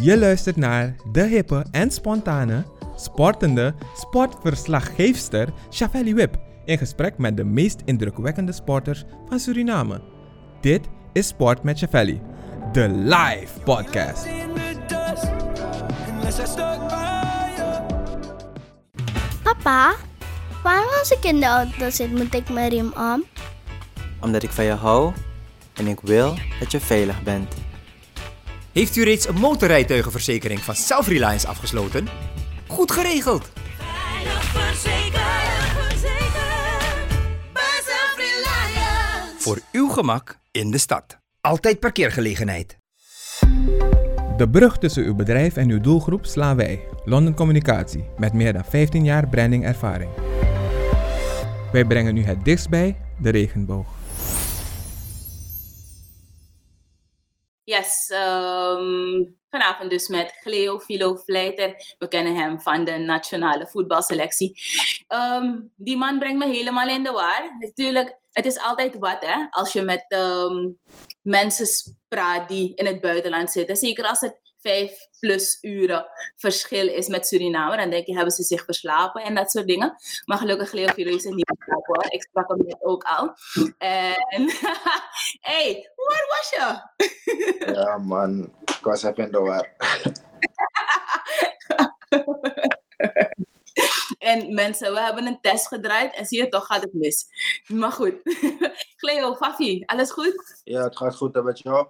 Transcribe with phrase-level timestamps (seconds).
[0.00, 2.64] Je luistert naar de hippe en spontane,
[2.96, 10.00] sportende sportverslaggeefster Chavelli Wip in gesprek met de meest indrukwekkende sporters van Suriname.
[10.60, 12.20] Dit is Sport met Chavelli,
[12.72, 14.26] de live podcast.
[19.42, 19.94] Papa,
[20.62, 23.24] waarom als ik in de auto zit moet ik mijn riem om?
[24.20, 25.12] Omdat ik van je hou
[25.74, 27.59] en ik wil dat je veilig bent.
[28.72, 32.08] Heeft u reeds een motorrijtuigenverzekering van Self-Reliance afgesloten?
[32.66, 33.50] Goed geregeld!
[33.78, 36.30] Veilig verzekerd, verzekerd.
[39.38, 41.18] Voor uw gemak in de stad.
[41.40, 42.78] Altijd parkeergelegenheid.
[44.36, 48.64] De brug tussen uw bedrijf en uw doelgroep slaan wij, London Communicatie, met meer dan
[48.64, 50.10] 15 jaar brandingervaring.
[51.72, 53.99] Wij brengen u het dichtst bij de regenboog.
[57.70, 60.78] Yes, ehm, vanavond dus met Cleo
[61.24, 61.94] Vleiter.
[61.98, 64.60] We kennen hem van de nationale voetbalselectie.
[65.06, 67.56] Ehm, die man brengt me helemaal in de war.
[67.58, 70.68] Natuurlijk, het is altijd wat hè, als je met ehm,
[71.22, 73.76] mensen praat die in het buitenland zitten.
[73.76, 77.76] Zeker als het vijf plus uren verschil is met Suriname.
[77.76, 79.94] Dan denk je, hebben ze zich verslapen en dat soort dingen.
[80.24, 81.59] Maar gelukkig Cleo Philo is er niet
[81.94, 82.12] hoor.
[82.12, 83.34] Ik sprak hem net ook al.
[83.78, 84.50] En,
[85.50, 86.80] hey, waar was je?
[87.72, 88.52] Ja, man.
[88.64, 89.68] Ik was even in de war.
[94.18, 97.26] En mensen, we hebben een test gedraaid en zie je toch gaat het mis.
[97.66, 98.14] Maar goed.
[99.00, 100.60] Cleo, Fafi, alles goed?
[100.64, 101.86] Ja, het gaat goed hè, met jou.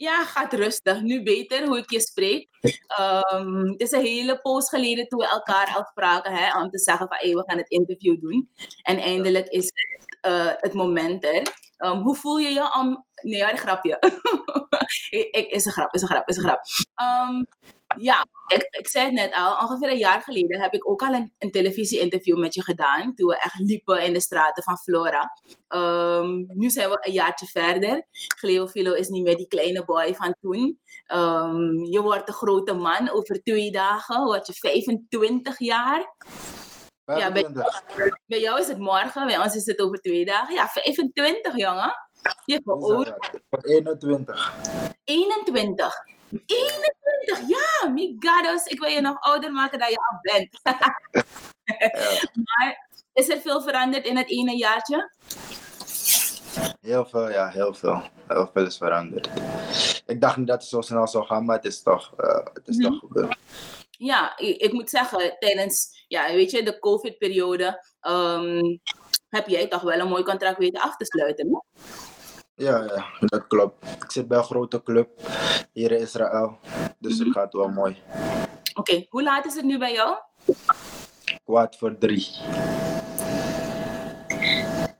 [0.00, 1.00] Ja, gaat rustig.
[1.00, 2.48] Nu beter hoe ik je spreek.
[2.86, 7.08] Ehm, het is een hele poos geleden toen we elkaar afspraken hè, om te zeggen
[7.08, 8.50] van hey, we gaan het interview doen.
[8.82, 11.42] En eindelijk is het, eh, het moment er.
[11.76, 13.04] Ehm, hoe voel je je om...
[13.22, 13.98] Nee, ja, een grapje.
[15.10, 16.60] ik, ik- is een grap, is een grap, is een grap.
[16.94, 17.42] Ehm,
[17.96, 21.14] ja, ik, ik zei het net al, ongeveer een jaar geleden heb ik ook al
[21.14, 23.14] een, een televisie-interview met je gedaan.
[23.14, 25.32] Toen we echt liepen in de straten van Flora.
[25.68, 28.06] Ehm, nu zijn we een jaartje verder.
[28.38, 30.80] Cleo Philo is niet meer die kleine boy van toen.
[31.06, 33.10] Ehm, je wordt een grote man.
[33.10, 36.14] Over twee dagen word je 25 jaar.
[37.04, 38.18] Ja, bij, 25.
[38.26, 40.54] bij jou is het morgen, bij ons is het over twee dagen.
[40.54, 41.92] Ja, 25 jongen.
[42.44, 43.06] Je bent Hoe is oud.
[43.06, 43.34] dat?
[43.34, 44.52] Ik ben 21.
[45.04, 45.94] 21.
[46.46, 48.64] 21, ja, migados.
[48.66, 50.60] Ik wil je nog ouder maken dan je al bent.
[52.44, 55.10] maar is er veel veranderd in het ene jaartje?
[56.80, 58.02] Heel veel, ja, heel veel.
[58.28, 59.28] Heel veel is veranderd.
[60.06, 62.68] Ik dacht niet dat het zo snel zou gaan, maar het is toch, eh, het
[62.68, 62.90] is Mhm.
[62.90, 63.36] toch gebeurd.
[63.90, 68.76] Ja, ik, moet zeggen, tijdens ja, weet je, de COVID-periode ehm,
[69.28, 71.46] heb jij toch wel een mooi contract weten af te sluiten.
[71.48, 71.58] hè?
[72.60, 73.84] Ja, ja, dat klopt.
[74.04, 75.08] Ik zit bij een grote club
[75.72, 76.58] hier in Israël.
[76.98, 77.24] Dus Mhm.
[77.24, 77.96] het gaat wel mooi.
[78.74, 80.16] Oké, hoe laat is het nu bij jou?
[81.44, 82.28] Kwart voor drie.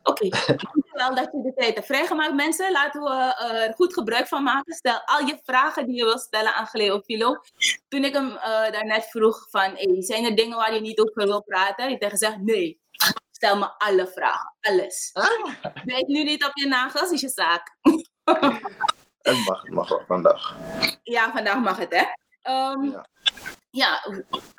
[0.03, 2.35] Oké, dankjewel dat je de tijd hebt vrijgemaakt.
[2.35, 4.75] Mensen, laten we eh, er goed gebruik van maken.
[4.75, 7.37] Stel al je vragen die je wilt stellen aan Cleo Philo.
[7.89, 11.27] Toen ik hem eh, daarnet vroeg van, hey, zijn er dingen waar je niet over
[11.27, 11.89] wil praten?
[11.89, 12.81] Heeft hij gezegd, nee,
[13.41, 15.13] stel me alle vragen, alles.
[15.85, 17.77] Bijt nu niet op je nagels, is je zaak.
[19.21, 20.57] Het mag, het mag wel vandaag.
[21.03, 22.05] Ja, vandaag mag het, hè?
[22.43, 23.07] Ehm, Ja.
[23.71, 24.01] ja,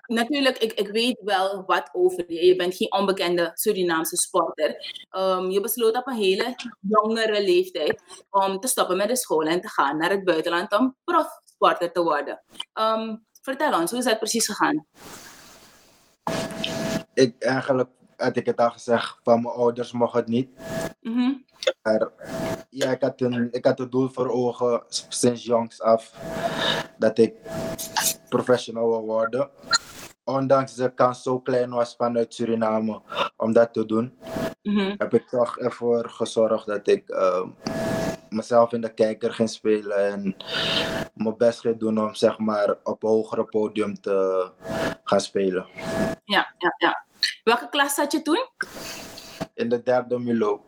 [0.05, 2.45] natuurlijk, ik, ik weet wel wat over je.
[2.45, 4.75] Je bent geen onbekende Surinaamse sporter.
[5.09, 9.61] Ehm, je besloot op een hele jongere leeftijd om te stoppen met de school en
[9.61, 12.43] te gaan naar het buitenland om profsporter te worden.
[12.73, 14.85] Ehm, vertel ons, hoe is dat precies gegaan?
[17.13, 17.89] Ik, eigenlijk
[18.21, 20.49] had ik het al gezegd, van mijn ouders mocht het niet.
[21.01, 21.31] Mhm,
[21.81, 22.09] Maar
[22.69, 26.13] ja, ik had, een, ik had het doel voor ogen sinds jongs af
[26.97, 27.33] dat ik
[28.29, 29.49] professional wil worden.
[30.23, 33.01] Ondanks de kans zo klein was vanuit Suriname
[33.37, 34.17] om dat te doen,
[34.61, 37.47] mhm, heb ik toch ervoor gezorgd dat ik ehm,
[38.29, 40.35] mezelf in de kijker ging spelen en
[41.13, 44.49] mijn best ging doen om zeg maar op een hogere podium te
[45.03, 45.65] gaan spelen.
[46.23, 47.03] Ja, ja, ja.
[47.43, 48.47] Welke klas zat je toen?
[49.53, 50.65] In de derde Milo.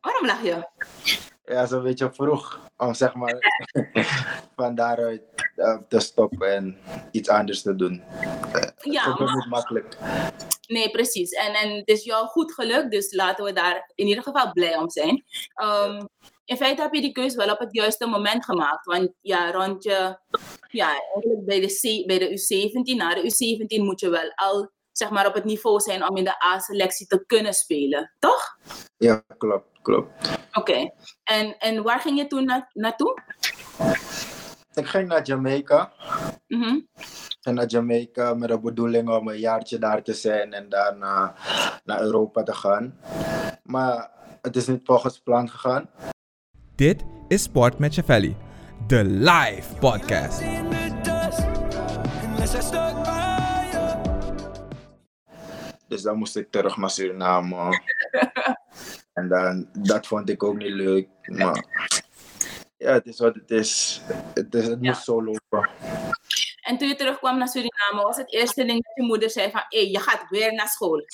[0.00, 0.68] Waarom lag je?
[1.44, 3.34] Ja, zo'n beetje vroeg om zeg maar
[4.56, 5.22] van daaruit
[5.56, 6.78] eh, te stoppen en
[7.10, 8.02] iets anders te doen.
[8.80, 9.96] Ja, is ook maar- niet makkelijk.
[10.66, 11.30] Nee, precies.
[11.30, 14.76] En, en het is jou goed gelukt, dus laten we daar in ieder geval blij
[14.76, 15.24] om zijn.
[15.54, 16.04] Ehm,
[16.44, 18.84] in feite heb je die keuze wel op het juiste moment gemaakt.
[18.86, 20.18] Want ja, rond je,
[20.68, 24.70] ja, eigenlijk bij de, C, bij de U17, na de U17 moet je wel al
[24.92, 28.58] zeg maar, op het niveau zijn om in de A-selectie te kunnen spelen, toch?
[28.96, 29.78] Ja, klopt.
[29.82, 30.38] klopt.
[30.52, 30.90] Oké.
[31.24, 33.22] En, en waar ging je toen na, naartoe?
[34.74, 35.92] Ik ging naar Jamaica.
[36.46, 36.80] Mhm.
[37.40, 41.34] En naar Jamaica met de bedoeling om een jaartje daar te zijn en daarna
[41.84, 42.98] naar Europa te gaan.
[43.62, 44.10] Maar
[44.42, 45.90] het is niet volgens plan gegaan.
[46.74, 48.36] Dit is Sport met Chavelli,
[48.86, 50.42] de live podcast.
[55.90, 57.80] Dus dan moest ik terug naar Suriname.
[59.12, 61.08] en dan, dat vond ik ook niet leuk.
[61.22, 61.64] Maar
[62.76, 64.00] ja, het is wat het is.
[64.34, 64.90] Het, is, het Ja.
[64.90, 65.68] moest zo lopen.
[66.60, 69.62] En toen je terugkwam naar Suriname, was het eerste ding dat je moeder zei van,
[69.68, 71.04] hé, je gaat weer naar school.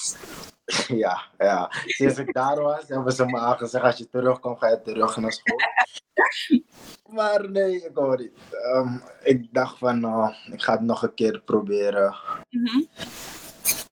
[0.89, 1.71] Ja, ja.
[1.87, 5.33] Sinds ik daar was, hebben ze me aangezegd, als je terugkomt, ga je terug naar
[5.33, 5.59] school.
[7.17, 8.33] Maar nee, ik hoor niet.
[8.51, 12.17] Ehm, ik dacht van, nou, ik ga het nog een keer proberen.
[12.51, 12.83] Mhm.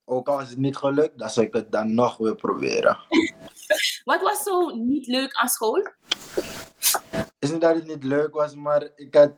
[0.05, 2.99] Ook al is het niet gelukt, dan zou ik het dan nog weer proberen.
[4.05, 5.89] Wat was zo niet leuk aan school?
[7.39, 9.31] is niet dat het niet leuk was, maar ik had,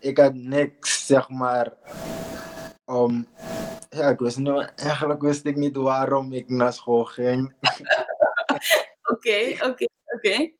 [0.00, 1.72] ik had niks, zeg maar,
[2.84, 3.26] om,
[3.90, 7.54] ja, ik wist niet, eigenlijk wist ik niet waarom ik naar school ging.
[9.12, 10.52] Oké, oké, oké.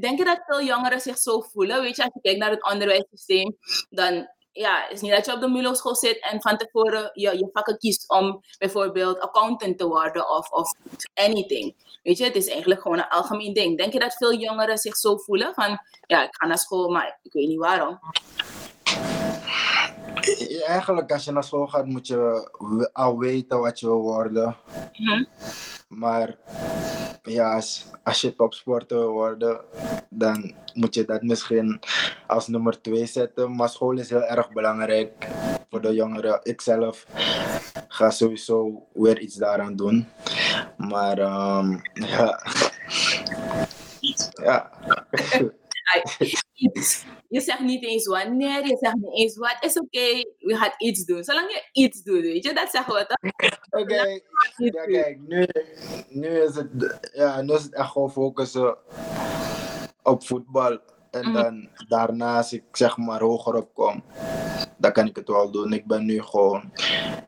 [0.00, 1.80] Denk je dat veel jongeren zich zo voelen?
[1.80, 3.56] Weet je, als je kijkt naar het onderwijssysteem,
[3.90, 4.28] dan
[4.60, 7.48] ja, is niet dat je op de MULO school zit en van tevoren je, je
[7.52, 10.74] vakken kiest om bijvoorbeeld accountant te worden of, of
[11.14, 11.74] anything.
[12.02, 13.78] Weet je, het is eigenlijk gewoon een algemeen ding.
[13.78, 17.18] Denk je dat veel jongeren zich zo voelen van, ja, ik ga naar school, maar
[17.22, 17.98] ik weet niet waarom.
[20.48, 22.50] Ja, Eigenlijk, als je naar school gaat, moet je
[22.92, 24.56] al weten wat je wil worden.
[24.92, 25.24] Mhm.
[25.90, 26.36] Maar
[27.22, 29.60] ja, als, als je topsporter wil worden,
[30.08, 31.80] dan moet je dat misschien
[32.26, 33.56] als nummer twee zetten.
[33.56, 35.28] Maar school is heel erg belangrijk
[35.70, 36.40] voor de jongeren.
[36.42, 37.06] Ik zelf
[37.88, 40.08] ga sowieso weer iets daaraan doen.
[40.76, 42.42] Maar ehm, ja.
[44.42, 44.70] ja.
[46.60, 47.04] Iets.
[47.28, 49.56] Je zegt niet eens wanneer, je zegt niet eens wat.
[49.60, 51.24] Is oké, we gaan iets doen.
[51.24, 53.30] Zolang je iets doet, weet je, dat zeggen we toch?
[53.82, 54.20] Oké,
[54.56, 55.46] ja, kijk, nu,
[56.08, 58.76] nu, is het, ja, nu is het echt gewoon focussen
[60.02, 60.78] op voetbal.
[61.10, 61.32] En Mhm.
[61.32, 64.04] dan daarna, als ik zeg maar hoger op kom,
[64.78, 65.72] dan kan ik het wel doen.
[65.72, 66.72] Ik ben nu gewoon,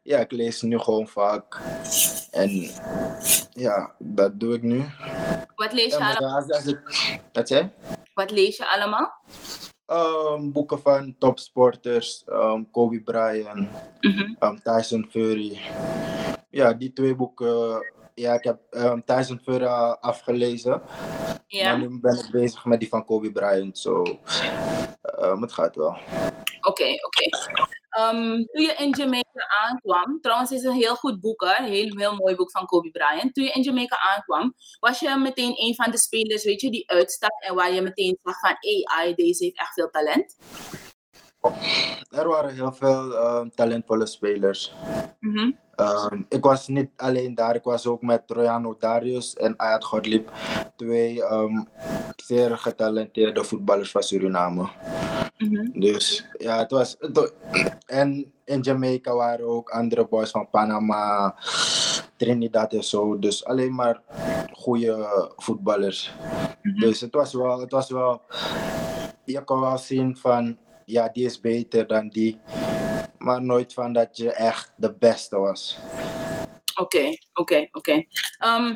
[0.02, 1.60] ja, ik lees nu gewoon vaak.
[2.30, 2.50] En
[3.52, 4.84] ja, dat doe ik nu.
[5.54, 6.46] Wat lees je allemaal?
[7.32, 7.70] wat zei?
[8.14, 9.12] Wat lees je allemaal?
[9.86, 13.68] Ehm, boeken van topsporters, ehm, Kobe Bryant,
[14.38, 15.60] ehm, Tyson Fury.
[16.50, 17.86] Ja, die twee boeken.
[18.14, 18.58] Ja, ik heb
[19.06, 19.64] Tyson Fury
[20.00, 20.82] afgelezen.
[21.46, 23.78] Ja, Maar nu ben ik bezig met die van Kobe Bryant.
[23.78, 24.02] Zo,
[25.40, 25.96] het gaat wel.
[26.60, 27.28] oké, oké.
[27.92, 31.42] Ehm, toen je in Jamaica aankwam, trouwens is een heel goed boek?
[31.42, 33.34] Een heel, heel mooi boek van Kobe Bryant.
[33.34, 36.90] Toen je in Jamaica aankwam, was je meteen een van de spelers, weet je, die
[36.90, 40.36] uitstak en waar je meteen zag van, ai, deze heeft echt veel talent.
[42.10, 44.74] Er waren heel veel ehm, talentvolle spelers.
[45.20, 45.50] Mhm.
[45.74, 50.32] Ehm, ik was niet alleen daar, ik was ook met Royano Darius en Ayat Godlip.
[50.76, 51.62] Twee ehm,
[52.16, 54.68] zeer getalenteerde voetballers van Suriname.
[55.38, 55.80] Mhm.
[55.80, 56.96] Dus ja, het was.
[56.98, 57.34] het
[57.86, 61.34] en in Jamaica waren ook andere boys van Panama,
[62.16, 63.18] Trinidad en zo.
[63.18, 64.00] Dus alleen maar
[64.52, 66.14] goede voetballers.
[66.62, 68.22] Dus het was wel, het was wel.
[69.24, 70.58] Je kon wel zien van,
[70.92, 72.40] ja, die is beter dan die.
[73.18, 75.78] Maar nooit van dat je echt de beste was.
[76.80, 78.04] Oké, oké, oké.
[78.38, 78.74] Ehm,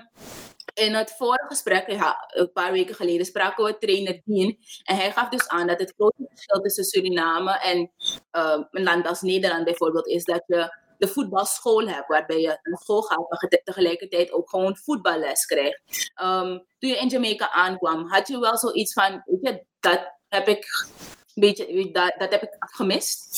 [0.74, 4.56] in het vorige gesprek, ja, een paar weken geleden, spraken we trainer Dean.
[4.84, 7.90] En hij gaf dus aan dat het grote verschil tussen Suriname en
[8.30, 12.78] ehm, een land als Nederland bijvoorbeeld is dat je de voetbalschool hebt, waarbij je naar
[12.78, 16.10] school gaat, maar ge- tegelijkertijd ook gewoon voetballes krijgt.
[16.14, 20.48] Ehm, toen je in Jamaica aankwam, had je wel zoiets van, weet je, dat heb
[20.48, 23.36] ik, een beetje, dat, dat heb ik gemist?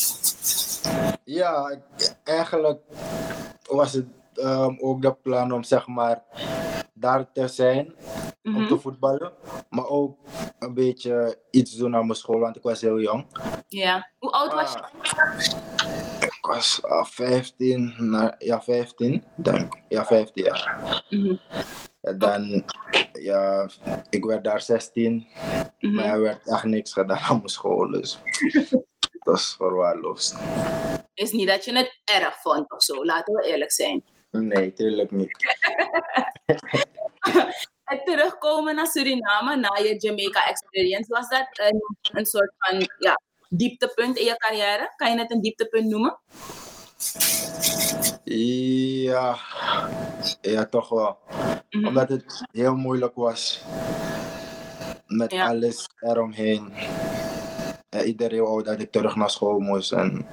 [1.25, 1.79] Ja,
[2.25, 2.81] eigenlijk
[3.67, 6.23] was het ehm, ook de plan om zeg maar
[6.95, 7.95] daar te zijn
[8.43, 8.67] om Mhm.
[8.69, 9.33] te voetballen.
[9.69, 10.19] Maar ook
[10.59, 13.27] een beetje iets doen aan mijn school, want ik was heel jong.
[13.69, 14.11] Ja.
[14.19, 14.81] Hoe oud was je?
[16.49, 19.75] Ik was ah, 15, na- ja 15, denk.
[19.89, 21.05] Ja, 15 jaar.
[21.11, 21.37] Mhm.
[22.01, 22.65] En dan,
[23.13, 23.69] ja,
[24.11, 25.27] ik werd daar 16,
[25.79, 25.95] Mhm.
[25.95, 28.19] maar er werd echt niks gedaan aan mijn school, dus
[29.13, 30.37] het was verwaarloosd.
[31.15, 34.05] is niet dat je het erg vond of zo, laten we eerlijk zijn.
[34.31, 35.37] Nee, tuurlijk niet.
[37.85, 41.81] Het terugkomen naar Suriname na je Jamaica experience, was dat een,
[42.13, 44.93] een soort van ja, dieptepunt in je carrière?
[44.97, 46.19] Kan je het een dieptepunt noemen?
[48.25, 49.37] Ja,
[50.41, 51.19] ja, toch wel.
[51.71, 51.87] Mhm.
[51.87, 53.65] Omdat het heel moeilijk was.
[55.07, 55.47] Met Ja.
[55.49, 56.73] alles eromheen.
[57.89, 59.93] En iedereen wou dat ik terug naar school moest.
[59.93, 60.27] En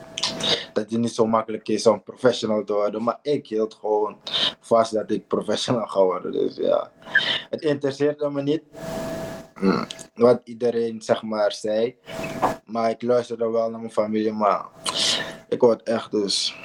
[0.74, 3.03] dat het niet zo makkelijk is om professional te worden.
[3.03, 4.17] Maar ik hield gewoon
[4.60, 6.31] vast dat ik professional ga worden.
[6.31, 6.91] Dus ja,
[7.50, 8.62] het interesseerde me niet.
[9.59, 11.97] Mm, Wat iedereen zeg maar zei.
[12.65, 14.31] Maar ik luisterde wel naar mijn familie.
[14.31, 14.65] Maar
[15.50, 16.55] ik word echt dus.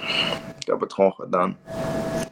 [0.58, 1.58] Ik heb het gewoon gedaan.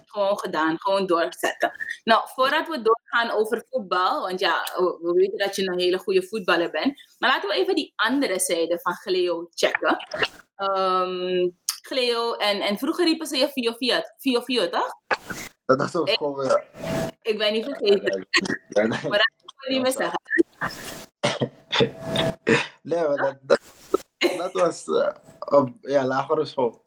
[0.07, 1.73] Gewoon gedaan, gewoon doorzetten.
[2.05, 5.99] Nou, voordat we doorgaan over voetbal, want ja, we we weten dat je een hele
[5.99, 7.03] goede voetballer bent.
[7.19, 9.97] Maar laten we even die andere zijde van Gleo checken.
[10.57, 11.49] Ehm
[11.89, 14.95] Gleo, en, en vroeger riepen ze je Fio Fiat, Fio Fio, toch?
[15.67, 16.61] Dat is ook gewoon.
[17.23, 18.27] Ik ben niet vergeten.
[18.69, 18.89] Ja, nee.
[18.89, 20.19] Maar dat moet je niet meer zeggen.
[22.83, 23.39] Nee, maar
[24.37, 24.85] dat, was
[25.39, 26.85] op ja, lagere school.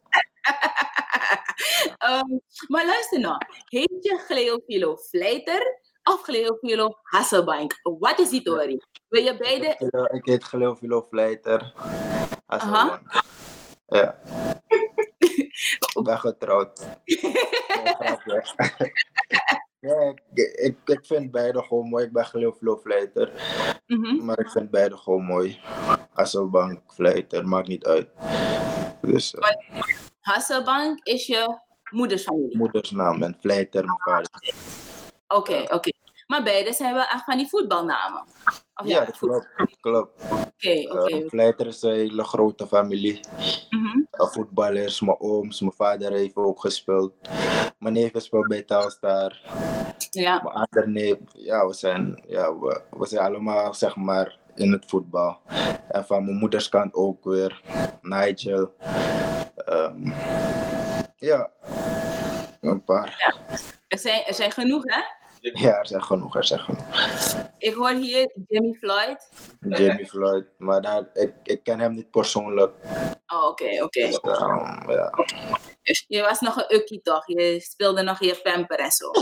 [1.98, 2.38] Ehm,
[2.68, 3.36] maar luister nou,
[3.68, 7.78] heet je Gleofilo Vleiter of Gleofilo Hasselbank?
[7.82, 8.82] Wat is die story?
[9.08, 9.66] Wil je beide?
[10.16, 11.72] Ik heet Geloof Vilo Vleiter.
[12.46, 13.02] Aha.
[13.86, 14.18] Ja.
[15.94, 16.86] Ik ben getrouwd.
[19.82, 22.04] Ja, ik, ik, ik vind beide gewoon mooi.
[22.04, 23.32] Ik ben Geloof Vilo Vleiter.
[23.86, 24.24] Mhm.
[24.24, 25.60] Maar ik vind beide gewoon mooi.
[26.12, 28.08] Hasselbank, Vleiter, maakt niet uit.
[29.00, 29.50] Dus eh,
[30.20, 31.58] Hasselbank is je
[31.90, 32.56] moedersfamilie.
[32.58, 34.30] moedersnaam en Vleiter, mijn vader.
[35.28, 35.91] Oké, oké.
[36.26, 38.24] Maar beide zijn wel echt van die voetbalnamen.
[38.74, 39.48] Of Ja, klopt.
[39.80, 40.22] klopt.
[40.30, 41.14] Oké, oké.
[41.16, 43.20] Eh, Vleiter is een hele grote familie.
[43.70, 43.98] Mhm.
[43.98, 47.12] Uh, voetballers, mijn ooms, mijn vader heeft ook gespeeld.
[47.78, 49.40] Mijn neef speelt bij Telstar.
[50.10, 54.72] Ja, Mijn andere neef, ja, we zijn, ja, we, we zijn allemaal zeg maar in
[54.72, 55.40] het voetbal.
[55.88, 57.60] En van mijn moeders kant ook weer,
[58.02, 58.72] Nigel.
[59.56, 60.12] Ehm,
[61.16, 61.50] ja,
[62.60, 63.34] een paar.
[63.88, 65.00] er zijn, er zijn genoeg, hè?
[65.42, 66.84] Ja, er zijn genoeg, er zijn genoeg.
[67.58, 69.28] Ik hoor hier Jimmy Floyd.
[69.60, 72.72] Jamie Floyd, maar daar, ik, ik ken hem niet persoonlijk.
[73.26, 74.06] Oh, oké, oké.
[74.06, 74.18] Dus,
[74.86, 75.10] ja.
[75.82, 77.26] Dus Je was nog een ukkie, toch?
[77.26, 79.10] Je speelde nog je pamper en zo.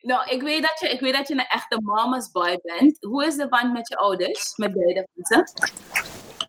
[0.00, 2.96] Nou, ik weet, dat je, ik weet dat je een echte mama's boy bent.
[3.00, 4.56] Hoe is de band met je ouders?
[4.56, 5.68] Met beide van ze?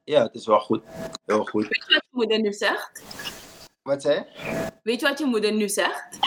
[0.04, 0.84] ja, het is wel goed.
[1.26, 1.68] Heel goed.
[1.68, 3.04] Weet je wat je moeder nu zegt?
[3.82, 4.26] Wat zei?
[4.84, 6.18] Weet je wat je moeder nu zegt?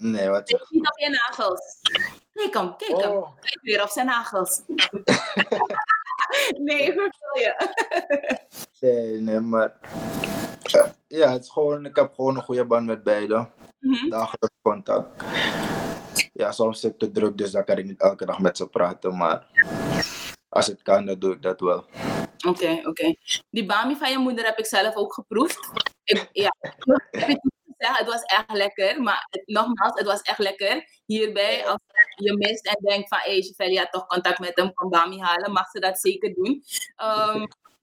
[0.00, 1.80] Nee, wat Kijk niet op je nagels.
[2.32, 3.10] Kijk hem, kijk hem.
[3.10, 3.28] Oh.
[3.40, 4.62] Kijk weer op zijn nagels.
[6.66, 7.68] nee, ik vertel je.
[8.80, 9.76] Nee, nee, maar.
[11.06, 13.52] Ja, het is gewoon, ik heb gewoon een goede band met beiden.
[13.78, 14.08] Mhm.
[14.08, 15.24] Dagelijks contact.
[16.32, 18.68] Ja, soms is het te druk, dus dan kan ik niet elke dag met ze
[18.68, 19.16] praten.
[19.16, 19.46] Maar
[20.48, 21.84] als het kan, dan doe ik dat wel.
[22.48, 23.14] Oké, oké.
[23.50, 25.70] Die bami van je moeder heb ik zelf ook geproefd.
[26.04, 26.54] Ik, ja,
[27.10, 27.40] ik heb
[27.88, 29.02] het was echt lekker.
[29.02, 30.84] Maar het- nogmaals, het was echt lekker.
[31.06, 31.78] Hierbij, als
[32.16, 35.52] je mist en denkt van, hé, hey, had toch contact met hem, kan bami halen,
[35.52, 36.64] mag ze dat zeker doen.
[36.96, 37.46] Ehm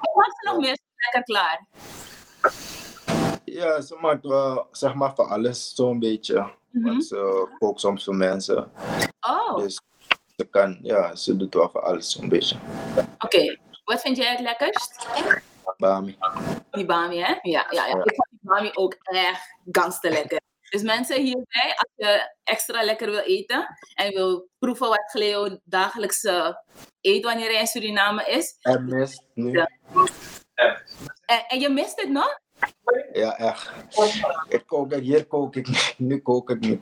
[0.00, 1.66] wat maakt ze nog meer lekker klaar?
[3.44, 6.50] Ja, ze maakt wel, zeg maar, van alles zo'n beetje.
[6.70, 6.86] Mhm.
[6.88, 8.72] Want ze kookt soms voor mensen.
[9.20, 9.80] Oh, Dus
[10.36, 12.56] ze kan, ja, ze doet wel voor alles zo'n beetje.
[13.18, 13.56] oké.
[13.84, 15.06] Wat vind jij het lekkerst?
[15.76, 16.18] Bami.
[16.70, 17.32] Die bami, hè?
[17.42, 17.86] Ja, ja, ja.
[17.86, 18.02] Ja.
[18.04, 20.40] Ik bami ook echt gangster lekker.
[20.70, 26.24] Dus mensen hierbij, als je extra lekker wil eten en wil proeven wat Cleo dagelijks
[27.00, 28.56] eet wanneer hij in Suriname is.
[28.60, 29.50] En mist nu.
[29.50, 29.70] Ja.
[31.24, 32.38] En, en je mist het nog?
[33.12, 33.70] Ja, echt.
[34.48, 36.80] Ik kook, hier kook ik niet, nu kook ik niet.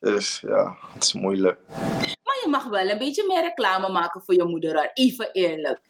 [0.00, 1.60] Dus ja, het is moeilijk.
[2.22, 5.80] Maar je mag wel een beetje meer reclame maken voor je moeder, even eerlijk.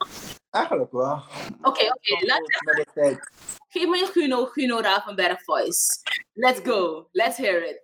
[0.50, 1.22] Eigenlijk wel.
[1.62, 2.26] Oké, oké.
[2.26, 2.46] laat
[2.76, 3.30] de tijd.
[3.72, 6.02] Geef me je Guno, Guno Ravenberg voice.
[6.34, 7.08] Let's go.
[7.12, 7.82] Let's hear it.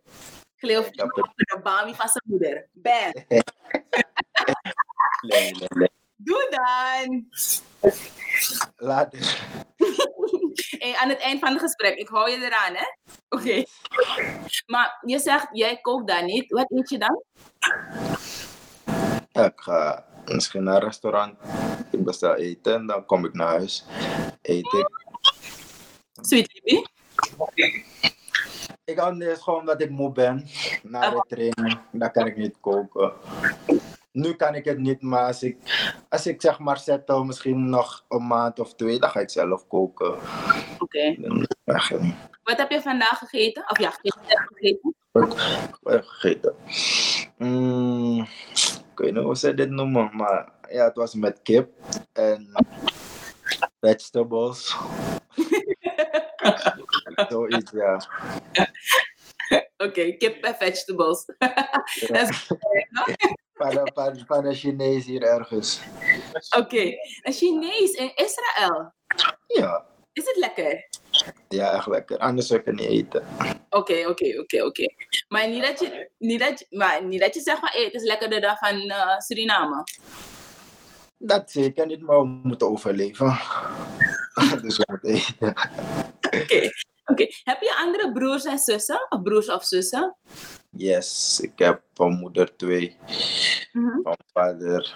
[0.58, 2.68] Cleo Ja, maar- de bami van zijn moeder.
[2.72, 3.12] Bam.
[5.20, 5.88] Nee, nee, nee.
[6.16, 7.28] Doe dan.
[8.76, 9.20] Later.
[10.78, 12.84] Hey, aan het eind van het gesprek, ik hou je eraan, hè?
[13.28, 13.64] Oké.
[14.66, 16.50] Maar je zegt, jij kookt daar niet.
[16.52, 17.22] Wat eet je dan?
[19.30, 21.38] Ja, ik ga misschien naar een restaurant.
[21.90, 23.84] Ik bestel eten en dan kom ik naar huis.
[24.42, 24.88] Eet ik.
[26.20, 26.82] Sweet baby.
[28.84, 30.46] Ik eens gewoon omdat ik moe ben.
[30.82, 33.12] Na de training, dan kan ik niet koken.
[34.12, 35.56] Nu kan ik het niet, maar als ik,
[36.08, 39.66] als ik zeg maar settle, misschien nog een maand of twee, dan ga ik zelf
[39.66, 40.18] koken.
[40.78, 41.16] Oké.
[42.42, 43.70] Wat heb je vandaag gegeten?
[43.70, 44.94] Of ja, gisteren je gegeten?
[45.10, 45.28] Wat
[45.80, 46.54] wat heb ik gegeten?
[47.36, 48.20] Mm,
[48.92, 51.70] ik weet niet hoe ze dit noemen, maar ja, het was met kip
[52.12, 52.50] en
[53.80, 54.76] vegetables.
[57.28, 58.00] Zoiets, ja.
[59.86, 61.24] Oké, kip en vegetables.
[62.08, 62.50] Dat is-
[64.26, 65.80] Van de Chinees hier ergens.
[66.56, 66.82] Oké,
[67.22, 68.92] een Chinees in Israël.
[69.46, 69.86] Ja.
[70.12, 70.88] Is het lekker?
[71.48, 72.18] Ja, echt lekker.
[72.18, 73.24] Anders zou ik het niet eten.
[73.70, 74.84] Oké, oké, oké, oké.
[75.28, 77.94] Maar niet dat je, niet dat je, maar niet dat je zegt van, hey, het
[77.94, 79.84] is lekkerder dan van eh, Suriname.
[81.18, 83.38] Dat zeker niet, maar we moeten overleven.
[84.62, 85.54] dus we moeten eten.
[86.30, 86.70] Oké,
[87.04, 87.26] oké.
[87.42, 89.06] Heb je andere broers en zussen?
[89.08, 90.16] Of broers of zussen?
[90.70, 92.96] Yes, ik heb van moeder twee.
[93.72, 94.02] Mhm.
[94.02, 94.94] Van vader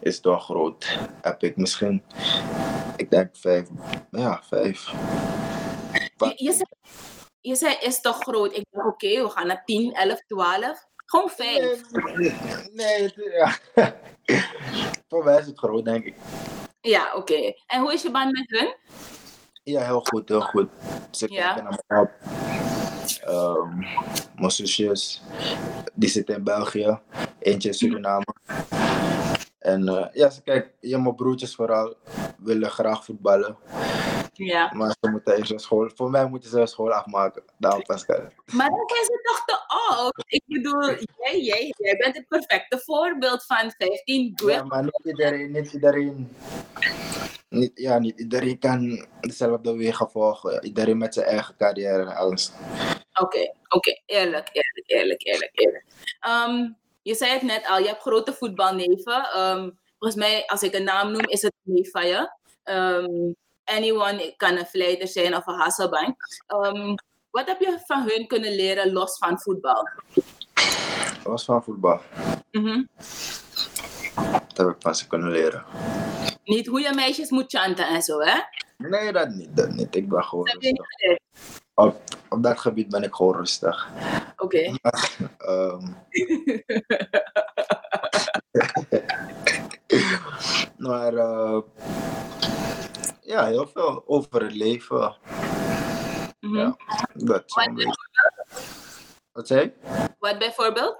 [0.00, 0.98] is toch groot.
[1.22, 2.02] Heb ik misschien,
[2.96, 3.68] ik denk vijf.
[4.10, 4.92] Ja, vijf.
[6.16, 6.66] Je, je, zei,
[7.40, 8.56] je zei, is toch groot?
[8.56, 10.88] Ik dacht, oké, we gaan naar 10, 11, 12.
[10.96, 11.80] Gewoon vijf.
[12.72, 13.58] Nee, ja.
[15.08, 16.14] Voor mij is het groot, denk ik.
[16.80, 17.52] Ja, oké.
[17.66, 18.74] En hoe is je band met hun?
[19.70, 20.68] Ja, heel goed, heel goed.
[21.10, 22.10] Ze kijken naar me op.
[23.24, 23.78] Ehm,
[24.36, 25.22] mijn zusjes,
[25.94, 26.98] die zitten in België.
[27.38, 28.24] Eentje in Suriname.
[29.58, 31.94] En eh, ja, ze kijken, ja, mijn broertjes vooral
[32.38, 33.56] willen graag voetballen.
[34.32, 34.72] Ja.
[34.74, 35.90] Maar ze moeten eerst naar school.
[35.94, 37.42] Voor mij moeten ze school afmaken.
[37.58, 38.32] Daarom pas kijken.
[38.52, 40.24] Maar dan zijn ze toch te oud?
[40.26, 44.32] Ik bedoel, jij, jij, jij bent het perfecte voorbeeld van 15.
[44.34, 44.66] Doe Ja, het.
[44.66, 46.28] maar niet iedereen, niet iedereen,
[47.50, 50.64] niet, ja, niet iedereen kan dezelfde wegen volgen.
[50.64, 52.50] Iedereen met zijn eigen carrière en alles.
[53.20, 54.00] Oké, oké.
[54.06, 55.84] Eerlijk, eerlijk, eerlijk, eerlijk, eerlijk.
[56.20, 56.68] Ehm,
[57.02, 59.30] je zei het net al, je hebt grote voetbalneven.
[59.32, 62.30] Ehm, volgens mij, als ik een naam noem, is het een neef van je.
[62.62, 63.32] Ehm,
[63.64, 66.16] anyone kan een vlijter zijn of een Hasselbank.
[67.30, 69.88] Wat heb je van hun kunnen leren los van voetbal?
[71.22, 72.00] Was van voetbal.
[72.50, 72.84] Mhm.
[74.54, 75.64] Dat heb ik van ze kunnen leren.
[76.50, 78.40] Niet hoe je meisjes moet chanten en zo, hè?
[78.76, 79.56] Nee, dat niet.
[79.56, 79.96] Dat niet.
[79.96, 80.86] Ik ben gewoon rustig.
[81.74, 83.88] Op, op dat gebied ben ik gewoon rustig.
[84.36, 84.58] Oké.
[85.38, 85.86] Ehm.
[90.86, 91.60] maar eh,
[93.20, 95.16] ja, heel veel over het leven.
[96.40, 96.56] Mhm.
[96.56, 96.76] Ja,
[97.14, 98.08] dat Wat beetje.
[99.32, 99.72] Wat zei?
[100.18, 100.98] Wat bijvoorbeeld?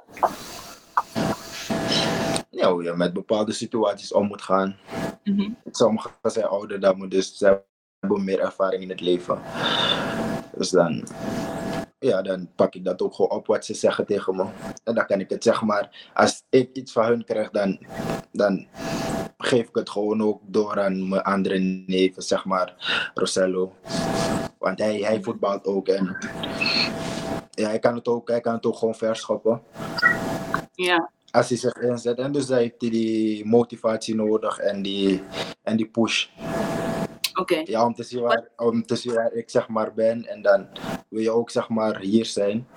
[2.50, 4.76] Ja, hoe je met bepaalde situaties om moet gaan.
[5.24, 5.50] Mhm.
[5.70, 7.62] Sommigen zijn ouder dan me, dus ze
[8.00, 9.40] hebben meer ervaring in het leven.
[10.56, 11.08] Dus dan,
[11.98, 14.46] ja, dan pak ik dat ook gewoon op wat ze zeggen tegen me.
[14.84, 17.78] En dan kan ik het zeg maar, als ik iets van hun krijg, dan,
[18.32, 18.66] dan
[19.38, 22.74] geef ik het gewoon ook door aan mijn andere neven, zeg maar,
[23.14, 23.72] Rosello.
[24.58, 26.16] Want hij, hij voetbalt ook en
[27.50, 29.62] ja, hij kan het ook, hij kan het ook gewoon verschoppen
[30.74, 31.10] Ja.
[31.30, 32.18] Als hij zich inzet.
[32.18, 35.22] En dus heeft hij die motivatie nodig en die,
[35.62, 36.26] en die push.
[37.34, 37.62] Oké.
[37.64, 40.26] Ja, om te, zien waar, om te zien waar ik zeg maar ben.
[40.26, 40.66] En dan
[41.08, 42.68] wil je ook zeg maar hier zijn.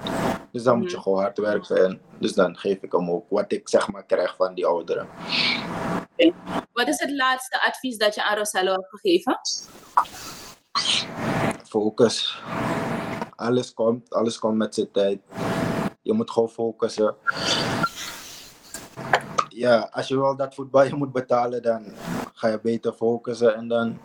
[0.51, 1.03] Dus dan moet je Mhm.
[1.03, 1.85] gewoon hard werken.
[1.85, 5.07] En dus dan geef ik hem ook wat ik zeg maar krijg van die ouderen.
[6.73, 9.39] Wat is het laatste advies dat je aan Rosello hebt gegeven?
[11.67, 12.41] Focus.
[13.35, 15.19] Alles komt, alles komt met zijn tijd.
[16.01, 17.15] Je moet gewoon focussen.
[19.55, 21.93] Ja, als je wil dat voetbal je moet betalen, dan
[22.33, 23.99] ga je beter focussen en dan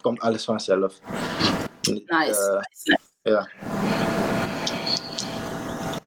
[0.00, 0.98] komt alles vanzelf.
[1.82, 2.06] Nice.
[2.06, 3.48] eh, nice, ja.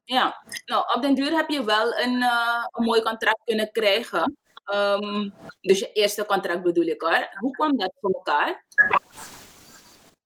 [0.04, 4.36] Ja, nou, op den duur heb je wel een, eh, een mooi contract kunnen krijgen.
[4.64, 7.28] Ehm, dus je eerste contract bedoel ik hoor.
[7.38, 8.64] Hoe kwam dat voor elkaar?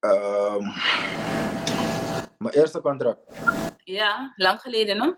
[0.00, 0.62] Ehm,
[2.38, 3.20] mijn eerste contract.
[3.84, 5.16] Ja, lang geleden, no?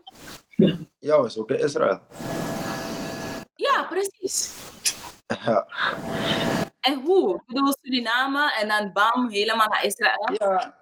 [0.98, 2.00] Ja, was ook in Israël.
[3.54, 4.54] Ja, precies.
[5.44, 5.66] Ja.
[6.80, 7.34] En hoe?
[7.34, 10.28] Ik bedoel Suriname en dan bam, helemaal naar Israël.
[10.32, 10.74] ja.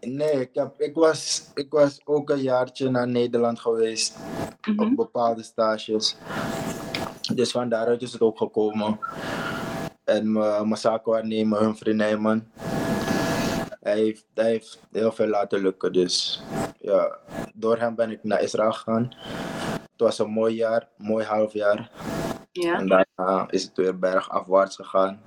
[0.00, 4.16] Nee, ik, heb, ik, was, ik was ook een jaartje naar Nederland geweest.
[4.66, 4.80] Mhm.
[4.82, 6.16] Op bepaalde stages.
[7.34, 8.98] Dus van daaruit is het ook gekomen.
[10.04, 12.44] En mijn mijn zaakwaarnemer, Humphrey Nijman.
[13.80, 15.92] Hij heeft, hij heeft heel veel laten lukken.
[15.92, 16.42] Dus
[16.78, 17.18] ja,
[17.54, 19.14] door hem ben ik naar Israël gegaan.
[19.94, 21.90] Het was een mooi jaar, mooi half jaar.
[22.52, 22.78] Ja.
[22.78, 25.22] En daarna is het weer bergafwaarts gegaan.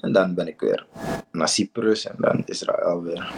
[0.00, 0.86] En dan ben ik weer
[1.32, 3.32] naar Cyprus en dan Israël weer.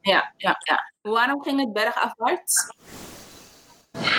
[0.00, 0.92] Ja, ja, ja.
[1.00, 2.72] Waarom ging het bergafwaarts?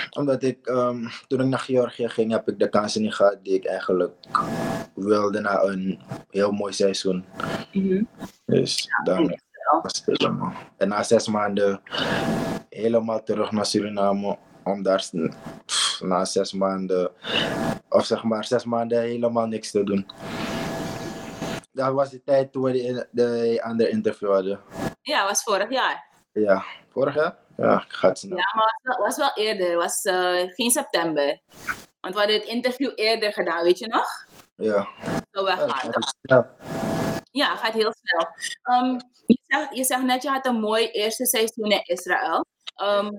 [0.10, 3.54] Omdat ik, ehm, toen ik naar Georgië ging, heb ik de kansen niet gehad die
[3.54, 4.14] ik eigenlijk
[4.96, 7.26] wilde na een heel mooi seizoen.
[7.74, 8.04] Mhm.
[8.46, 9.40] Dus dan
[9.82, 10.54] was het helemaal.
[10.78, 11.82] En na zes maanden
[12.70, 14.38] helemaal terug naar Suriname.
[14.68, 15.10] Om daar
[15.66, 17.12] pff, na zes maanden,
[17.90, 20.08] of zeg maar zes maanden helemaal niks te doen.
[21.72, 24.60] Dat was de tijd toen we de, de andere interview hadden.
[25.02, 26.06] Ja, was vorig jaar.
[26.32, 27.38] Ja, vorig jaar?
[27.58, 28.38] Ja, gaat snel.
[28.38, 29.78] Ja, maar was wel, was wel eerder.
[29.78, 31.40] was eh, geen september.
[32.00, 34.08] Want we hadden het interview eerder gedaan, weet je nog?
[34.56, 34.88] Ja.
[35.32, 36.46] Zo Ja, is snel.
[37.32, 38.28] Ja, gaat heel snel.
[38.62, 42.46] Ehm, je, zegt, je zegt net, je had een mooi eerste seizoen in Israël.
[42.78, 43.12] Ehm,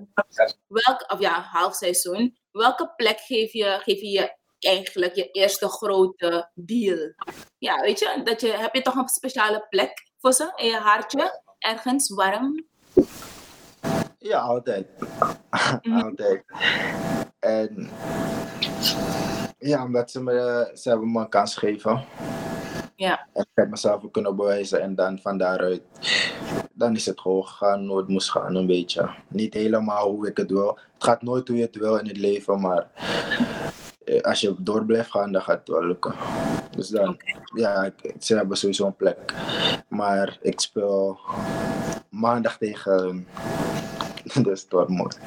[0.67, 2.37] welk, of ja, half seizoen.
[2.51, 7.13] Welke plek geef je, geef je je eigenlijk je eerste grote deal?
[7.57, 10.77] Ja, weet je, dat je, heb je toch een speciale plek voor ze in je
[10.77, 11.41] hartje?
[11.59, 12.67] Ergens warm?
[14.17, 14.87] Ja, altijd.
[16.03, 16.43] altijd.
[17.39, 17.89] En
[19.57, 22.05] ja, omdat ze me, ze hebben me een kans gegeven.
[22.95, 23.27] Ja.
[23.33, 25.81] En ik heb mezelf kunnen bewijzen en dan van daaruit,
[26.79, 29.09] dan is het gewoon gegaan hoe het moest gaan een beetje.
[29.27, 30.79] Niet helemaal hoe ik het wil.
[30.93, 32.87] Het gaat nooit hoe je het wil in het leven, maar
[34.05, 36.13] eh, als je door blijft gaan, dan gaat het wel lukken.
[36.71, 37.21] Dus dan,
[37.55, 39.33] ja, ik, ze hebben sowieso een plek.
[39.87, 41.19] Maar ik speel
[42.09, 43.27] maandag tegen
[44.45, 45.17] de Stormmoord.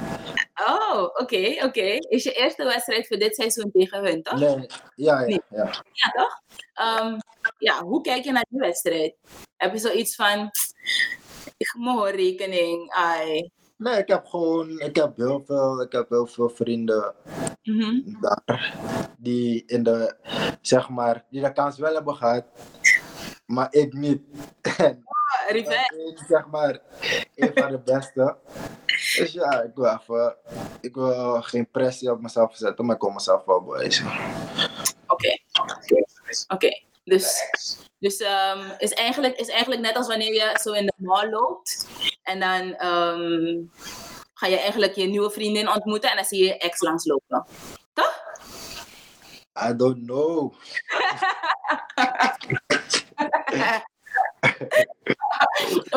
[0.67, 1.97] Oh, oké, oké.
[2.09, 4.39] Is je eerste wedstrijd voor dit seizoen tegen hun, toch?
[4.39, 5.83] Nee, ja, ja, ja.
[5.91, 6.41] Ja, toch?
[6.73, 7.17] Ehm,
[7.57, 9.15] ja, hoe kijk je naar die wedstrijd?
[9.57, 10.49] Heb je zoiets van,
[12.15, 13.49] rekening, ai.
[13.77, 17.15] Nee, ik heb gewoon, ik heb heel veel, ik heb heel veel vrienden
[17.63, 18.21] Mhm.
[18.21, 18.77] daar
[19.17, 20.15] die in de,
[20.61, 22.45] zeg maar, die de kans wel hebben gehad,
[23.45, 24.21] maar ik niet.
[24.77, 26.11] En Ah, Revenge.
[26.11, 26.79] ik zeg maar,
[27.35, 28.37] een van de beste.
[28.85, 30.35] Dus ja, ik wil even,
[30.81, 34.05] ik wil geen pressie op mezelf zetten, maar ik wil mezelf wel bewijzen.
[35.07, 35.37] Oké.
[36.47, 36.69] Oké.
[37.03, 37.39] Dus,
[38.03, 41.87] dus ehm, is, eigenlijk, is eigenlijk net als wanneer je zo in de mall loopt.
[42.23, 43.61] En dan ehm,
[44.33, 47.45] ga je eigenlijk je nieuwe vriendin ontmoeten en dan zie je je ex langslopen.
[47.93, 48.21] Toch?
[49.69, 50.53] I don't know.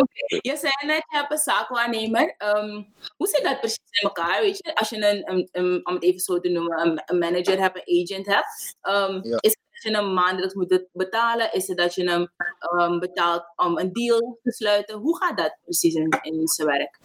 [0.01, 2.35] Oké, je zei net, je hebt een zaakwaarnemer.
[2.39, 2.83] Ehm,
[3.17, 4.41] hoe zit dat precies in elkaar?
[4.41, 8.03] Weet je, als je een, om het even zo te noemen, een, manager hebt, een
[8.03, 9.37] agent hebt, Ja.
[9.41, 11.53] is het dat je hem maandelijks moet betalen?
[11.53, 14.99] Is het dat je hem ehm, betaalt om een deal te sluiten?
[14.99, 16.99] Hoe gaat dat precies in, in zijn werk?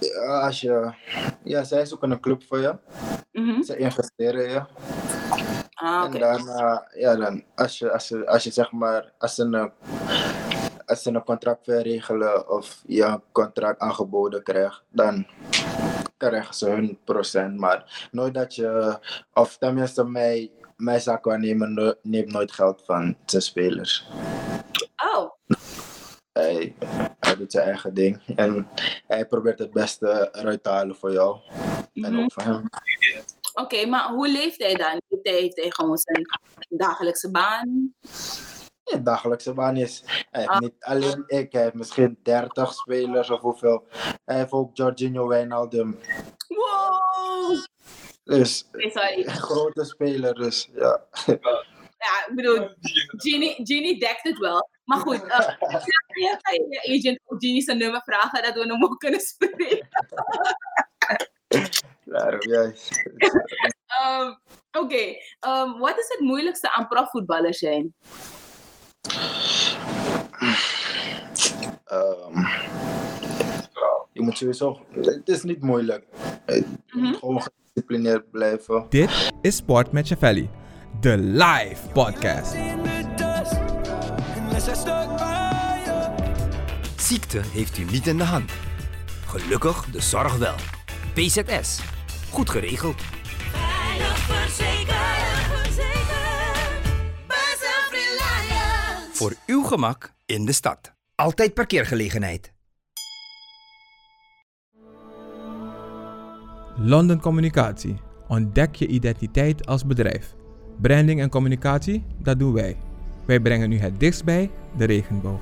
[0.00, 0.92] Ja, als je,
[1.44, 2.76] ja, zij zoeken een club voor je,
[3.32, 3.62] Mhm.
[3.62, 4.62] ze investeren in je.
[5.74, 6.14] Ah, oké.
[6.14, 9.72] En daarna, ja, dan, als je, als je, als je zeg maar, als ze een,
[10.86, 15.26] als ze een contract verregelen of je een contract aangeboden krijgt, dan
[16.16, 17.56] krijgen ze hun procent.
[17.58, 18.98] Maar nooit dat je,
[19.34, 24.06] of tenminste, mij, mijn zaakwaarnemer no- neemt nooit geld van zijn spelers.
[25.14, 25.30] Oh,
[26.32, 26.74] Hij,
[27.20, 28.68] hij doet zijn eigen ding en
[29.06, 31.38] hij probeert het beste eruit te halen voor jou
[31.92, 32.18] en mhm.
[32.18, 32.62] ook voor hem.
[33.54, 35.00] oké, maar hoe leeft hij dan?
[35.22, 36.26] Heeft hij, gewoon zijn
[36.68, 37.94] dagelijkse baan?
[38.84, 40.02] Ja, dagelijkse baan is.
[40.06, 40.58] Hij heeft Ah.
[40.58, 43.86] niet alleen ik, hij heeft misschien 30 spelers of hoeveel.
[44.24, 45.98] Hij heeft ook Jorginho Wijnaldum.
[46.48, 47.64] Wow!
[48.24, 49.24] Dus sorry.
[49.26, 51.04] een grote speler, dus ja.
[52.00, 52.68] Ja, ik bedoel,
[53.16, 54.68] Ginny, Ginny dekt het wel.
[54.84, 55.48] Maar goed, uh,
[56.08, 59.88] je ga je agent ook Ginny zijn nummer vragen, dat we hem ook kunnen spreken.
[62.04, 62.90] Daarom juist.
[63.86, 64.34] Ehm,
[64.72, 67.94] Oké, ehm, wat is het moeilijkste aan profvoetballers zijn?
[71.84, 72.38] Ehm,
[74.12, 76.06] je moet sowieso, het is niet moeilijk.
[76.46, 77.14] Je Mhm.
[77.14, 77.42] gewoon
[77.74, 78.86] gedisciplineerd blijven.
[78.88, 80.50] Dit is Sport met Chavelli,
[81.00, 82.54] de live podcast.
[86.96, 88.52] Ziekte heeft u niet in de hand.
[89.26, 90.54] Gelukkig de zorg wel.
[91.14, 91.80] PZS.
[92.30, 93.02] Goed geregeld.
[93.52, 95.08] Veilig verzekerd.
[99.12, 100.92] Voor uw gemak in de stad.
[101.14, 102.52] Altijd parkeergelegenheid.
[106.82, 108.00] London Communicatie.
[108.28, 110.34] Ontdek je identiteit als bedrijf.
[110.80, 112.76] Branding en communicatie, dat doen wij.
[113.24, 115.40] Wij brengen u het dichtst bij de regenboog.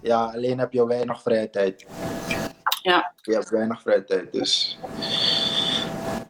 [0.00, 1.86] Ja, alleen heb je weinig vrije tijd.
[2.82, 3.12] Ja.
[3.22, 4.78] Je hebt weinig vrije tijd, dus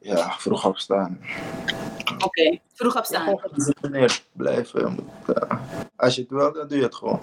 [0.01, 1.21] ja, vroeg opstaan.
[2.25, 3.23] Oké, vroeg opstaan.
[3.23, 4.81] gewoon gedisciplineerd blijven.
[4.81, 5.59] Je moet, eh,
[5.97, 7.23] als je het wil, dan doe je het gewoon.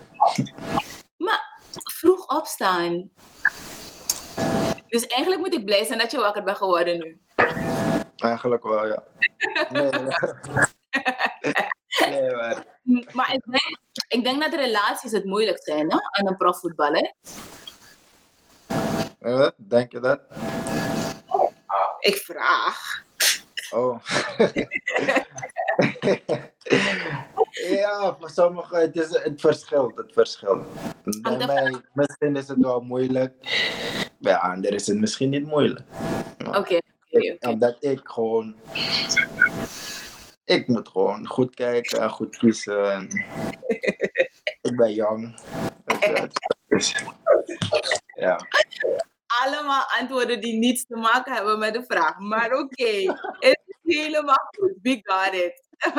[1.17, 3.09] Maar vroeg opstaan.
[4.91, 7.21] Dus eigenlijk moet ik blij zijn dat je wakker bent geworden nu.
[8.17, 9.03] Eigenlijk wel, ja.
[9.69, 10.01] Nee, nee.
[12.09, 12.65] nee maar
[13.11, 13.77] Maar ik denk,
[14.07, 17.13] ik denk dat relaties het moeilijkst zijn hè, aan een profvoetballer.
[19.19, 20.21] eh, denk je dat?
[21.99, 23.03] Ik vraag.
[23.71, 23.99] Oh.
[27.69, 30.65] Ja, voor sommigen, het, is, het verschilt, het verschilt.
[31.21, 33.33] Bij mij, misschien is het wel moeilijk.
[34.21, 35.81] Bij anderen is het misschien niet moeilijk.
[36.47, 36.77] Oké.
[37.39, 38.55] Omdat ik gewoon...
[40.45, 42.91] Ik moet gewoon goed kijken en goed kiezen.
[42.91, 43.09] En
[44.67, 45.39] ik ben jong.
[48.15, 48.39] Ja.
[49.43, 52.19] allemaal antwoorden die niets te maken hebben met de vraag.
[52.19, 54.73] Maar oké, het is helemaal goed.
[54.81, 55.69] We got it.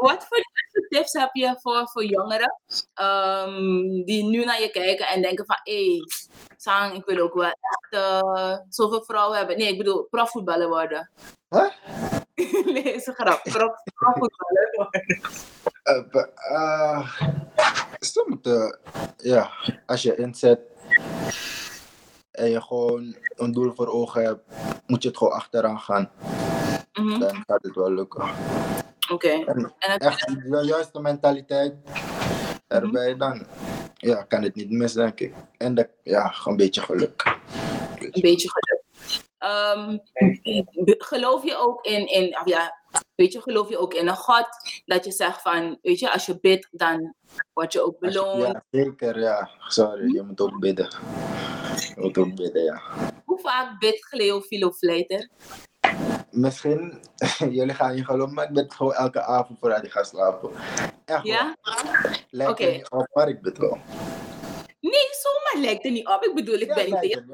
[0.00, 0.38] Wat voor
[0.88, 2.60] tips heb je voor, voor jongeren
[2.94, 6.00] ehm, die nu naar je kijken en denken van hé, hey,
[6.56, 9.58] Sang, ik wil ook wel echt eh, zoveel vrouwen hebben.
[9.58, 11.10] Nee, ik bedoel profvoetballer worden.
[11.48, 11.70] Huh?
[12.74, 13.42] nee, is een grap.
[13.42, 15.20] Prof, profvoetballer worden.
[15.82, 17.08] Eh, eh,
[18.00, 18.78] ze moeten,
[19.16, 19.50] ja,
[19.86, 20.60] als je inzet
[22.30, 24.42] en je gewoon een doel voor ogen hebt,
[24.86, 26.10] moet je het gewoon achteraan gaan.
[27.00, 28.22] Mhm, Dan gaat het wel lukken.
[29.10, 29.28] Oké.
[29.28, 31.74] En echt de juiste mentaliteit
[32.66, 33.46] erbij, dan
[33.94, 35.34] ja, kan het niet mis, denk ik.
[35.56, 37.36] En de, ja, een beetje geluk.
[38.00, 38.82] een beetje geluk.
[39.38, 39.98] Ehm,
[40.98, 42.76] geloof je ook in, in ja,
[43.14, 44.46] weet je, geloof je ook in een God?
[44.84, 47.14] Dat je zegt van, weet je, als je bidt, dan
[47.52, 48.42] word je ook je- beloond.
[48.42, 49.50] Ja, zeker, ja.
[49.68, 50.88] Sorry, je moet ook bidden.
[51.76, 52.80] Je moet ook bidden, ja.
[53.24, 55.28] Hoe vaak bidt Cleo Philo Vleiter?
[56.34, 57.00] Misschien,
[57.58, 60.50] jullie gaan niet geloven, maar ik bid gewoon elke avond voordat ik ga slapen.
[61.04, 61.56] Echt Ja?
[62.30, 63.78] Lijkt er niet op, maar ik bid wel.
[64.80, 66.24] Nee, zomaar lijkt er niet op.
[66.24, 67.24] Ik bedoel, ik Ja, ben niet tegen.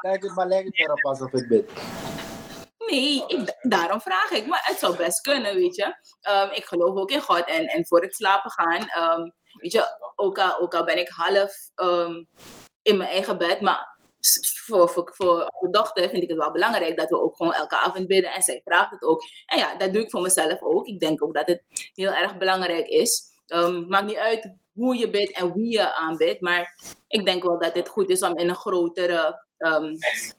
[0.00, 1.70] Lijkt het, maar lijkt het erop alsof ik bid.
[2.78, 4.46] Nee, ik, daarom vraag ik.
[4.46, 5.96] Maar het zou best kunnen, weet je.
[6.20, 7.44] Ehm, ik geloof ook in God.
[7.44, 11.08] En, en voor ik slapen gaan, ehm, weet je, ook al, ook al ben ik
[11.08, 12.24] half ehm,
[12.82, 13.95] in mijn eigen bed, maar
[14.64, 17.76] voor, voor, voor de dochter vind ik het wel belangrijk dat we ook gewoon elke
[17.78, 18.32] avond bidden.
[18.32, 19.22] En zij vraagt het ook.
[19.46, 20.86] En ja, dat doe ik voor mezelf ook.
[20.86, 21.62] Ik denk ook dat het
[21.94, 23.22] heel erg belangrijk is.
[23.46, 27.58] Ehm, maakt niet uit hoe je bidt en wie je aanbidt, maar ik denk wel
[27.58, 29.94] dat het goed is om in een grotere ehm,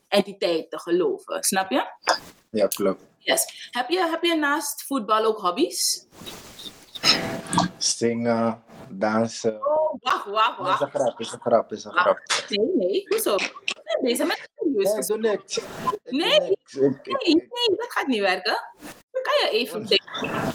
[0.07, 1.43] entiteit te geloven.
[1.43, 1.85] Snap je?
[2.49, 3.01] Ja, klopt.
[3.17, 3.69] Yes.
[3.71, 6.07] Heb je, heb je naast voetbal ook hobby's?
[7.77, 9.67] Zingen, dansen.
[9.67, 10.91] Oh, wacht, wacht, Is een wacht.
[10.91, 12.19] grap, is een grap, is een grap.
[12.49, 13.35] Nee, nee, hoezo?
[13.97, 15.07] Ik ben bezig met Nee, ik serieus.
[15.07, 15.57] doe niks.
[15.57, 15.63] Ik
[16.03, 16.41] Nee.
[16.41, 18.57] Ik- ik- Nee, nee, dat gaat niet werken.
[19.11, 20.53] Kan je even denken?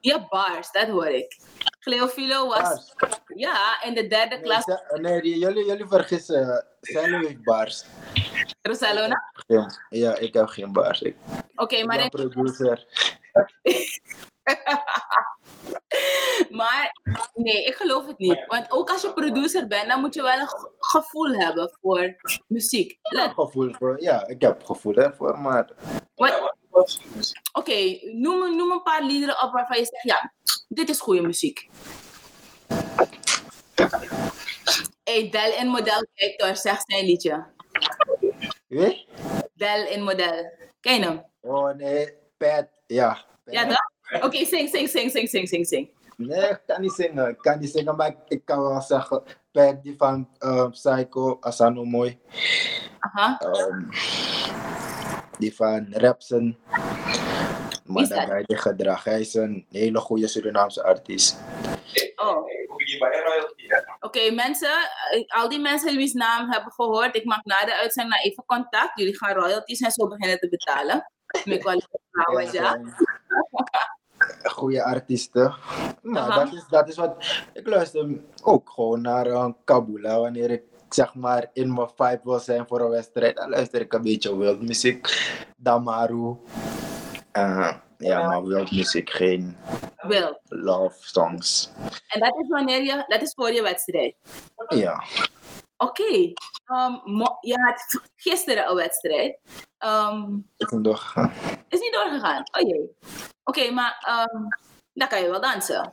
[0.00, 1.36] Ja, bars, dat hoor ik.
[1.80, 2.58] Cleofilo was,
[2.96, 3.20] Bars.
[3.26, 4.64] ja, in de derde Nee, klas.
[5.00, 6.66] nee, jullie, jullie vergissen.
[6.80, 7.84] Zijn heeft bars?
[9.32, 11.02] Geen- Ja, ik heb geen bars.
[11.02, 11.16] Ik,
[11.56, 12.86] Oké, ik maar, ben in- producer.
[16.50, 16.92] maar
[17.34, 18.44] nee, ik geloof het niet.
[18.46, 22.16] Want ook als je producer bent, dan moet je wel een ge- gevoel hebben voor
[22.46, 22.90] muziek.
[22.90, 25.70] Ik heb gevoel voor, ja, ik heb gevoel ervoor, maar
[27.52, 30.32] Oké, noem, noem een paar liederen op waarvan je zegt, ja,
[30.68, 31.68] dit is goede muziek.
[35.04, 37.46] Hey, Del in Model, kijk door, zeg zijn liedje.
[38.66, 39.06] wie?
[39.54, 40.52] Del in Model.
[40.80, 41.24] Ken je hem?
[41.40, 43.24] Oh nee, Pat, ja.
[43.44, 43.54] Pat.
[43.54, 44.22] Ja, toch?
[44.24, 45.90] Oké, zing, zing, zing, zing, zing, zing, zing.
[46.18, 47.28] Nee, ik kan niet zingen.
[47.28, 51.84] Ik kan niet zingen, maar ik, kan wel zeggen, Pat die van eh, Psycho, Asano
[51.84, 52.18] Mooi.
[52.98, 53.38] Aha.
[53.38, 53.82] Ehm,
[55.38, 56.58] die van Rapsen.
[57.84, 59.04] Maar dan die gedrag.
[59.04, 61.38] Hij is een hele goede Surinaamse artiest.
[62.16, 62.46] Oh.
[64.00, 68.22] Oké, mensen, eh, al die mensen wie's naam hebben gehoord, ik maak na de uitzending
[68.22, 68.98] even contact.
[68.98, 71.12] Jullie gaan royalties en zo beginnen te betalen.
[72.52, 72.80] Ja.
[74.42, 75.54] Eh, Goede artiesten.
[76.02, 76.44] Maar Aha.
[76.44, 77.24] dat, is, dat is wat.
[77.52, 82.38] Ik luister ook gewoon naar uh, Kabula wanneer ik zeg maar in mijn vibe wil
[82.38, 83.36] zijn voor een wedstrijd.
[83.36, 85.08] Dan luister ik een beetje wild muziek.
[85.56, 86.36] Damaru.
[87.32, 89.56] Eh, ja, maar wild muziek, geen
[90.48, 91.70] love songs.
[92.08, 94.14] En dat is wanneer je, dat is voor je wedstrijd.
[94.68, 95.02] Ja.
[95.88, 96.32] Oké,
[96.64, 99.38] ehm, mo- je had gisteren een wedstrijd.
[99.78, 101.32] Ehm, Ik ben doorgegaan.
[101.68, 102.42] is niet doorgegaan.
[102.60, 102.96] Oh jee.
[103.44, 104.42] Oké, maar ehm,
[104.92, 105.92] dan kan je wel dansen.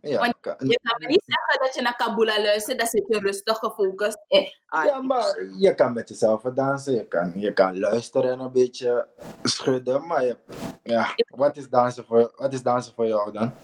[0.00, 3.18] Ja, Want Je kan me niet zeggen dat je naar Kabula luistert, dan zit je
[3.18, 4.18] rustig gefocust.
[4.28, 8.38] in- ah, Ja, maar je kan met jezelf dansen, je kan, je kan luisteren en
[8.40, 9.08] een beetje
[9.42, 10.36] schudden, maar je,
[10.82, 13.54] ja, wat is, dansen voor, wat is dansen voor jou dan?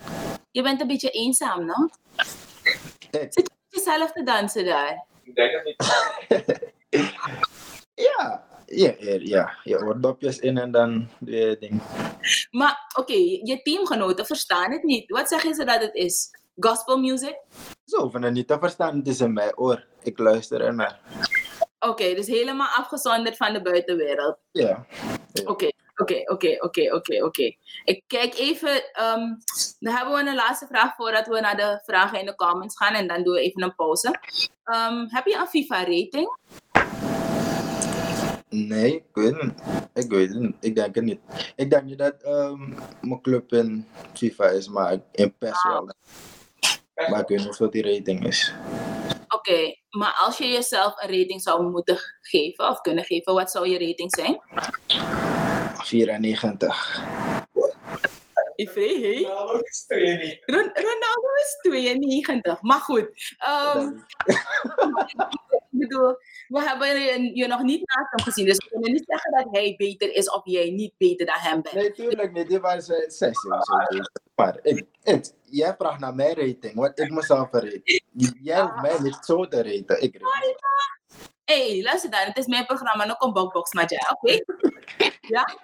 [0.51, 1.89] Je bent een beetje eenzaam, no?
[3.11, 3.51] Ik, Zit
[3.85, 5.05] jezelf te dansen daar?
[7.95, 11.83] ja, ja, ja, ja, je oordopjes in en dan doe je ding.
[12.51, 13.13] Maar oké,
[13.43, 15.11] je teamgenoten verstaan het niet.
[15.11, 16.31] Wat zeggen ze dat het is?
[16.57, 17.37] Gospel music?
[17.85, 19.87] Ze hoeven het niet te verstaan, het is in mijn oor.
[20.03, 21.01] Ik luister ernaar.
[21.79, 24.39] Oké, dus helemaal afgezonderd van de buitenwereld.
[24.51, 24.87] Ja,
[25.45, 25.70] Oké,
[26.01, 27.55] Oké, oké, oké, oké, oké.
[27.85, 28.93] Ik kijk even.
[28.93, 29.35] ehm,
[29.79, 32.95] dan hebben we een laatste vraag voordat we naar de vragen in de comments gaan.
[32.95, 34.21] En dan doen we even een pauze.
[34.65, 36.37] Ehm, heb je een FIFA-rating?
[38.49, 39.53] Nee, ik weet niet.
[39.95, 40.57] Ik weet het niet.
[40.61, 41.21] Ik denk het niet.
[41.57, 42.69] Ik denk niet dat ehm,
[43.01, 45.91] mijn club in FIFA is, maar in PES wel.
[47.09, 48.55] Maar ik weet niet hoeveel die rating is.
[49.29, 53.69] Oké, maar als je jezelf een rating zou moeten geven of kunnen geven, wat zou
[53.69, 54.41] je rating zijn?
[55.87, 57.03] 94.
[58.61, 59.23] Ifree, hey?
[60.47, 62.63] Ron- Ronaldo is 92.
[62.63, 63.35] Maar goed.
[63.39, 63.89] ehm,
[65.71, 66.17] ik bedoel,
[66.49, 67.01] we hebben
[67.35, 68.47] je, nog niet naast hem gezien.
[68.47, 71.63] Dus we kunnen niet zeggen dat hij beter is of jij niet beter dan hem
[71.63, 71.75] bent.
[71.75, 72.49] Nee, tuurlijk niet.
[72.49, 74.11] Die waren ze zij sowieso beter.
[74.35, 78.03] Maar ik, het, jij vraagt naar mijn rating, wat ik mezelf rate.
[78.43, 80.03] Jij hoeft mij niet zo te raten.
[80.03, 80.59] Ik rate.
[81.45, 82.21] Hé, hey, luister dan.
[82.21, 83.05] Het is mijn programma.
[83.05, 84.45] Nog een box, maar ja, oké?
[85.37, 85.55] ja?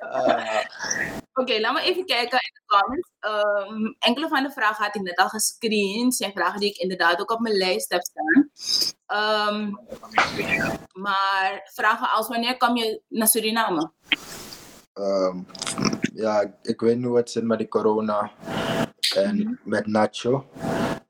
[0.00, 0.64] Eh,
[1.34, 3.10] Oké, laten we even kijken in de comments.
[3.20, 6.14] Ehm, enkele van de vragen had ik net al gescreend.
[6.14, 8.50] zijn vragen die ik inderdaad ook op mijn lijst heb staan.
[9.06, 9.70] Ehm,
[10.92, 13.90] maar vragen als wanneer kom je naar Suriname?
[14.92, 15.38] ehm,
[16.14, 18.30] ja, ik weet niet wat zit met die corona
[19.16, 20.46] en met Nacho.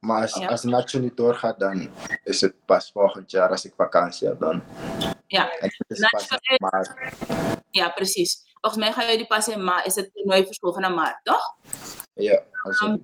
[0.00, 0.46] Maar als, Ja.
[0.46, 1.88] als Nacho niet doorgaat, dan
[2.24, 4.40] is het pas volgend jaar als ik vakantie heb.
[4.40, 4.62] Dan.
[5.26, 5.50] Ja,
[6.58, 7.10] maar
[7.70, 8.44] ja, precies.
[8.60, 9.86] Volgens mij ga je die pas in maart.
[9.86, 11.56] Is het toernooi verschoven naar maart, toch?
[12.14, 12.42] ja,
[12.80, 12.96] Ehm,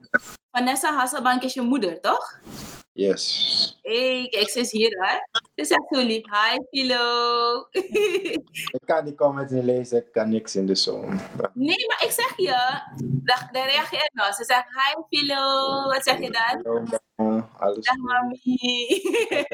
[0.51, 2.41] Vanessa Hasselbank is je moeder, toch?
[2.93, 3.79] yes.
[3.83, 5.17] Hey, kijk, ze is hier, hè?
[5.55, 6.23] Ze zegt zo lief.
[6.25, 7.67] Hi, Philo.
[8.79, 11.31] Ik kan die comments niet lezen, ik kan niks in de zomer.
[11.55, 12.81] nee, maar ik zeg je.
[13.05, 14.33] Daar, reageer nou.
[14.33, 15.45] Ze zegt, hi, Philo.
[15.89, 16.87] Wat zeg je dan?
[17.17, 18.05] Hallo, alles Dag, goed.
[18.05, 18.57] mami.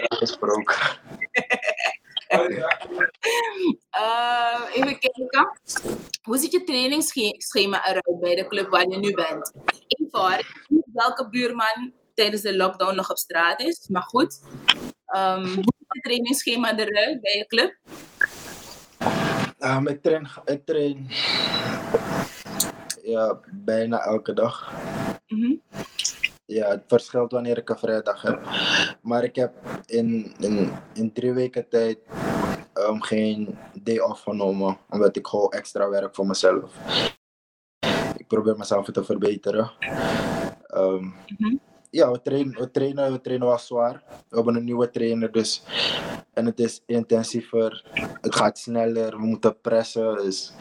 [0.08, 0.76] gesproken.
[2.28, 2.40] Eh,
[4.72, 5.60] even kijken.
[6.22, 9.52] Hoe ziet je trainingsschema eruit bij de club waar je nu bent?
[10.68, 14.40] Niet welke buurman tijdens de lockdown nog op straat is, maar goed.
[15.06, 17.76] Ehm, hoe ziet je trainingsschema eruit bij je club?
[19.58, 21.10] Um, ik, train, ik train
[23.02, 24.72] ja, bijna elke dag.
[25.26, 25.54] Mhm.
[26.48, 28.40] Ja, het verschilt wanneer ik een vrijdag heb.
[29.02, 29.52] Maar ik heb
[29.86, 31.98] in, in, in drie weken tijd
[32.74, 34.78] um, geen day off genomen.
[34.90, 36.72] Omdat ik gewoon extra werk voor mezelf.
[38.16, 39.70] Ik probeer mezelf te verbeteren.
[40.74, 41.56] Um, Mhm.
[41.90, 44.02] Ja, we trainen, we, trainen, we trainen wel zwaar.
[44.28, 45.62] We hebben een nieuwe trainer, dus.
[46.32, 47.84] En het is intensiever.
[48.20, 49.10] Het gaat sneller.
[49.16, 50.16] We moeten pressen.
[50.16, 50.52] Dus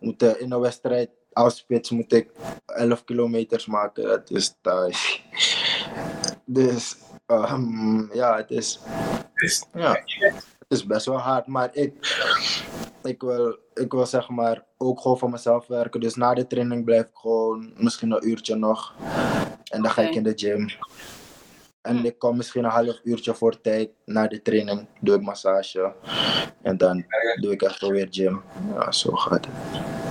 [0.00, 2.30] we moeten in een wedstrijd als spits moet ik
[2.66, 4.08] 11 kilometers maken.
[4.08, 4.98] Dat is thuis.
[6.50, 6.96] Dus
[7.26, 8.80] ehm, ja, het is,
[9.72, 10.02] ja,
[10.58, 11.46] het is best wel hard.
[11.46, 11.92] Maar ik,
[13.02, 16.00] ik, wil, ik wil zeg maar ook gewoon voor mezelf werken.
[16.00, 18.94] Dus na de training blijf ik gewoon misschien een uurtje nog.
[19.70, 20.68] En dan ga ik in de gym.
[21.80, 22.04] En Hmm.
[22.04, 24.86] ik kom misschien een half uurtje voor tijd na de training.
[25.00, 25.92] Doe ik massage.
[26.62, 27.04] En dan
[27.40, 28.42] doe ik echt weer gym.
[28.74, 30.07] Ja, zo gaat het.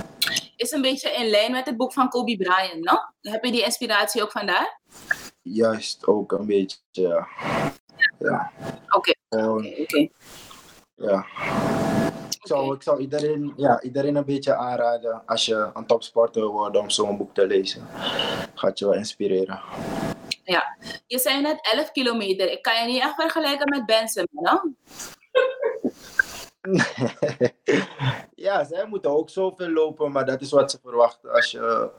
[0.58, 2.98] Is een beetje in lijn met het boek van Kobe Bryant, no?
[3.32, 4.80] Heb je die inspiratie ook vandaar?
[5.42, 7.28] Juist ook een beetje, ja.
[8.18, 8.50] Ja,
[8.88, 10.08] Oké, oké, oké.
[10.94, 11.26] ja.
[12.30, 16.52] Ik zou, ik zou iedereen, ja, iedereen een beetje aanraden als je een topsporter wil
[16.52, 17.86] worden om zo'n boek te lezen.
[18.54, 19.60] Gaat je wel inspireren.
[20.44, 20.76] Ja.
[21.06, 22.50] Je zei net 11 kilometer.
[22.50, 24.60] Ik kan je niet echt vergelijken met Benson, no?
[28.34, 31.90] ja, zij moeten ook zoveel lopen, maar dat is wat ze verwachten als je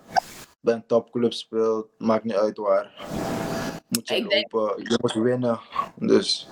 [0.61, 1.87] bij een topclub speelt.
[1.97, 2.93] Maakt niet uit waar.
[3.87, 5.59] Moet je Ik denk- lopen, je moet winnen.
[5.95, 6.47] Dus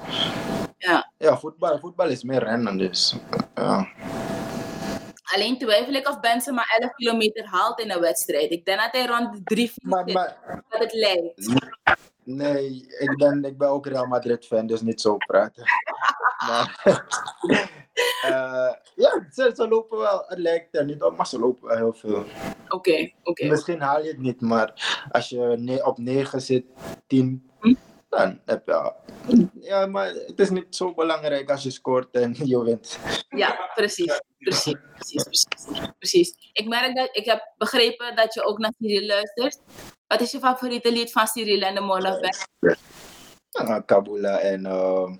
[0.77, 1.11] Ja.
[1.17, 2.77] ja, voetbal, voetbal is meer rennen.
[2.77, 3.15] Dus
[3.55, 3.87] ja.
[5.33, 8.51] Alleen twijfel ik of Benson maar 11 kilometer haalt in een wedstrijd.
[8.51, 11.53] Ik denk dat hij rond de 3 Maar, maar dat het lijkt.
[12.23, 15.63] nee, ik ben, ik ben ook Real Madrid fan, dus niet zo praten.
[16.47, 16.81] maar
[18.21, 21.77] eh, ja, ze, ze lopen wel, het lijkt er niet op, maar ze lopen wel
[21.77, 22.23] heel veel.
[22.69, 23.45] Oké, oké.
[23.47, 24.73] Misschien haal je het niet, maar
[25.11, 26.65] als je op 9 zit,
[27.07, 27.73] 10, Hm?
[28.09, 28.93] dan heb je.
[29.61, 32.99] Ja, maar het is niet zo belangrijk als je scoort en je wint.
[33.29, 34.21] Ja, precies.
[34.37, 35.91] Precies, precies, precies.
[35.97, 36.51] precies.
[36.53, 39.59] Ik merk dat, ik heb begrepen dat je ook naar Cyril luistert.
[40.07, 42.77] Wat is je favoriete lied van Cyril en de?
[43.49, 44.65] Ja, Kabula en.
[44.65, 45.15] ehm,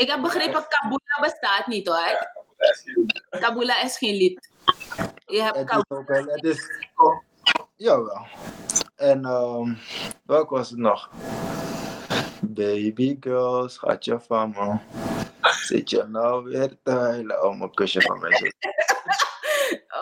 [0.00, 2.30] Ik heb begrepen, Kabula bestaat niet hoor.
[3.30, 4.50] Kabula is geen lied.
[5.26, 6.00] Je hebt is Kabula.
[6.00, 6.24] ook wel.
[6.24, 6.70] Het is,
[7.76, 8.26] jawel.
[8.96, 9.74] En ehm
[10.24, 11.10] welk was het nog?
[12.40, 14.78] Baby girl, schatje van me.
[15.66, 18.52] Zit je nou weer te huilen om een kusje van mij?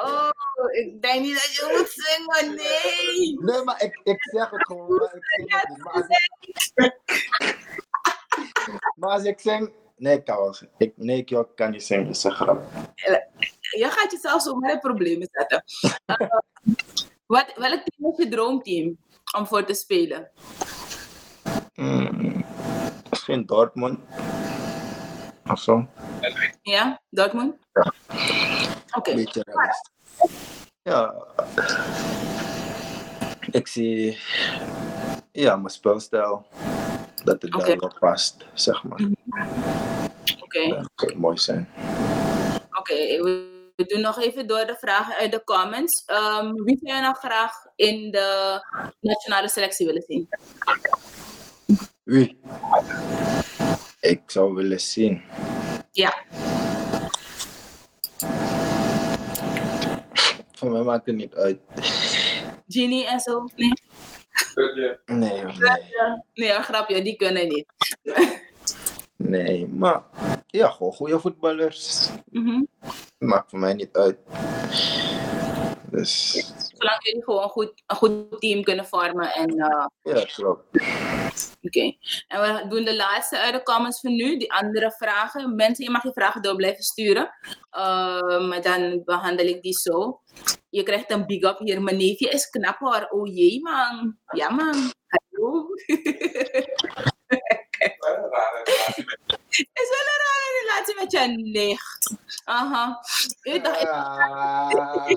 [0.05, 0.31] Oh,
[0.71, 3.39] ik denk niet dat je moet zingen, nee.
[3.41, 4.97] Nee, maar ik, ik zeg het gewoon.
[4.97, 5.85] Maar ik zing het niet.
[5.85, 6.93] Maar als ik,
[8.99, 9.73] maar als ik zing...
[9.99, 10.65] Nee, Kous.
[10.77, 12.07] Ik, nee, ik kan niet zingen.
[12.07, 12.65] Dat is een grap.
[13.61, 15.65] Je gaat jezelf zomaar in problemen zetten.
[16.07, 16.29] Eh,
[17.27, 18.99] wat, welk team is je droomteam
[19.37, 20.31] om voor te spelen?
[21.75, 22.45] Hmm,
[23.11, 23.99] misschien Dortmund.
[25.47, 25.87] Of zo.
[26.63, 27.55] Ja, Dortmund?
[27.73, 27.93] Ja.
[28.97, 29.25] Oké.
[30.83, 31.15] Ja.
[33.51, 34.19] Ik zie...
[35.33, 36.47] Ja, mijn spelstijl.
[37.25, 39.01] Dat het daar wel past, zeg maar.
[40.41, 40.69] Oké.
[40.69, 41.69] Dat zou mooi zijn.
[42.73, 46.03] Oké, we we doen nog even door de vragen uit de comments.
[46.07, 48.61] Ehm, wie zou je nou graag in de
[49.01, 50.29] nationale selectie willen zien?
[52.03, 52.41] Wie?
[54.01, 55.23] Ik zou willen zien.
[55.91, 56.25] Ja,
[60.59, 61.61] Voor mij maakt het niet uit.
[62.69, 63.45] Genie en zo?
[63.57, 63.73] Nee,
[64.55, 66.23] Nee, hoor, nee.
[66.35, 67.67] nee een grapje, die kunnen niet.
[69.17, 70.03] Nee, maar...
[70.47, 72.09] Ja, gewoon goede voetballers.
[72.31, 72.63] Mhm.
[73.19, 74.19] Maakt voor mij niet uit.
[75.91, 76.31] Dus...
[76.77, 79.35] Zolang jullie gewoon een goed, een goed team kunnen vormen.
[79.35, 80.63] En, eh, Ja, klopt.
[81.63, 81.97] Oké,
[82.29, 84.37] en we doen de laatste uit de comments voor nu.
[84.37, 85.55] Die andere vragen.
[85.55, 87.31] Mensen, je mag je vragen door blijven sturen.
[87.71, 90.21] Eh, maar dan behandel ik die zo.
[90.71, 91.83] Je krijgt een big up hier.
[91.83, 93.07] Mijn neefje is knap hoor.
[93.11, 94.17] Oh jee man.
[94.35, 94.93] Ja man.
[95.07, 95.67] Hallo.
[99.73, 102.17] is wel een rare relatie met je nicht.
[102.45, 103.01] Aha.
[103.43, 105.09] U dacht, Ah,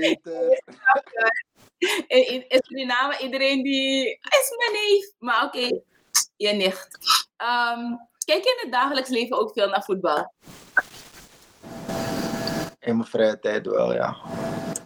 [0.00, 0.62] eten.
[2.08, 5.12] in, in, in Suriname, iedereen die is mijn neef.
[5.18, 5.80] Maar oké,
[6.36, 6.88] je nicht.
[7.36, 10.32] Ehm, kijk je in het dagelijks leven ook veel naar voetbal?
[12.78, 14.16] In mijn vrije tijd wel, ja.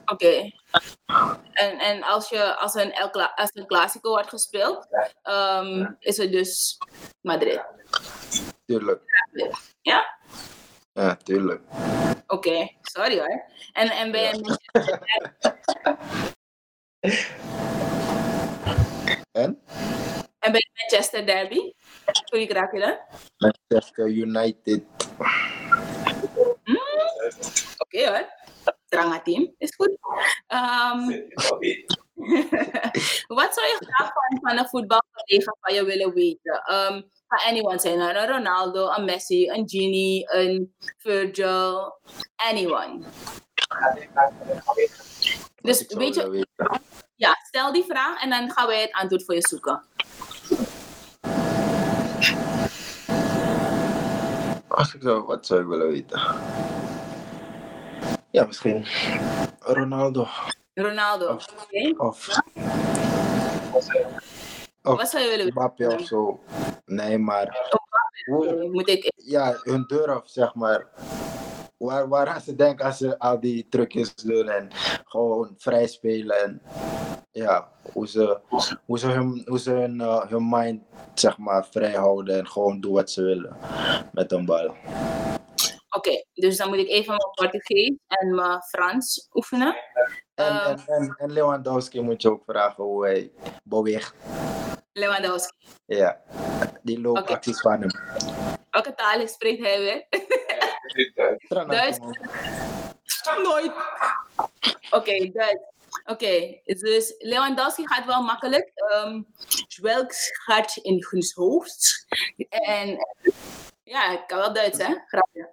[0.05, 0.51] Oké.
[1.53, 4.87] En, en als, je, als, een, El als een Clasico wordt gespeeld,
[5.23, 6.79] ehm, is het dus
[7.21, 7.65] Madrid.
[8.67, 9.01] Tuurlijk.
[9.83, 10.19] Ja?
[10.93, 11.63] Ja, tuurlijk.
[12.27, 13.45] Oké, sorry hoor.
[13.73, 14.59] En, en ben je
[19.33, 19.61] En?
[20.39, 21.73] en ben je Manchester Derby?
[22.13, 22.99] Sorry, raak je dat?
[23.37, 24.83] Manchester United.
[27.79, 28.29] Oké hoor.
[28.89, 29.99] Tranga team, is goed.
[30.47, 31.07] Ehm,
[33.39, 36.63] wat zou je graag van, van een voetbalcollega van je willen weten?
[36.65, 37.03] Ehm
[37.35, 41.99] kan anyone zijn, een Ronaldo, een Messi, een Genie, een Virgil,
[42.37, 43.05] anyone.
[45.65, 46.81] Dus zou weet je, weten.
[47.15, 49.83] ja, stel die vraag en dan gaan wij het antwoord voor je zoeken.
[54.69, 56.21] Als ik zo, wat zou ik willen weten?
[58.31, 58.87] Ja, misschien
[59.61, 60.27] Ronaldo.
[60.75, 61.55] Ronaldo, Of-?
[61.97, 62.41] Of,
[63.73, 65.63] of Wat zou je willen weten?
[65.63, 66.41] Mbappé of zo.
[66.85, 67.71] Nee, maar
[68.25, 70.87] hoe, Moet ik ja, hun durf, zeg maar.
[71.77, 74.69] Waar, waaraan ze denken als ze al die trucjes doen en
[75.05, 76.43] gewoon vrij spelen.
[76.43, 76.63] En
[77.33, 78.41] ja, hoe ze,
[78.85, 80.83] hoe ze, hun, hoe ze hun, eh, hun mind
[81.15, 83.57] zeg maar vrij houden en gewoon doen wat ze willen
[84.13, 84.75] met een bal.
[85.97, 89.77] Oké, dus dan moet ik even mijn Portugees en mijn Frans oefenen.
[90.35, 90.69] En, Eh.
[90.69, 93.33] en, en, en Lewandowski moet je ook vragen hoe hij
[93.65, 94.15] beweegt.
[94.93, 95.57] Lewandowski.
[95.87, 96.21] Ja,
[96.83, 97.91] die loopacties van hem.
[98.71, 100.07] Welke taal spreekt hij weer?
[101.49, 101.99] Duits.
[103.43, 103.73] Nooit.
[104.91, 105.73] Oké, Duits.
[106.05, 108.73] Oké, dus Lewandowski gaat wel makkelijk.
[108.95, 109.27] Um,
[109.81, 110.13] welk
[110.45, 112.07] gaat in hun hoofd?
[112.49, 112.97] En
[113.85, 114.95] ja, ik kan wel Duits, hè?
[115.07, 115.53] Grapje.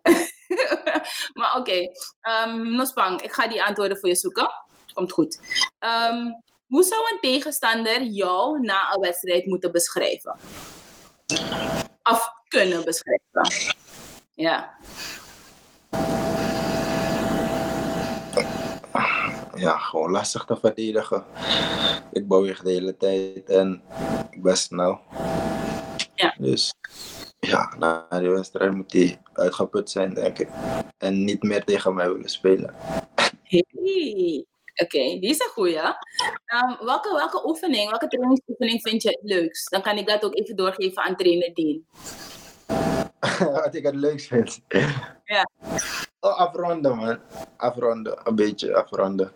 [1.40, 4.50] maar oké, Ehm, Nospang, ik ga die antwoorden voor je zoeken.
[4.94, 5.40] Komt goed.
[5.80, 6.32] Ehm,
[6.68, 10.36] hoe zou een tegenstander jou na een wedstrijd moeten beschrijven?
[12.04, 13.72] Of kunnen beschrijven?
[14.34, 14.78] Ja.
[19.62, 21.26] Ja, gewoon lastig te verdedigen.
[22.12, 23.82] Ik beweeg de hele tijd en
[24.32, 25.00] ik ben snel.
[26.16, 26.36] Ja.
[26.38, 26.74] Dus
[27.40, 30.50] ja, na die wedstrijd moet hij uitgeput zijn, denk ik.
[30.98, 32.76] En niet meer tegen mij willen spelen.
[33.44, 34.46] Hey.
[34.76, 35.78] Oké, die is een goeie.
[35.78, 39.72] Ehm, welke, welke oefening, welke trainingsoefening vind je het leukst?
[39.72, 41.86] Dan kan ik dat ook even doorgeven aan trainer Dean.
[43.64, 44.62] Wat ik het leukst vind.
[45.24, 45.50] Ja.
[46.24, 47.20] Oh, afronden, man.
[47.58, 49.32] Afronden, een beetje afronden.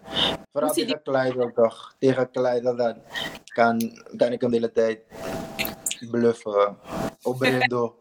[0.52, 1.96] Vooral tegen Kleidel toch.
[2.00, 3.02] Tegen Kleidel dan
[3.46, 5.00] kan, kan ik hem de hele tijd
[6.12, 6.78] bluffen.
[7.22, 7.98] Obrendo.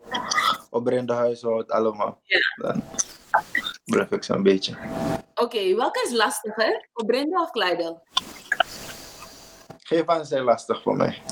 [0.71, 2.21] opbrengde huishoud, allemaal.
[2.23, 2.39] Ja.
[2.57, 2.83] Dan
[3.85, 4.77] blijf ik zo'n beetje.
[5.35, 6.89] Oké, welke is lastiger?
[6.93, 8.03] Obrinde of Kleidel?
[9.79, 11.23] Geef aan zijn lastig voor mij.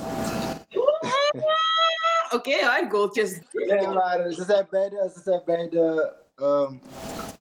[2.30, 3.40] Oké, hoor, goaltjes.
[3.52, 6.74] Nee, maar ze zijn beide, ze zijn beide ehm,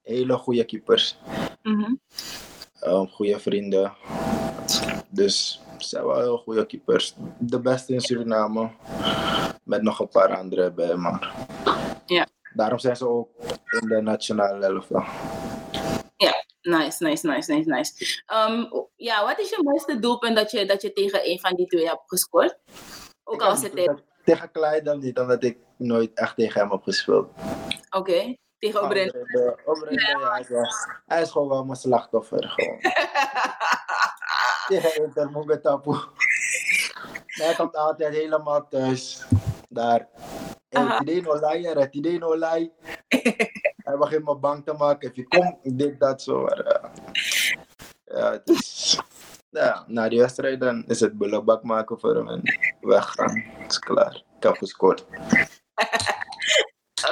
[0.03, 1.17] hele goede keepers.
[2.79, 3.93] Ehm, goede vrienden.
[5.09, 7.15] Dus ze zijn wel heel goede keepers.
[7.39, 8.69] De beste in Suriname.
[9.63, 11.33] Met nog een paar andere bij, maar.
[12.05, 12.27] Ja.
[12.53, 13.29] Daarom zijn ze ook
[13.81, 15.03] in de nationale elftal.
[16.17, 18.21] Ja, nice, nice, nice, nice, nice.
[18.25, 21.67] Ehm, ja, wat is je mooiste doelpunt dat je, dat je tegen een van die
[21.67, 22.57] twee hebt gescoord?
[23.23, 24.03] Ook al was het tegen...
[24.23, 27.29] Tegen Kleidel niet, omdat ik nooit echt tegen hem heb gespeeld.
[27.89, 29.19] Oké, tegen Obrinde.
[29.19, 30.73] Obrinde, Obrinde, ja, hij is wel-
[31.05, 32.49] hij is gewoon wel mijn slachtoffer.
[32.49, 32.79] Gewoon.
[34.67, 35.95] Tegen Inter Mungetapu.
[37.25, 39.25] Hij komt altijd helemaal thuis.
[39.69, 40.07] Daar.
[40.69, 40.93] Aha.
[40.97, 42.71] Het idee no lie, het idee no lie.
[43.83, 45.09] Hij begint me bang te maken.
[45.09, 46.41] If je komt, dit, dat, zo.
[46.41, 46.89] Maar, eh,
[48.03, 48.99] ja, het is...
[49.49, 52.41] Ja, na die wedstrijd dan is het bullebak maken voor hem en
[52.81, 53.43] weggaan.
[53.57, 54.23] Het is klaar.
[54.37, 55.05] Ik heb gescoord.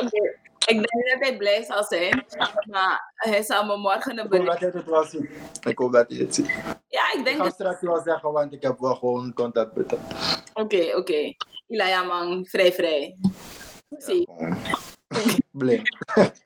[0.04, 0.39] Oké.
[0.70, 2.26] Ik denk dat hij blij zal zijn,
[2.70, 4.59] maar hij zal me morgen een Ik hoop bericht...
[4.59, 5.30] dat hij het wel ziet.
[5.63, 6.47] Ik hoop dat hij het ziet.
[6.88, 7.53] Ja, ik Ik denk ga dat...
[7.53, 9.99] straks wel zeggen, want ik heb wel gewoon contact met hem.
[10.53, 11.34] Oké, oké.
[11.67, 13.17] Ilaya man, vrij, vrij.
[13.97, 14.28] Zie.
[15.51, 15.88] Blink.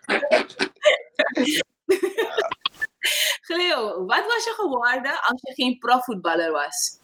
[3.45, 6.99] Cleo, wat was je geworden als je geen profvoetballer was?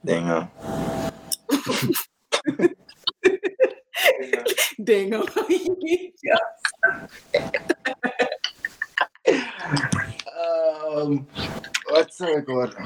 [0.00, 0.50] Dingen.
[4.76, 5.24] Dingen.
[6.30, 6.58] ja.
[10.24, 11.18] Ehm,
[11.92, 12.84] wat zou ik worden?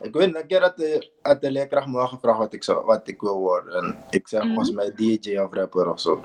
[0.00, 3.08] Ik weet een keer had de, had de leerkracht me gevraagd wat ik, zou, wat
[3.08, 3.74] ik wil worden.
[3.74, 4.54] En ik zei Mhm.
[4.54, 6.22] volgens mij DJ of rapper of zo.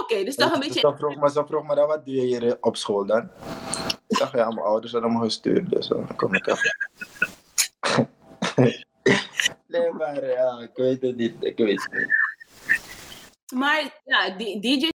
[0.00, 0.80] Oké, dus toch een beetje...
[0.80, 3.30] Ze vroeg, me, ze vroeg me dan, wat doe je hier op school dan?
[4.06, 6.76] Ik dacht, ja, mijn ouders hadden me gestuurd, dus dan kom ik even.
[9.78, 11.34] Nee, maar ja, ik weet het niet.
[11.40, 12.14] Ik weet het niet.
[13.54, 14.88] Maar ja, die- DJ...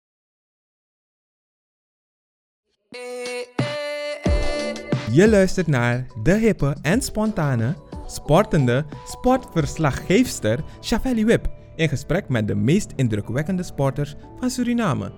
[5.11, 7.75] Je luistert naar de hippe en spontane,
[8.07, 15.11] sportende sportverslaggeefster Shavelli Wip in gesprek met de meest indrukwekkende sporters van Suriname.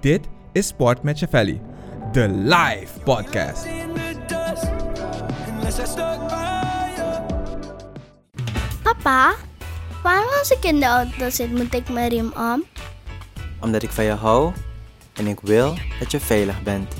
[0.00, 1.60] Dit is Sport met Shavelli,
[2.12, 3.66] de live podcast.
[8.94, 9.34] Papa,
[10.02, 12.64] waarom als ik in de auto zit, moet ik mijn riem om?
[13.60, 14.52] Omdat ik van je hou
[15.14, 16.94] en ik wil dat je veilig bent.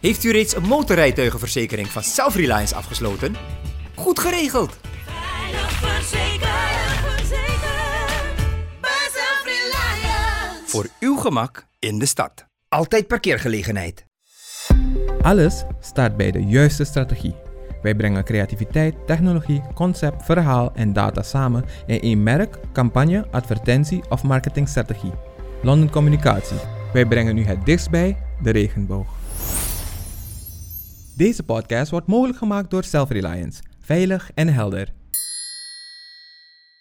[0.00, 3.36] Heeft u reeds een motorrijtuigenverzekering van Self-Reliance afgesloten?
[3.94, 4.76] Goed geregeld!
[5.04, 8.36] Veilig verzekerd, verzekerd.
[8.80, 10.62] Bij Self-Reliance.
[10.66, 12.46] Voor uw gemak in de stad.
[12.68, 14.04] Altijd parkeergelegenheid.
[15.22, 17.43] Alles start bij de juiste strategie.
[17.84, 24.22] Wij brengen creativiteit, technologie, concept, verhaal en data samen in één merk, campagne, advertentie of
[24.22, 25.12] marketingstrategie.
[25.62, 26.56] London Communicatie.
[26.92, 29.08] Wij brengen u het dichtst bij de regenboog.
[31.16, 33.62] Deze podcast wordt mogelijk gemaakt door Self-Reliance.
[33.80, 34.92] Veilig en helder.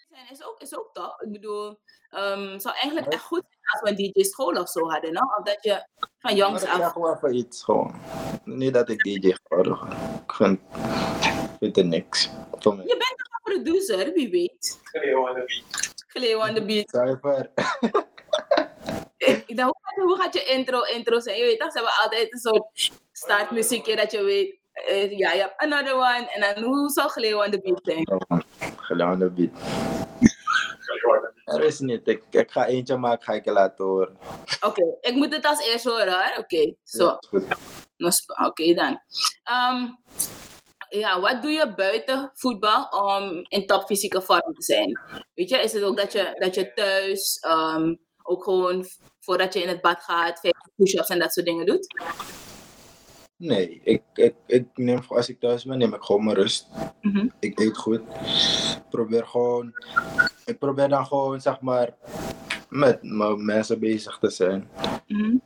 [0.10, 1.22] zijn is ook, is ook toch.
[1.22, 1.80] Ik bedoel,
[2.10, 5.22] ehm, het zou eigenlijk echt goed zijn als we een DJ-school of zo hadden, no?
[5.38, 5.88] Of dat je
[6.20, 6.92] van jongs ik af...
[6.92, 7.96] gewoon even iets gewoon.
[8.44, 9.98] Niet dat ik DJ geworden ben.
[10.24, 10.60] Ik vind,
[11.22, 12.30] ik vind er niks.
[12.60, 12.86] Voor mij.
[12.86, 14.80] Je bent toch een producer, wie weet?
[16.08, 16.90] Cleo on the beat.
[16.90, 17.50] Zuiver.
[19.18, 21.38] Ik ik dacht, hoe gaat, hoe gaat je intro, intro zijn?
[21.38, 25.40] Je weet toch, ze hebben altijd een soort startmuziekje dat je weet, eh, ja, je
[25.40, 26.30] hebt another one.
[26.32, 28.44] En dan, hoe zou Cleo on the beat zijn?
[28.76, 29.52] Gedaan de beat.
[31.54, 32.08] Er is niet.
[32.08, 34.18] Ik, ik ga eentje maken, ga ik je laten horen.
[34.62, 36.38] Oké, ik moet het als eerst horen, hoor.
[36.38, 37.18] Oké, zo.
[37.98, 38.12] Ja,
[38.46, 39.00] Oké dan.
[39.44, 39.88] Ehm,
[40.90, 45.00] ja, wat doe je buiten voetbal om in top fysieke vorm te zijn?
[45.34, 48.86] Weet je, is het ook dat je, dat je thuis ehm, ook gewoon
[49.20, 51.88] voordat je in het bad gaat, 50 push-ups en dat soort dingen doet?
[53.38, 56.68] Nee, ik, ik, ik neem, als ik thuis ben, neem ik gewoon mijn rust.
[57.02, 57.28] Mhm.
[57.40, 58.02] Ik eet goed.
[58.76, 59.74] Ik probeer gewoon,
[60.46, 61.96] ik probeer dan gewoon, zeg maar,
[62.70, 64.70] met mijn mensen bezig te zijn.
[65.08, 65.38] Mhm.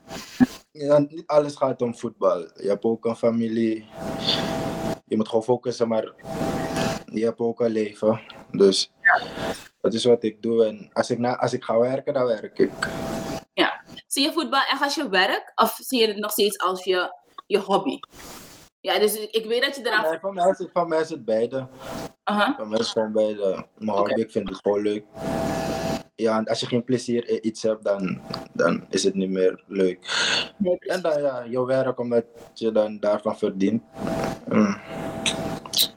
[0.72, 2.40] Ja, niet alles gaat om voetbal.
[2.40, 3.86] Je hebt ook een familie.
[5.06, 6.14] Je moet gewoon focussen, maar
[7.06, 8.22] je hebt ook een leven.
[8.52, 8.92] Dus
[9.82, 10.66] dat is wat ik doe.
[10.66, 12.72] En als ik, na, als ik ga werken, dan werk ik.
[14.08, 17.14] Zie je voetbal echt als je werk of zie je het nog steeds als je,
[17.48, 18.00] je hobby?
[18.80, 20.10] Ja, dus ik weet dat je eraan...
[20.10, 21.68] Nee, van, mij is het, van mij is het beide.
[22.24, 22.56] Aha.
[22.56, 24.22] Bij mij is het gewoon bij de mijn hobby.
[24.22, 25.04] Ik vind het gewoon leuk.
[26.16, 28.22] Ja, en als je geen plezier in iets hebt, dan,
[28.54, 30.00] dan is het niet meer leuk.
[30.58, 33.84] Nee, En dan ja, je werk, omdat je dan daarvan verdient,
[34.48, 34.82] mm,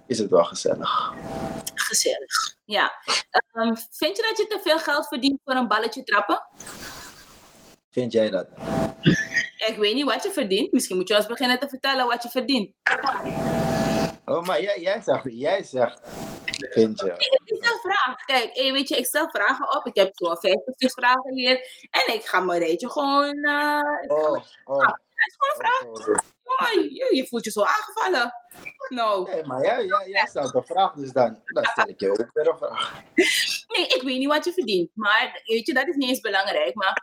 [0.07, 1.15] is het wel gezellig.
[1.75, 2.57] Gezellig.
[2.65, 2.93] Ja.
[3.51, 6.43] Ehm, vind je dat je te veel geld verdient voor een balletje trappen?
[7.91, 8.47] Vind jij dat?
[9.69, 10.73] Ik weet niet wat je verdient.
[10.73, 12.75] Misschien moet je ons beginnen te vertellen wat je verdient.
[14.25, 16.01] Oh, maar jij, jij zegt, jij zegt,
[16.71, 17.15] vind je.
[17.45, 18.23] Ik stel vragen.
[18.27, 19.87] Kijk, eh, weet je, ik stel vragen op.
[19.87, 21.87] Ik heb zo'n 50 vragen hier.
[21.91, 23.37] En ik ga mijn rijtje gewoon...
[23.39, 24.87] ik ga- Oh, oh.
[25.15, 26.23] Het is gewoon een vraag.
[26.59, 28.33] Oh, je, je voelt je zo aangevallen.
[28.89, 32.11] Nou, Nee, maar jij, jij, jij stelt een vraag, dus dan, dan stel ik je
[32.11, 33.03] ook weer een vraag.
[33.69, 34.91] nee, ik weet niet wat je verdient.
[34.95, 36.75] Maar weet je, dat is niet eens belangrijk.
[36.75, 37.03] Maar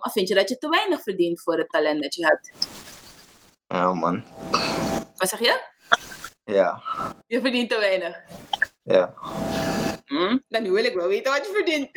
[0.00, 2.52] of vind je dat je te weinig verdient voor het talent dat je hebt?
[3.66, 4.24] Ja, man.
[5.16, 5.60] Wat zeg je?
[6.44, 6.82] Ja,
[7.26, 8.16] Je verdient te weinig.
[8.82, 9.14] ja.
[10.04, 10.38] Hm?
[10.48, 11.90] Dan wil ik wel weten wat je verdient.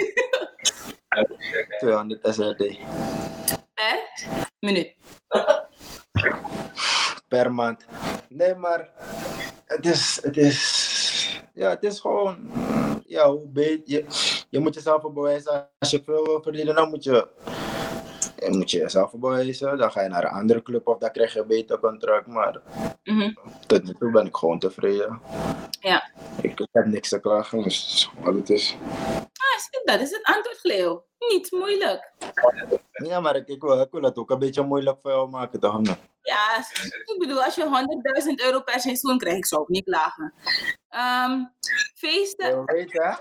[1.79, 2.77] 200 SRD
[3.73, 4.25] Echt?
[4.59, 4.95] Minuut.
[7.27, 7.85] Per maand.
[8.29, 8.89] Nee, maar
[9.65, 12.37] het is, het is, ja, het is gewoon,
[13.05, 14.05] ja, hoe beter, je,
[14.49, 15.67] je moet jezelf bewijzen.
[15.79, 17.27] Als je veel wil verdienen, dan moet je,
[18.49, 19.77] moet je jezelf bewijzen.
[19.77, 22.27] Dan ga je naar een andere club of dan krijg je een beter contract.
[22.27, 22.61] Maar
[23.03, 23.33] Mhm.
[23.67, 25.19] tot nu toe ben ik gewoon tevreden.
[25.79, 26.09] Ja.
[26.41, 28.77] Ik, heb niks te klagen, dus wat het is.
[29.83, 31.05] Dat is het antwoord, Cleo.
[31.29, 32.11] Niet moeilijk.
[32.91, 35.59] Ja, maar ik, ik, wil, ik wil het ook een beetje moeilijk voor jou maken,
[35.59, 35.81] toch?
[36.21, 36.57] Ja,
[37.05, 40.33] ik bedoel, als je 100.000 euro per seizoen krijgt, ik zou ook niet klagen.
[40.89, 41.45] Ehm,
[41.95, 42.47] feesten.
[42.47, 43.11] Je weet, hè?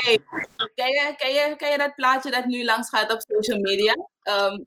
[0.00, 0.18] hey,
[0.74, 3.94] ken, je, ken, je, ken je dat plaatje dat nu langs gaat op social media?
[4.22, 4.58] Ehm,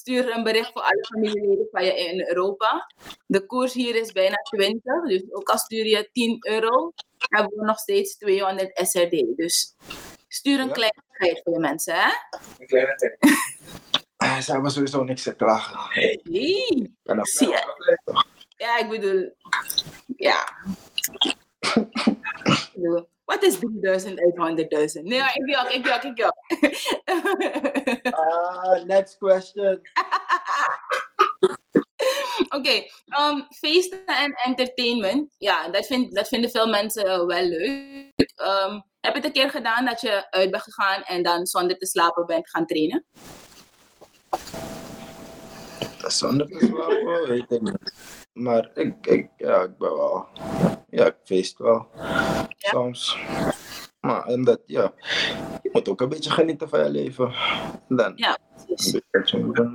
[0.00, 2.92] stuur een bericht voor alle familieleden van je in Europa.
[3.26, 7.64] De koers hier is bijna 20, dus ook al stuur je 10 euro, hebben we
[7.64, 9.36] nog steeds 200 SRD.
[9.36, 9.76] Dus
[10.28, 10.72] stuur een Ja.
[10.72, 12.10] klein geit voor de mensen, hè?
[14.16, 16.02] Eh, Ze hebben sowieso niks te klagen.
[16.24, 16.96] Nee.
[17.02, 17.88] Dan- Zie je?
[18.56, 19.34] Ja, ik bedoel,
[20.16, 20.48] ja.
[22.44, 24.34] Ik bedoel, Wat is 3000 uit
[24.96, 25.02] 100.000?
[25.02, 26.36] Nee, ik jok, ik jok, ik jok.
[28.14, 29.80] Ah, next question.
[32.56, 32.84] Oké,
[33.20, 35.34] um, feesten en entertainment.
[35.38, 38.12] Ja, dat, vind, dat vinden veel mensen eh, wel leuk.
[38.16, 41.78] Um, heb je het een keer gedaan dat je uit bent gegaan en dan zonder
[41.78, 43.04] te slapen bent gaan trainen?
[46.06, 47.94] Zonder te slapen, weet ik niet.
[48.32, 50.26] Maar ik, ik, ja, ik ben wel.
[50.88, 51.88] Ja, ik feest wel.
[52.68, 53.18] Soms.
[54.00, 54.92] Maar omdat, ja,
[55.62, 57.34] je moet ook een beetje genieten van je leven.
[57.88, 59.00] Dan Ja, precies.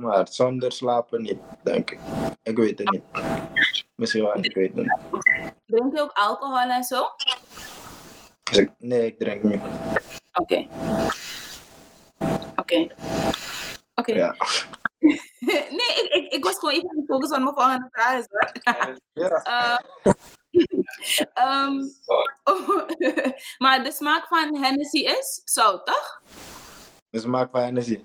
[0.00, 1.98] maar zonder slapen niet, denk ik.
[2.42, 3.02] Ik weet het niet.
[3.94, 4.98] Misschien wel, ik weet het niet.
[5.66, 7.02] Drink je ook alcohol en zo?
[8.50, 9.60] Dus nee, ik drink niet.
[10.32, 10.66] Oké.
[12.56, 12.86] Oké.
[13.94, 14.12] Oké.
[14.14, 14.34] Ja.
[15.78, 18.18] nee, ik, ik, ik was gewoon even focussen op mijn volgende vraag.
[18.18, 18.26] is
[19.14, 20.14] hoor.
[21.34, 21.74] ehm,
[23.64, 26.22] maar de smaak van Hennessy is zout, toch?
[27.10, 28.04] Dus maak van energie.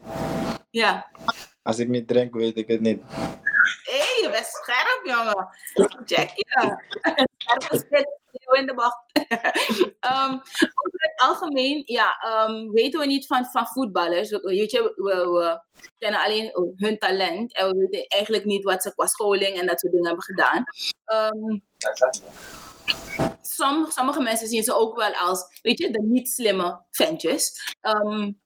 [0.70, 1.12] Ja.
[1.64, 3.02] Als ik niet drink, weet ik het niet.
[3.84, 5.48] Hé, hey, je bent scherp, jongen.
[6.06, 6.78] Check je.
[8.52, 8.98] In de bocht.
[10.00, 14.30] Ehm, over het algemeen, ja, ehm, weten we niet van, van voetballers.
[14.30, 15.62] We,
[15.98, 17.56] kennen alleen hun talent.
[17.56, 20.64] En we weten eigenlijk niet wat ze qua scholing en dat soort dingen hebben gedaan.
[21.06, 21.60] Ehm,
[23.42, 27.76] som, sommige mensen zien ze ook wel als, weet je, de niet slimme ventjes.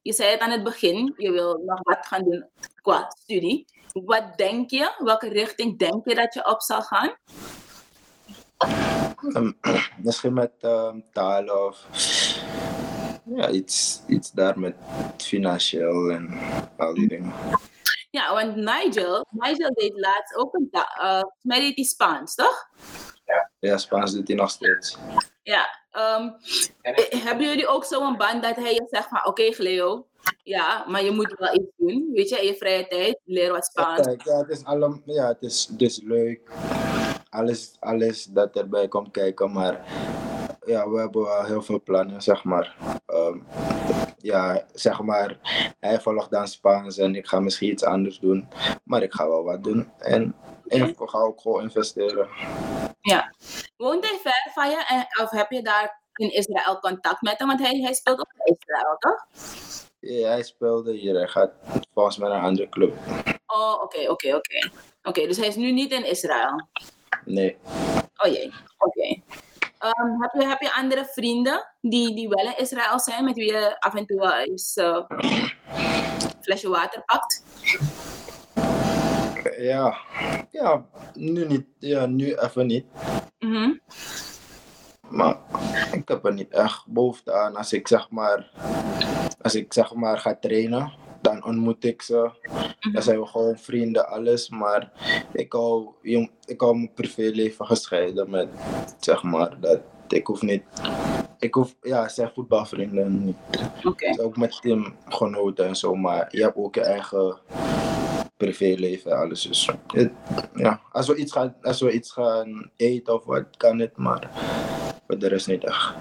[0.02, 2.50] Je zei het aan het begin, je wil nog wat gaan doen
[2.82, 3.66] qua studie.
[4.04, 4.96] Wat denk je?
[4.98, 7.14] Welke richting denk je dat je op zal gaan?
[9.34, 9.52] Ehm,
[10.04, 11.86] Misschien met ehm, talen of
[13.26, 14.76] ja, iets, iets daar met
[15.18, 16.40] financieel en
[16.78, 17.34] al die dingen.
[18.10, 22.70] Ja, want Nigel, Nigel deed laatst ook een ta- volgens mij deed hij Spaans, toch?
[23.60, 24.98] Ja, Spaans doet hij nog steeds.
[25.44, 25.80] Ja.
[25.92, 26.30] ehm,
[26.82, 30.08] eh, hebben jullie ook zo'n band dat hij je zegt van, oké Leo,
[30.44, 33.66] ja, maar je moet wel iets doen, weet je, in je vrije tijd, leren wat
[33.66, 34.08] Spaans.
[34.08, 36.52] Kijk, ja, het is, allem, ja, het is, het is leuk.
[37.30, 39.86] Alles, alles dat erbij komt kijken, maar
[40.66, 42.76] ja, we hebben wel heel veel plannen, zeg maar.
[43.06, 43.38] Ehm,
[44.18, 45.38] ja, zeg maar,
[45.80, 48.48] hij volgt dan Spaans en ik ga misschien iets anders doen.
[48.84, 49.92] Maar ik ga wel wat doen.
[49.98, 50.36] En,
[50.68, 52.28] en ik ga ook gewoon investeren.
[53.06, 53.34] Ja.
[53.78, 57.48] Woont hij ver van je en, of heb je daar in Israël contact met hem?
[57.48, 59.26] Want hij, hij speelt ook in Israël, toch?
[60.00, 61.52] Ja, hij speelde hier, hij gaat
[61.94, 62.98] volgens mij naar een andere club.
[63.46, 64.70] Oh, oké, oké, oké.
[65.04, 66.68] Oké, dus hij is nu niet in Israël.
[67.26, 67.58] Nee.
[68.18, 69.22] Oh jee, oké.
[69.80, 73.52] Ehm, heb, je, heb je andere vrienden die, die wel in Israël zijn, met wie
[73.52, 75.52] je af en toe eens eh, een
[76.42, 77.44] flesje water pakt?
[79.58, 79.98] Ja.
[80.52, 81.66] Ja, nu niet.
[81.80, 82.86] Ja, nu even niet.
[83.40, 83.72] Mhm.
[85.10, 85.38] Maar
[85.92, 87.56] ik heb er niet echt behoefte aan.
[87.56, 88.52] Als ik zeg maar,
[89.42, 90.92] als ik zeg maar ga trainen,
[91.22, 92.30] dan ontmoet ik ze.
[92.92, 94.50] Dan zijn we gewoon vrienden, alles.
[94.50, 94.92] Maar
[95.34, 98.48] ik hou, jong- ik hou mijn privéleven gescheiden met,
[99.00, 100.64] zeg maar, dat ik hoef niet.
[101.40, 103.38] Ik hoef, ja, zijn voetbalvrienden niet.
[103.84, 104.22] Oké.
[104.22, 107.38] Ook met teamgenoten en zo, maar je hebt ook je eigen
[108.38, 109.42] privéleven en alles.
[109.42, 110.12] Dus het-
[110.56, 114.30] ja, als we iets gaan, als we iets gaan eten of wat, kan het, maar
[115.08, 115.94] voor de rest niet echt.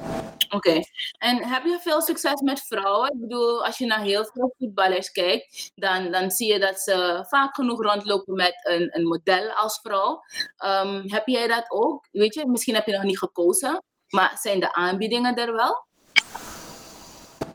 [0.51, 0.80] Oké.
[1.18, 3.12] En heb je veel succes met vrouwen?
[3.12, 7.24] Ik bedoel, als je naar heel veel voetballers kijkt, dan, dan zie je dat ze
[7.28, 10.20] vaak genoeg rondlopen met een, een model als vrouw.
[10.57, 12.07] Ehm, heb jij dat ook?
[12.11, 15.87] Weet je, misschien heb je nog niet gekozen, maar zijn de aanbiedingen er wel?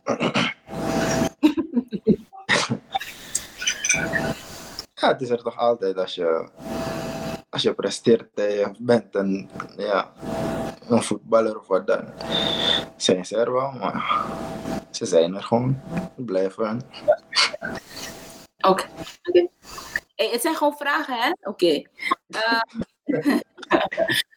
[5.02, 6.50] Ja, het is er toch altijd als je,
[7.50, 10.14] als je presteert en je bent een, ja,
[10.90, 12.14] een voetballer of wat dan.
[12.98, 14.26] Zijn ze er wel, maar
[14.92, 15.82] ze zijn er gewoon.
[16.16, 16.82] Blijven.
[18.68, 18.86] Oké.
[20.16, 21.32] Hey, het zijn gewoon vragen, hè?
[21.42, 21.82] Oké.
[22.30, 22.82] Ehm,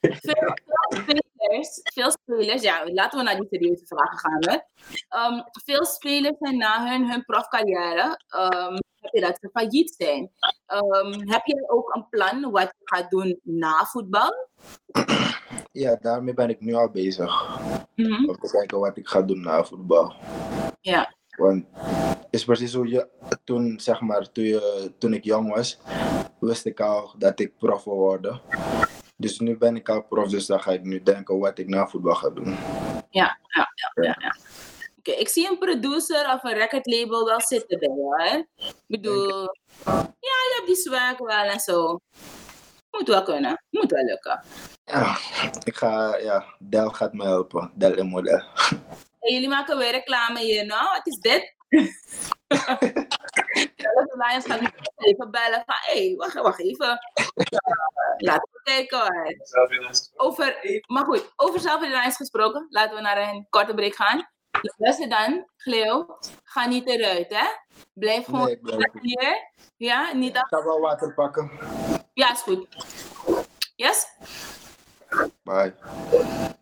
[0.00, 0.54] veel,
[0.88, 4.62] spelers, veel spelers, ja, laten we naar die serieuze vragen gaan.
[5.08, 10.30] Ehm, veel spelers zijn na hun, hun profcarrière, ehm, heb je dat ze failliet zijn.
[10.66, 14.48] Ehm, heb je ook een plan wat je gaat doen na voetbal?
[15.72, 17.60] Ja, daarmee ben ik nu al bezig.
[17.94, 18.28] Mhm.
[18.28, 20.14] Om te kijken wat ik ga doen na voetbal.
[20.80, 21.14] Ja.
[21.36, 23.08] Want het is precies hoe je
[23.44, 25.78] toen, zeg maar, toen, je, toen ik jong was,
[26.40, 28.40] wist ik al dat ik prof wil worden.
[29.16, 31.86] Dus nu ben ik al prof, dus dan ga ik nu denken wat ik na
[31.86, 32.56] voetbal ga doen.
[33.10, 34.16] Ja, ja, ja, ja.
[34.18, 34.36] ja.
[35.04, 38.36] Oké, ik zie een producer of een recordlabel wel zitten bij jou, hè?
[38.36, 39.42] Ik bedoel,
[39.84, 42.00] ja, je hebt die swag wel en zo.
[42.90, 44.42] Moet wel kunnen, moet wel lukken.
[44.84, 45.18] Ja,
[45.64, 47.72] ik ga, ja, Del gaat me helpen.
[47.74, 48.42] Del en model.
[49.20, 50.88] En jullie maken weer reclame hier, nou?
[50.92, 51.54] Wat is dit?
[54.06, 56.98] de Lions gaat me even bellen van, hé, hey, wacht, wacht even.
[58.16, 59.36] Laten we kijken hoor.
[60.14, 64.30] Over, maar goed, over zelfreliance gesproken, laten we naar een korte break gaan.
[64.60, 67.46] Luister dan, Cleo, ga niet eruit, hè?
[67.92, 69.50] Blijf gewoon Nee, ik blijf hier.
[69.76, 71.50] Ja, niet Ik ga wel water pakken.
[72.14, 72.66] Ja, is goed.
[73.76, 74.06] Yes?
[75.42, 75.74] Bye.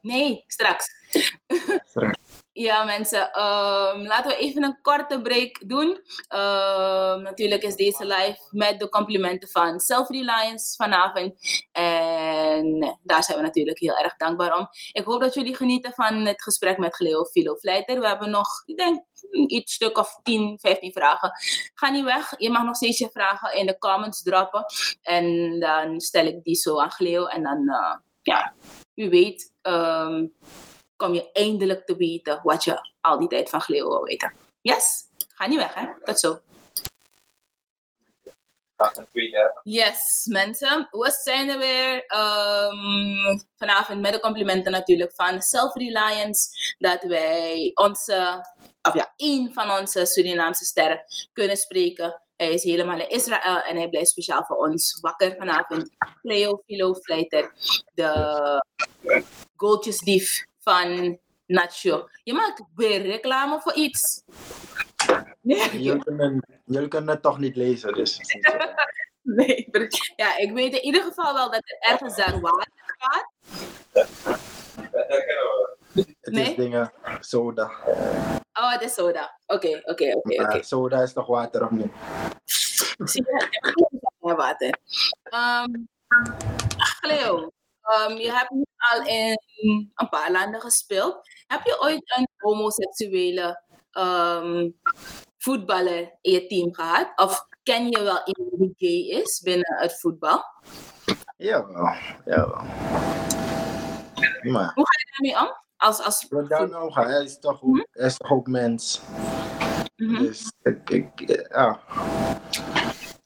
[0.01, 0.95] Nee, straks.
[1.85, 2.30] Straks.
[2.61, 6.01] Ja, mensen, ehm, laten we even een korte break doen.
[6.29, 11.35] Ehm, natuurlijk is deze live met de complimenten van Self-Reliance vanavond.
[11.73, 14.69] En daar zijn we natuurlijk heel erg dankbaar om.
[14.93, 18.01] Ik hoop dat jullie genieten van het gesprek met Cleo Philo Vleiter.
[18.01, 19.05] We hebben nog, ik denk,
[19.47, 21.33] iets stuk of 10, 15 vragen.
[21.75, 22.35] Ga niet weg.
[22.39, 24.65] Je mag nog steeds je vragen in de comments droppen.
[25.03, 27.27] En dan stel ik die zo aan Cleo.
[27.27, 28.55] En dan, eh, ja,
[28.95, 30.27] u weet, ehm,
[31.01, 34.33] kom je eindelijk te weten wat je al die tijd van Cleo wil weten.
[34.61, 35.05] Yes?
[35.35, 35.87] Ga niet weg, hè?
[36.05, 36.41] Tot zo.
[39.63, 40.89] Yes, mensen.
[40.91, 42.05] We zijn er weer.
[42.07, 46.49] ehm, vanavond met de complimenten natuurlijk van Self-Reliance.
[46.79, 48.47] Dat wij onze,
[48.83, 52.23] of ja, één van onze Surinaamse sterren kunnen spreken.
[52.37, 55.91] Hij is helemaal in Israël en hij blijft speciaal voor ons wakker vanavond.
[56.21, 57.53] Cleo Philo Vleiter,
[57.95, 58.63] de
[59.57, 62.09] goaltjesdief van Nacho.
[62.23, 64.23] Je maakt weer reclame voor iets.
[65.43, 68.19] Jullie kunnen, jullie kunnen het toch niet lezen, dus.
[69.23, 69.69] Nee,
[70.17, 73.33] ja, ik weet in ieder geval wel dat er ergens daar water gaat.
[75.93, 76.51] Het Nee?
[76.51, 77.71] is dingen, soda.
[78.53, 79.39] Oh, het is soda.
[79.47, 81.93] Oké, oké, oké, soda is toch water of niet?
[82.99, 84.79] Zie je, water.
[85.23, 85.75] Ehm
[87.01, 87.53] Cleo,
[87.83, 89.41] ehm, je hebt nu al in
[89.95, 91.19] een paar landen gespeeld.
[91.47, 94.71] Heb je ooit een homoseksuele ehm,
[95.39, 97.13] voetballer in je team gehad?
[97.17, 100.45] Of ken je wel iemand die gay is binnen het voetbal?
[101.37, 102.65] Jawel, jawel.
[104.43, 105.57] Maar Hoe ga je daarmee om?
[105.77, 109.01] Als, als wat daar nou hij is toch ook, hij is toch ook mens.
[109.97, 110.19] Mhm.
[110.19, 111.81] Dus ik, ik, ja.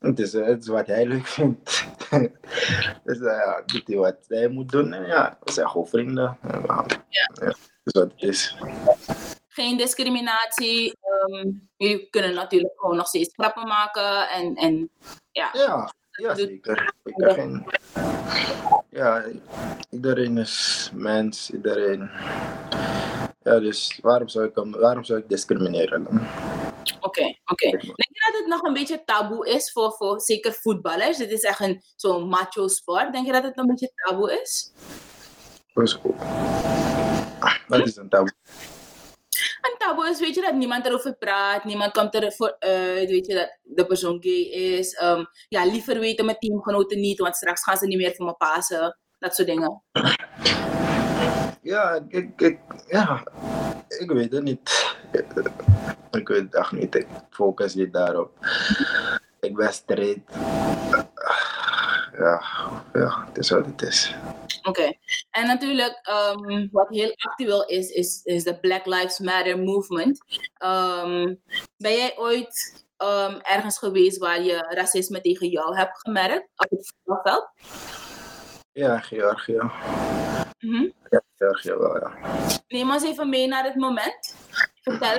[0.05, 1.87] Het is, het is wat hij leuk vindt.
[3.05, 4.93] dus uh, ja, doet hij wat hij moet doen.
[4.93, 6.39] En ja, we zijn gewoon vrienden.
[6.43, 7.31] En, ja, ja.
[7.35, 8.57] Dat is wat het is.
[9.49, 10.93] geen discriminatie.
[11.01, 14.29] ehm, jullie kunnen natuurlijk gewoon nog steeds grappen maken.
[14.29, 14.91] En, en
[15.33, 16.93] ja, Ja, Ja, zeker.
[17.05, 17.67] Geen...
[18.91, 19.25] Ja,
[19.91, 22.11] iedereen is mens, iedereen...
[23.43, 26.21] Ja, dus waarom zou ik, hem, waarom zou ik discrimineren dan?
[27.01, 27.71] Oké, oké.
[27.71, 31.17] Denk je dat het nog een beetje taboe is voor, voor zeker voetballers?
[31.17, 33.13] Dit is echt een zo'n macho sport.
[33.13, 34.73] Denk je dat het een beetje taboe is?
[35.75, 35.99] Dus,
[37.69, 38.33] wat is een taboe?
[39.61, 43.35] Een taboe is, weet je, dat niemand erover praat, niemand komt ervoor uit, weet je,
[43.35, 44.43] dat de persoon gay
[44.79, 44.95] is.
[44.95, 48.35] Ehm, ja, liever weten mijn teamgenoten niet, want straks gaan ze niet meer voor me
[48.35, 48.99] pasen.
[49.19, 49.83] Dat soort dingen.
[51.65, 52.59] Ja, ik, ik,
[52.89, 53.23] ja,
[53.89, 54.95] ik weet het niet.
[56.11, 56.95] Ik weet het echt niet.
[56.95, 58.31] Ik focus niet daarop.
[59.41, 60.35] Ik ben straight.
[62.19, 62.43] Ja,
[62.93, 64.15] ja, het is wat het is.
[64.63, 64.93] Oké.
[65.31, 70.19] En natuurlijk, ehm, wat heel actueel is, is, is de Black Lives Matter movement.
[70.55, 71.35] Ehm,
[71.77, 76.93] ben jij ooit ehm, ergens geweest waar je racisme tegen jou hebt gemerkt op het
[76.95, 77.51] voetbalveld?
[78.73, 79.61] Ja, Georgië.
[80.65, 80.89] Mhm.
[81.11, 82.13] Ja, Georgië wel, ja.
[82.69, 84.35] Neem ons even mee naar het moment.
[84.83, 85.19] Vertel.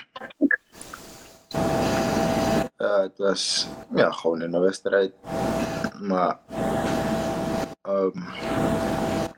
[2.77, 5.13] Ja, het was ja, gewoon in een wedstrijd.
[6.01, 6.39] Maar
[7.81, 8.19] ehm,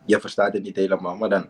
[0.06, 1.16] je verstaat het niet helemaal.
[1.16, 1.50] Maar dan,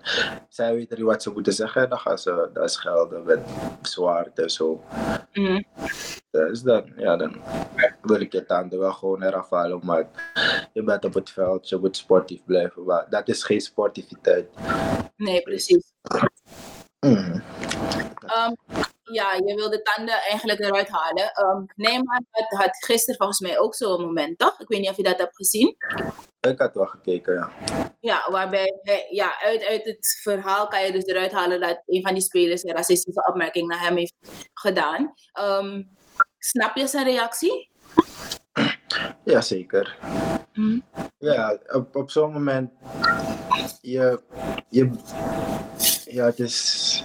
[0.50, 1.90] zij weten niet wat ze moeten zeggen.
[1.90, 3.40] Dan gaan ze dat schelden met
[3.82, 4.84] zwaard en zo.
[5.34, 5.62] Mhm.
[6.32, 7.42] Dus dan, ja, dan
[8.02, 9.80] wil ik je tanden wel gewoon eraf halen.
[9.84, 10.08] Maar
[10.74, 12.84] je bent op het veld, je moet sportief blijven.
[12.84, 14.50] Maar dat is geen sportiviteit.
[15.16, 15.92] Nee, precies.
[17.00, 17.40] Mhm.
[18.26, 18.54] Ehm,
[19.04, 21.32] ja, je wil de tanden eigenlijk eruit halen.
[21.32, 24.60] Ehm Neymar had, had gisteren volgens mij ook zo'n moment, toch?
[24.60, 25.76] Ik weet niet of je dat hebt gezien.
[26.42, 27.52] Ik had wel gekeken, ja.
[28.00, 32.14] Ja, waarbij ja, uit, uit het verhaal kan je dus eruit halen dat een van
[32.14, 34.16] die spelers een racistische opmerking naar hem heeft
[34.54, 35.14] gedaan.
[35.32, 35.84] Ehm,
[36.40, 37.70] snap je zijn reactie?
[39.24, 39.98] Jazeker.
[40.54, 40.80] Mhm.
[41.18, 42.72] Ja, op, op zo'n moment.
[43.82, 44.22] Je,
[44.70, 44.92] je,
[46.06, 47.04] ja, het is.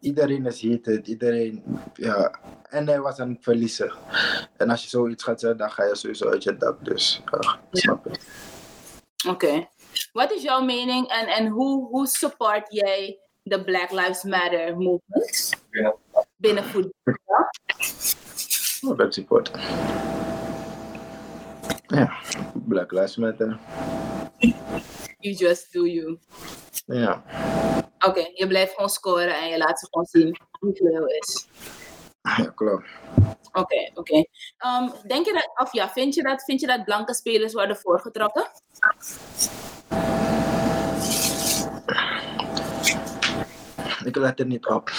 [0.00, 1.64] Iedereen is heated, iedereen.
[1.94, 2.38] Ja.
[2.68, 3.92] En hij was aan het verliezen.
[4.56, 6.84] En als je zoiets gaat zeggen, dan ga je sowieso uit je dak.
[6.84, 8.06] Dus, ja, snap.
[9.28, 9.68] Oké.
[10.12, 15.50] Wat is jouw mening en, en hoe, hoe support jij de Black Lives Matter movement
[16.36, 16.92] binnen voetbal?
[18.80, 19.50] Oh, dat support.
[21.86, 22.18] Ja,
[22.54, 23.58] Black Lives Matter.
[25.18, 26.18] You just do you.
[26.86, 27.22] Ja,
[28.06, 31.46] Oké, je blijft gewoon scoren en je laat ze gewoon zien hoe veel is.
[32.22, 32.88] ja klopt.
[33.52, 34.24] Oké, oké.
[34.56, 37.76] Ehm, denk je dat, of ja, vind je dat, vind je dat blanke spelers worden
[37.76, 38.46] voorgetrokken?
[44.04, 44.90] Ik let er niet op.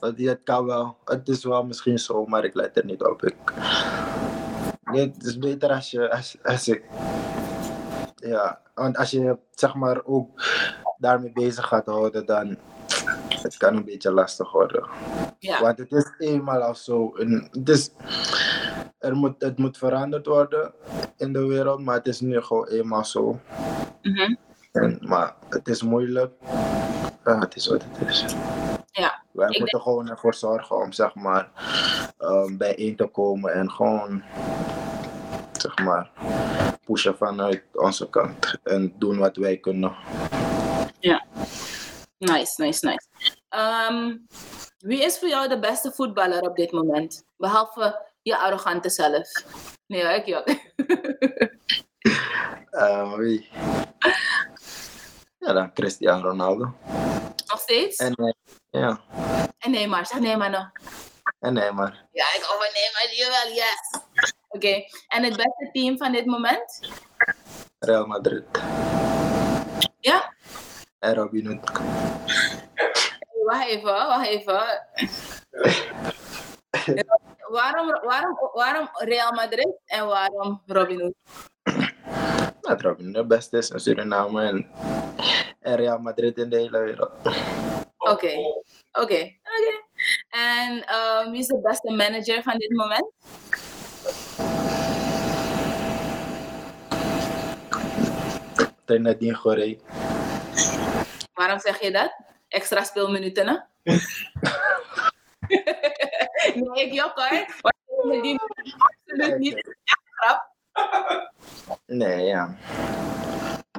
[0.00, 0.96] Het, kan wel.
[1.04, 3.22] Het is wel misschien zo, maar ik let er niet op.
[3.22, 3.34] Ik,
[4.90, 6.84] Nee, het is beter als je, als, als ik,
[8.16, 10.42] ja, want als je zeg maar ook
[10.98, 12.56] daarmee bezig gaat houden, dan
[13.42, 14.88] het kan een beetje lastig worden.
[15.38, 15.60] Ja.
[15.60, 17.14] Want het is eenmaal al zo.
[17.16, 17.90] En het, is,
[18.98, 20.72] er moet, het moet veranderd worden
[21.16, 23.40] in de wereld, maar het is nu gewoon eenmaal zo.
[24.02, 24.34] Mhm.
[24.72, 26.32] En, maar het is moeilijk.
[27.28, 28.24] Ja, het is wat het is.
[28.90, 29.22] Ja.
[29.32, 31.50] Wij moeten gewoon ervoor zorgen om zeg maar
[32.18, 34.22] um, bijeen te komen en gewoon
[35.52, 36.10] zeg maar
[36.84, 39.96] pushen vanuit onze kant en doen wat wij kunnen.
[42.18, 43.06] Nice, nice, nice.
[43.48, 44.16] Ehm,
[44.78, 47.24] wie is voor jou de beste voetballer op dit moment?
[47.36, 49.28] Behalve je arrogante zelf.
[49.86, 50.48] Nee ik jok.
[52.70, 53.48] Uh, wie?
[55.38, 56.74] Ja, dan Cristiano Ronaldo.
[57.48, 57.96] Nog steeds?
[57.96, 58.32] En eh,
[58.70, 59.00] ja,
[59.58, 60.70] En Neymar, zeg Neymar nog.
[61.40, 62.06] en Neymar.
[62.12, 64.00] Ja, ik hou van Neymar, jawel, yes.
[64.48, 66.80] Oké, en het beste team van dit moment?
[67.78, 68.44] Real Madrid.
[70.00, 70.32] Ja?
[70.98, 71.70] En Robin Hood.
[73.44, 74.86] Wacht even, wacht even.
[77.50, 81.14] waarom, waarom, waarom Real Madrid en waarom Robin Hood?
[82.68, 84.66] Dat Robin de beste is in Suriname en,
[85.60, 87.10] en Real Madrid in de hele wereld.
[87.96, 88.32] Oké,
[88.92, 89.32] oké, oké.
[90.28, 93.10] En ehm, wie is de beste manager van dit moment?
[98.84, 99.80] Trinidad Goree.
[101.32, 102.16] Waarom zeg je dat?
[102.48, 103.56] Extra speelminuten, hè?
[106.54, 107.46] nee, ik jok hoor.
[108.12, 108.38] Ik die
[108.76, 110.56] absoluut niet grap.
[111.86, 112.56] Nee, ja.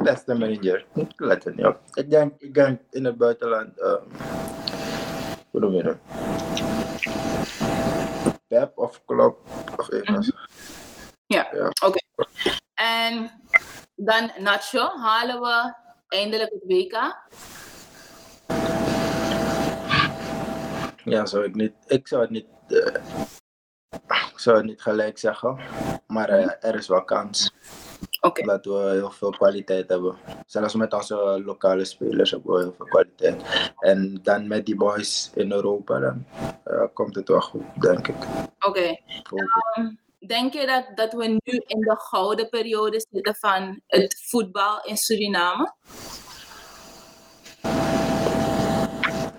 [0.04, 0.86] Beste manager.
[1.16, 1.80] Let er niet op.
[1.94, 3.80] Ik denk, ik denk in het buitenland.
[3.80, 4.02] ehm
[5.52, 5.98] hoe noem je dat?
[8.48, 9.48] Pep of Klopp
[9.78, 10.34] of even.
[11.26, 11.72] Ja, Ja.
[11.86, 12.00] oké.
[12.74, 13.32] En
[13.96, 15.74] dan Nacho, halen we
[16.08, 17.18] eindelijk het WK?
[21.04, 21.74] Ja, zou ik niet.
[21.88, 22.46] Ik zou het niet.
[24.32, 25.60] Ik zou het niet gelijk zeggen.
[26.08, 27.54] Maar eh, er is wel kans
[28.22, 30.18] Oké, dat we heel veel kwaliteit hebben.
[30.46, 33.72] Zelfs met onze lokale spelers hebben we heel veel kwaliteit.
[33.80, 36.26] En dan met die boys in Europa, dan
[36.64, 38.16] eh, komt het wel goed, denk ik.
[38.60, 38.80] oké.
[38.80, 39.90] Ehm,
[40.28, 44.98] Denk je dat, dat we nu in de gouden periode zitten van het voetbal in
[44.98, 45.74] Suriname?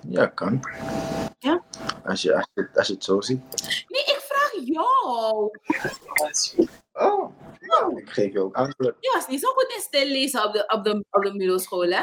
[0.09, 0.61] Ja, kan.
[1.39, 1.63] Ja?
[2.05, 3.41] Als je, als, je, als je het zo ziet.
[3.89, 4.20] Nee, ik
[4.65, 5.51] jou.
[6.93, 8.97] Oh, ik geef je ook antwoord.
[9.01, 11.89] Je was niet zo goed in stil lezen op de, op de, op de middelschool,
[11.89, 12.03] hè?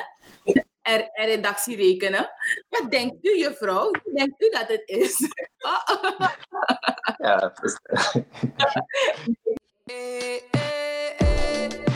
[0.81, 2.29] En, en redactie rekenen.
[2.69, 3.91] Wat denkt u, juffrouw?
[4.13, 5.29] Denkt u dat het is?
[5.59, 6.29] Oh,
[7.17, 7.53] Ja,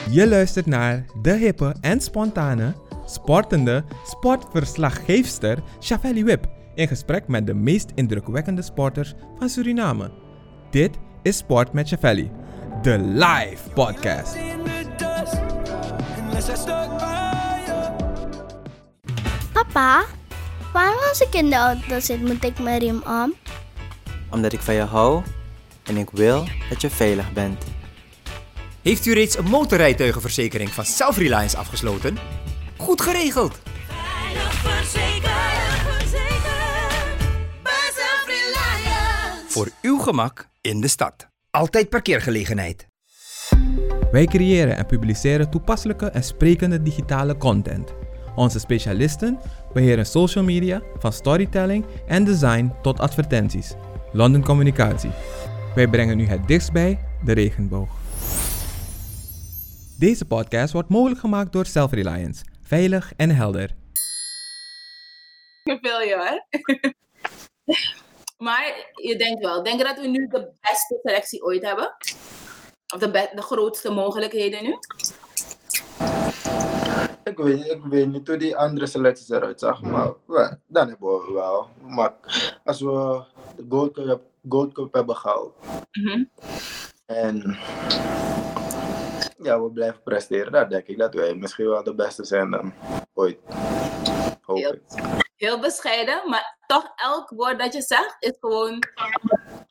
[0.09, 2.73] Je luistert naar de hippe en spontane,
[3.05, 10.11] sportende sportverslaggeefster Chavelli Wip in gesprek met de meest indrukwekkende sporters van Suriname.
[10.71, 12.31] Dit is Sport met Chavelli,
[12.81, 14.35] de live podcast.
[19.53, 20.05] Papa,
[20.73, 23.33] waarom als ik in de auto zit, moet ik mijn riem om?
[24.29, 25.23] Omdat ik van je hou
[25.83, 27.63] en ik wil dat je veilig bent.
[28.81, 32.17] Heeft u reeds een motorrijtuigenverzekering van Self-Reliance afgesloten?
[32.77, 33.59] Goed geregeld!
[33.87, 35.10] Veilig verzekerd,
[39.51, 41.27] Voor uw gemak in de stad.
[41.49, 42.87] Altijd parkeergelegenheid.
[44.11, 47.93] Wij creëren en publiceren toepasselijke en sprekende digitale content.
[48.35, 49.39] Onze specialisten
[49.73, 53.73] beheren social media, van storytelling en design tot advertenties.
[54.11, 55.11] London Communicatie.
[55.75, 57.89] Wij brengen u het dichtst bij de regenboog.
[59.97, 62.43] Deze podcast wordt mogelijk gemaakt door Self-Reliance.
[62.61, 63.75] Veilig en helder.
[65.63, 68.05] ik wil je hoor.
[68.41, 71.95] Maar je denkt wel, denk je dat we nu de beste selectie ooit hebben?
[72.93, 74.77] Of de, de grootste mogelijkheden nu?
[77.23, 80.13] ik, weet, ik weet niet hoe die andere selecties eruit zag, maar
[80.67, 81.69] dan hebben we wel.
[81.81, 82.13] Maar
[82.63, 83.23] als we
[83.55, 85.53] de Gold Cup, Gold Cup hebben gehaald
[85.91, 86.23] Mhm.
[87.05, 87.57] en
[89.37, 92.73] ja, we blijven presteren, dan denk ik dat wij misschien wel de beste zijn dan
[93.13, 93.37] ooit.
[94.41, 94.73] Hoop Heel.
[94.73, 94.81] ik.
[95.35, 98.79] Heel bescheiden, maar toch elk woord dat je zegt is gewoon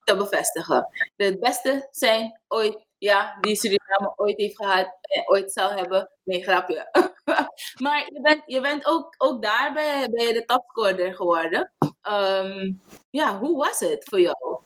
[0.05, 0.89] te bevestigen.
[1.17, 6.11] De beste zijn ooit, ja, die Suriname ooit heeft gehad en ooit zal hebben.
[6.25, 6.89] Nee, grapje.
[7.85, 11.73] maar je bent, je bent ook, ook daar bij, ben je de topscorer geworden.
[12.03, 12.73] Ehm,
[13.11, 14.61] ja, hoe was het voor jou?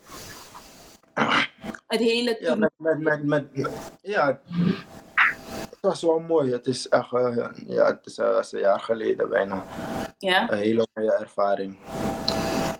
[1.86, 3.70] Het hele Ja, met, met, met, met,
[4.02, 4.40] ja,
[5.84, 6.52] was wel mooi.
[6.52, 9.64] Het is echt, eh, ja, het is als een jaar geleden bijna.
[10.18, 10.50] Ja?
[10.50, 11.78] Een hele mooie ervaring.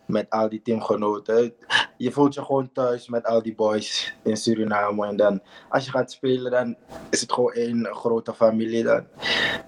[0.06, 1.54] Met al die teamgenoten.
[1.96, 5.06] Je voelt je gewoon thuis met al die boys in Suriname.
[5.06, 6.76] En dan, als je gaat spelen, dan
[7.10, 8.82] is het gewoon één grote familie.
[8.82, 9.06] Dan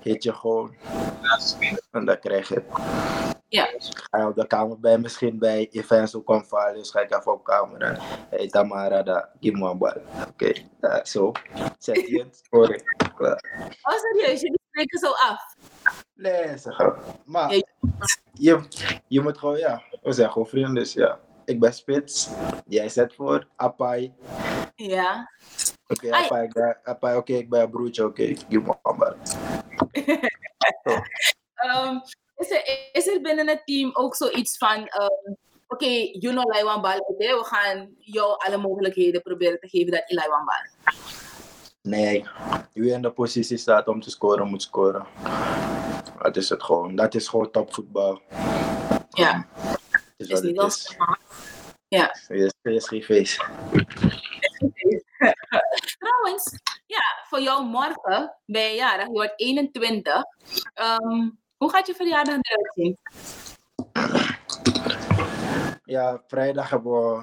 [0.00, 0.74] heet je gewoon.
[1.90, 3.34] En dan krijg je.
[3.56, 3.68] Ja.
[4.10, 6.74] Ga je op de kamer bij, misschien bij events ook kan vallen.
[6.74, 7.98] Dus ga ik even op kamer.
[8.30, 10.02] Hey, Tamara, da, give me een bal.
[10.28, 10.52] Oké,
[11.02, 11.32] zo.
[11.78, 12.42] Zet je het.
[12.50, 12.80] Sorry.
[13.16, 13.42] Klaar.
[13.82, 14.40] Oh, serieus?
[14.40, 15.56] Jullie spreken zo af?
[16.14, 16.76] Nee, zeg.
[17.24, 17.62] Maar
[18.32, 18.62] je,
[19.08, 20.74] je moet gewoon, ja, we zijn gewoon vrienden.
[20.74, 22.28] Dus ja, ik ben spits.
[22.66, 23.46] Jij zet voor.
[23.56, 24.14] Apai.
[24.74, 25.30] Ja.
[25.88, 26.24] Oké, Ai.
[26.82, 28.04] Apai, ik oké, ik ben een broertje.
[28.04, 29.14] Oké, give me een bal.
[32.36, 35.34] is, er, is er binnen het team ook zoiets van, ehm,
[35.68, 40.44] oké, you know Laiwan we gaan jou alle mogelijkheden proberen te geven dat je Laiwan
[40.44, 40.92] bal.
[41.82, 42.24] Nee,
[42.72, 45.06] wie in de positie staat om te scoren, moet scoren.
[46.18, 46.94] Dat is het gewoon.
[46.94, 48.20] Dat is gewoon topvoetbal.
[49.08, 49.46] Ja,
[50.16, 50.96] is is wat niet het is.
[51.88, 52.14] Ja.
[52.62, 53.36] PSG-feest.
[55.98, 60.22] Trouwens, ja, voor jou morgen ben je jarig, je wordt 21.
[60.74, 62.98] Ehm, hoe gaat je verjaardag eruit zien?
[65.84, 67.22] Ja, vrijdag hebben we,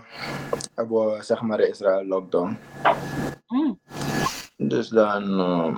[0.75, 2.57] hebben we zeg maar de Israël lockdown.
[3.45, 3.79] Hmm.
[4.57, 5.77] Dus dan, eh,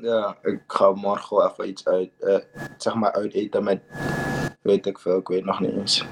[0.00, 2.38] ja, ik ga morgen wel even iets uit, eh,
[2.76, 3.82] zeg maar uit eten met,
[4.62, 6.06] weet ik veel, ik weet nog niet eens.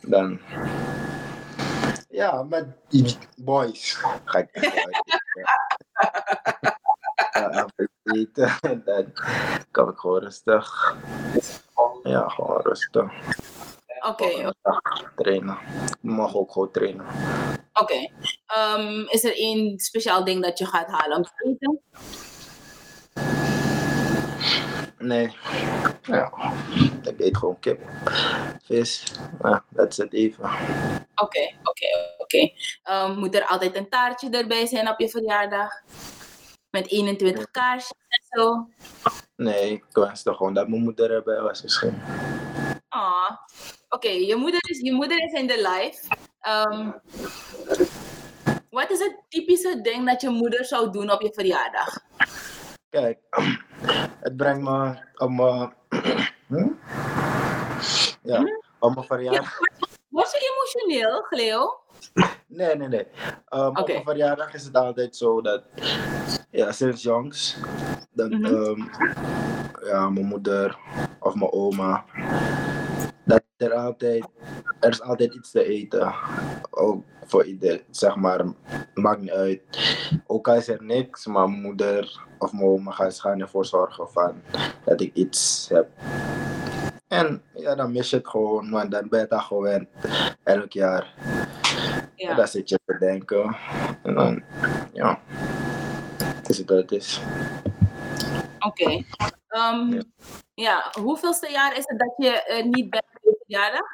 [0.00, 0.40] Dan,
[2.08, 2.66] ja, met
[3.36, 3.92] boys
[4.24, 5.20] ga ik even uit eten.
[7.32, 9.12] Ja, even eten en dan
[9.70, 10.96] kan ik gewoon rustig,
[12.02, 13.12] ja, gewoon rustig
[14.08, 14.52] Oké,
[15.16, 15.58] trainen.
[15.88, 17.06] Ik mag ook gewoon trainen.
[17.72, 18.10] oké.
[18.46, 21.80] Ehm, is er één speciaal ding dat je gaat halen om te eten?
[24.98, 25.36] Nee.
[26.02, 26.32] Ja.
[27.02, 27.80] Ik eet gewoon kip,
[28.64, 29.12] vis.
[29.42, 30.44] Ja, dat is het even.
[31.14, 31.86] Oké, oké,
[32.18, 32.50] oké.
[32.82, 35.72] Ehm, Moet er altijd een taartje erbij zijn op je verjaardag?
[36.70, 38.68] Met 21 kaarsjes en zo?
[39.36, 42.02] Nee, ik wenste gewoon dat mijn moeder erbij was misschien.
[42.88, 43.30] Ah,
[43.88, 44.08] oké.
[44.08, 46.16] Je, moeder is, je moeder is in de live.
[46.40, 46.90] Ehm,
[48.70, 51.98] wat is het typische ding dat je moeder zou doen op je verjaardag?
[52.90, 53.18] Kijk,
[54.26, 55.74] het brengt me op mijn...
[56.50, 56.68] Hm?
[58.22, 58.44] Ja,
[58.78, 59.58] op mijn verjaardag.
[60.08, 61.80] Was je emotioneel, Cleo?
[62.46, 63.06] Nee, nee, nee.
[63.48, 65.62] Um, Op mijn verjaardag is het altijd zo dat,
[66.50, 67.56] ja, sinds jongs,
[68.12, 68.44] dat Mhm.
[68.44, 68.80] ehm,
[69.86, 70.78] ja, mijn moeder
[71.20, 72.04] of mijn oma,
[73.24, 74.26] dat er altijd,
[74.80, 76.14] er is altijd iets te eten.
[76.70, 78.44] Ook voor ieder, zeg maar,
[78.94, 79.60] maakt niet uit.
[80.26, 83.66] Ook al is er niks, maar mijn moeder of mijn oma gaan, ze gaan ervoor
[83.66, 84.40] zorgen van,
[84.84, 85.88] dat ik iets heb.
[87.08, 89.88] En ja, dan mis je het gewoon, want dan ben je dat gewend,
[90.42, 91.14] elk jaar.
[92.16, 92.34] En Ja.
[92.34, 93.56] dan zit je te denken.
[94.02, 94.42] En dan,
[94.92, 95.20] ja.
[96.50, 97.20] Is het wat het is.
[98.58, 99.04] Oké.
[99.48, 100.02] Ehm, Ja.
[100.54, 103.86] ja, hoeveelste jaar is het dat je er niet bent je verjaardag?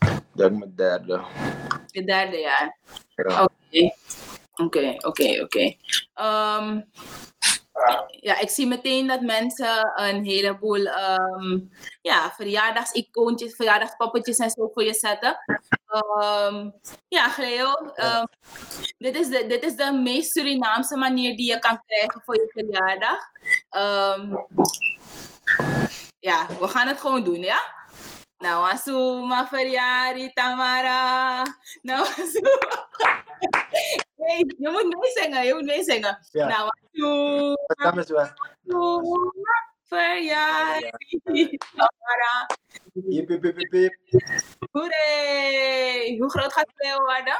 [0.00, 1.22] Ik denk mijn derde.
[1.86, 2.78] Je derde jaar.
[3.14, 3.42] Ja.
[3.42, 3.90] Oké.
[4.54, 5.74] Oké, oké, oké.
[6.14, 6.80] Ehm,
[8.20, 11.60] Ja, ik zie meteen dat mensen een heleboel ehm
[12.02, 15.38] ja, verjaardagsicoontjes, verjaardagspoppetjes en zo voor je zetten.
[15.86, 16.70] Ehm,
[17.08, 18.24] ja, Cleo, ehm,
[18.98, 22.50] dit, is de, dit is de meest Surinaamse manier die je kan krijgen voor je
[22.52, 23.18] verjaardag.
[26.20, 27.81] Ja, we gaan het gewoon doen, ja?
[28.42, 31.42] Nou, asuma verjari Tamara.
[31.82, 32.88] Nou, asuma.
[34.16, 36.18] Nee, je moet meezingen, je moet meezingen.
[36.30, 36.48] Ja.
[36.48, 36.70] Nou,
[37.66, 38.28] Het naam is wel.
[44.70, 46.16] Hoeré!
[46.18, 47.38] Hoe groot gaat Cleo worden?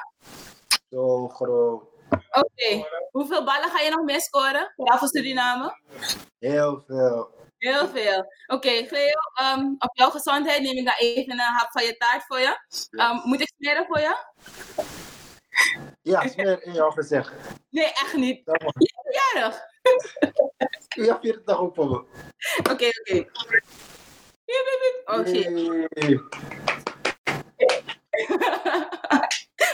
[0.91, 1.83] Zo groot.
[2.31, 4.73] Oké, hoeveel ballen ga je nog meer scoren?
[4.77, 5.81] Vooral voor Suriname?
[6.39, 7.31] Heel veel.
[7.63, 8.33] Heel veel.
[8.47, 12.25] Oké, Cleo, ehm, op jouw gezondheid neem ik dan even een hap van je taart
[12.27, 12.59] voor je.
[12.91, 14.17] Ehm, moet ik smeren voor je?
[16.03, 17.33] Ja, smeer in jouw gezicht.
[17.71, 18.45] Nee, echt niet.
[18.45, 18.73] Kom maar.
[18.79, 18.93] Je.
[21.05, 22.05] Ja, het toch ook voor me.
[22.71, 23.27] Oké, oké.
[25.05, 25.51] Oh shit.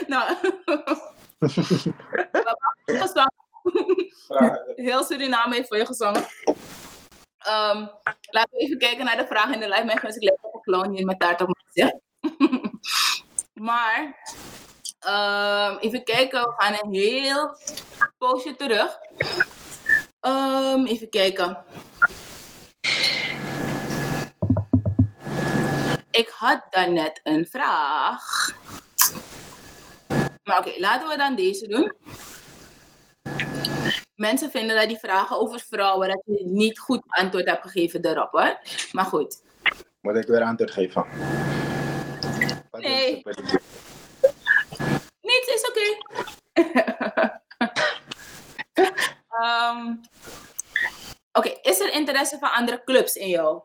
[0.06, 0.36] Nou.
[4.86, 6.26] Heel Suriname heeft voor je gezongen.
[7.38, 7.86] Ehm,
[8.30, 9.84] laten we even kijken naar de vraag in de live.
[9.84, 12.00] Mijn ik lijk op een clown hier met taart op mijn
[13.68, 14.16] maar,
[14.98, 16.42] ehm, even kijken.
[16.42, 17.56] We gaan een heel
[18.18, 18.98] poosje terug.
[20.20, 21.64] Ehm, even kijken.
[26.10, 28.50] Ik had daarnet een vraag.
[30.42, 31.92] Maar oké, laten we dan deze doen.
[34.18, 38.30] Mensen vinden dat die vragen over vrouwen, dat je niet goed antwoord hebt gegeven erop
[38.30, 38.58] hoor.
[38.92, 39.42] Maar goed.
[40.00, 41.06] Moet ik weer antwoord geven?
[42.70, 43.22] Nee.
[45.20, 45.96] Niets is oké.
[49.42, 49.94] Ehm,
[51.32, 53.60] oké, is er interesse van andere clubs in jou?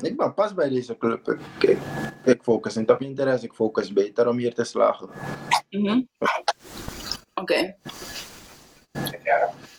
[0.00, 1.28] Ik ben pas bij deze club.
[1.28, 1.78] Ik, ik,
[2.24, 5.08] ik focus niet op interesse, ik focus beter om hier te slagen.
[5.70, 6.02] Mhm.
[7.34, 7.76] Oké.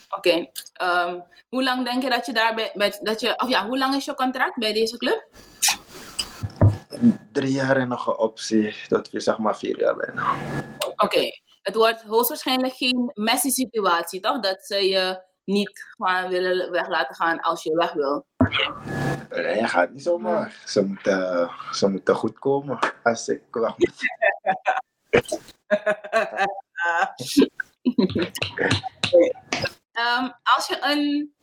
[0.09, 0.47] Oké.
[0.73, 1.19] ehm,
[1.49, 3.95] hoe lang denk je dat je daar bij, bij- dat je, of ja, hoe lang
[3.95, 5.27] is je contract bij deze club?
[7.31, 10.33] Drie jaar en nog een optie, dat we zeg maar vier jaar bijna.
[10.95, 11.29] Oké.
[11.61, 14.39] Het wordt hoogstwaarschijnlijk geen messy situatie, toch?
[14.39, 18.25] Dat ze je niet gewoon willen weg laten gaan als je weg wil.
[19.29, 20.61] Nee, je gaat niet zomaar.
[20.65, 23.93] Ze moeten, ze moeten goed komen als ik weg moet.
[29.95, 31.33] Ehm, als je een,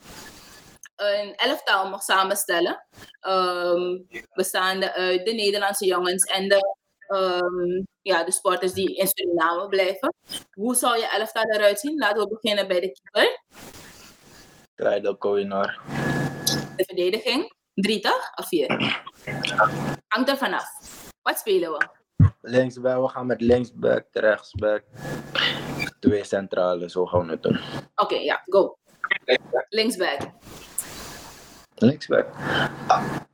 [0.96, 2.86] een elftal mag samenstellen,
[3.20, 3.98] ehm,
[4.32, 6.76] bestaande uit de Nederlandse jongens en de,
[7.06, 10.14] ehm, ja, de sporters die in Suriname blijven,
[10.52, 11.98] hoe zou je elftal eruit zien?
[11.98, 13.42] Laten we beginnen bij de keeper.
[14.74, 15.80] Krijg Koinor.
[16.76, 18.32] De verdediging, drie toch?
[18.34, 19.00] Of vier?
[20.08, 20.64] Hangt er vanaf.
[21.22, 21.88] Wat spelen we?
[22.40, 24.82] Linksback, we gaan met linksback, rechtsback.
[26.02, 27.58] Twee centrale, zo gaan we het doen.
[27.94, 28.76] Oké, ja, go.
[29.68, 30.18] Linksback.
[31.74, 32.26] Linksback.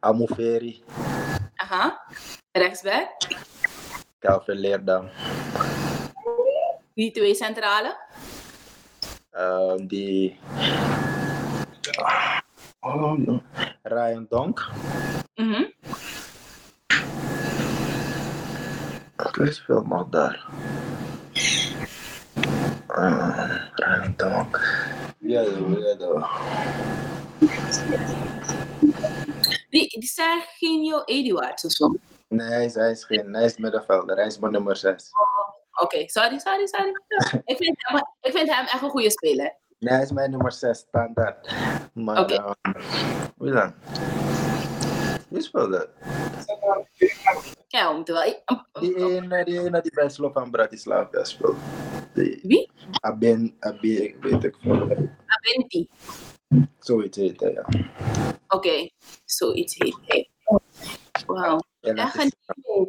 [0.01, 0.83] Amoveri,
[1.57, 2.01] Aha.
[2.53, 3.09] Rechtsback.
[4.19, 5.09] Calvin Leerdam.
[6.95, 7.97] Die twee centrale?
[9.31, 10.39] Ehm, die.
[12.81, 13.43] Oh, no.
[13.83, 14.69] Ryan Donk.
[15.35, 15.65] Mhm.
[19.33, 20.47] Wie speelt nog daar?
[22.99, 24.61] Uh, Ryan Donk.
[25.19, 25.49] Ja, ja,
[25.99, 26.29] ja.
[29.71, 31.95] Die, die Serginho Eduards of zo.
[32.29, 33.35] Nee, hij is, hij is geen.
[33.35, 34.17] Hij is middenvelder.
[34.17, 35.11] Hij is mijn nummer 6.
[35.83, 36.93] Oké, sorry, sorry, sorry.
[37.45, 39.57] ik, vind hem, ik vind hem echt een goede speler.
[39.79, 41.55] Nee, hij is mijn nummer 6, standaard.
[41.93, 42.35] Maar, Oké.
[42.35, 42.73] ehm,
[43.37, 43.75] wie dan?
[45.29, 45.89] Wie speelde?
[47.69, 48.43] Ja, we moeten wel...
[48.81, 51.57] Die ene, die ene die bij Slovan Bratislava speelt.
[52.15, 52.71] Die, Wie?
[53.01, 55.09] Abin, Abi, ik weet ik veel.
[55.27, 55.89] Abenti.
[56.79, 57.65] Zoiets heet hij, ja.
[58.49, 58.91] Oké,
[59.25, 60.31] zoiets heet hij.
[61.27, 61.59] Wauw.
[61.81, 62.33] Ja, dat is-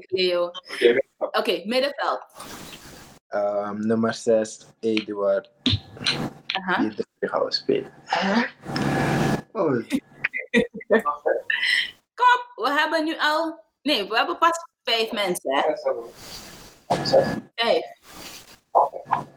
[0.08, 0.52] Leo.
[1.18, 2.26] Oké, middenveld.
[3.28, 5.52] Ehm, nummer 6, Eduard.
[6.48, 6.90] Aha.
[7.20, 7.92] Die gaan we spelen.
[9.52, 9.84] Oh,
[12.64, 13.60] we hebben nu al...
[13.82, 15.62] Nee, we hebben pas vijf mensen, hè?
[17.56, 17.86] Vijf.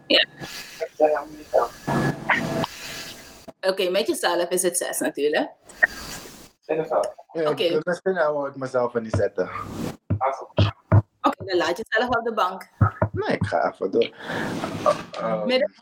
[0.06, 0.26] Ja.
[3.60, 5.50] Oké, met jezelf is het zes natuurlijk.
[7.32, 7.62] Oké.
[7.62, 9.50] ik- Misschien hou ik mezelf niet zetten.
[11.20, 12.68] Oké, dan laat je zelf op de bank.
[13.12, 14.10] Nee, ik ga even door.
[15.12, 15.74] Ehm, Midden-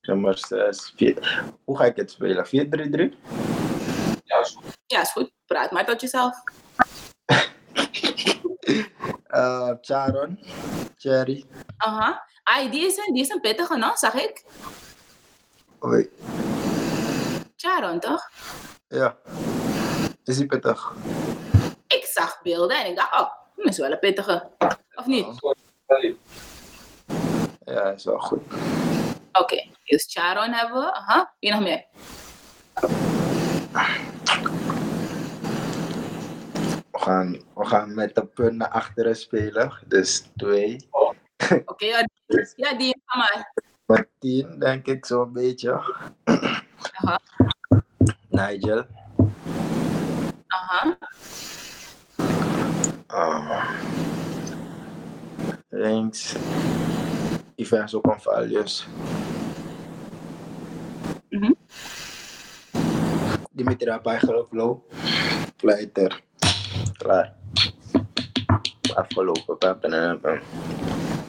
[0.00, 1.44] nummer 6, 4.
[1.64, 2.46] Hoe ga ik het spelen?
[2.46, 3.16] 4-3-3?
[4.24, 4.75] Ja, is goed.
[5.46, 6.34] Praat maar tot jezelf.
[9.26, 10.38] Eh, Charon,
[10.96, 11.44] Cherry.
[11.76, 12.26] Aha.
[12.42, 13.90] Ai, die is een, die is een pittige, no?
[13.94, 14.44] Zag ik?
[15.84, 16.10] Oei,
[17.56, 18.30] Charon, toch?
[18.88, 19.16] ja.
[20.24, 20.92] Is die pittig?
[21.86, 24.50] Ik zag beelden en ik dacht, oh, dat is wel een pittige.
[24.94, 25.26] Of niet?
[27.64, 28.42] Ja, is wel goed.
[29.32, 30.92] Oké, dus Charon hebben we.
[30.92, 31.34] Aha.
[31.40, 31.84] Wie nog meer?
[36.82, 39.72] We gaan, we gaan met de punt naar achteren spelen.
[39.86, 40.76] Dus 2.
[41.64, 43.52] Oké, ja, die- ja, die ga maar.
[43.86, 45.70] Met 10, denk ik, zo'n beetje.
[46.92, 47.20] Aha.
[48.28, 48.84] Nigel.
[50.46, 50.98] Aha.
[53.06, 53.70] Ah.
[55.68, 56.34] links.
[57.54, 58.86] Iverso Convalius.
[61.28, 61.52] Mhm.
[63.52, 64.84] Dimitri Apagelo,
[65.56, 66.20] Fluiter.
[66.98, 67.34] Klaar.
[68.94, 69.58] Afgelopen.
[69.58, 70.40] Pa, pa, pa.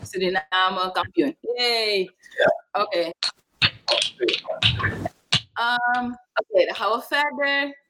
[0.03, 1.37] Suriname kampioen.
[1.41, 2.09] Yay.
[2.71, 3.11] Oké.
[5.53, 7.83] Ehm, Oké, dan gaan we verder.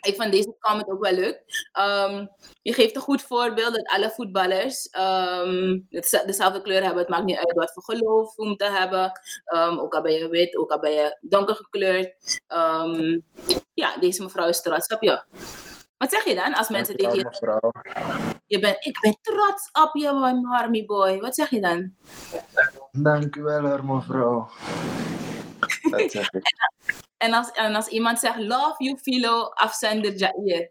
[0.00, 1.42] Ik vond deze comment ook wel leuk.
[1.72, 2.26] Ehm,
[2.62, 5.78] je geeft een goed voorbeeld dat alle voetballers ehm,
[6.26, 6.98] dezelfde kleur hebben.
[6.98, 9.12] Het maakt niet uit wat voor geloof we moeten hebben.
[9.78, 12.40] Ook al ben je wit, ook al ben je donker gekleurd.
[13.74, 15.22] Ja, deze mevrouw is trots op je.
[16.00, 17.72] Wat zeg je dan als mensen tegen je Mevrouw.
[18.46, 20.08] je bent, ik ben trots op je,
[20.50, 21.18] army boy.
[21.18, 21.94] Wat zeg je dan?
[22.92, 24.50] Dank u wel, mevrouw.
[25.90, 26.42] Dat zeg ik.
[27.16, 30.70] En als, en als iemand zegt, love you, Philo, afzender Jair.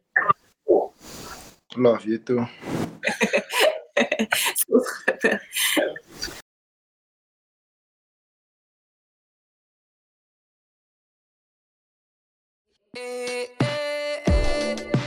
[1.67, 2.45] Love you too.
[4.67, 5.43] Zo schattig.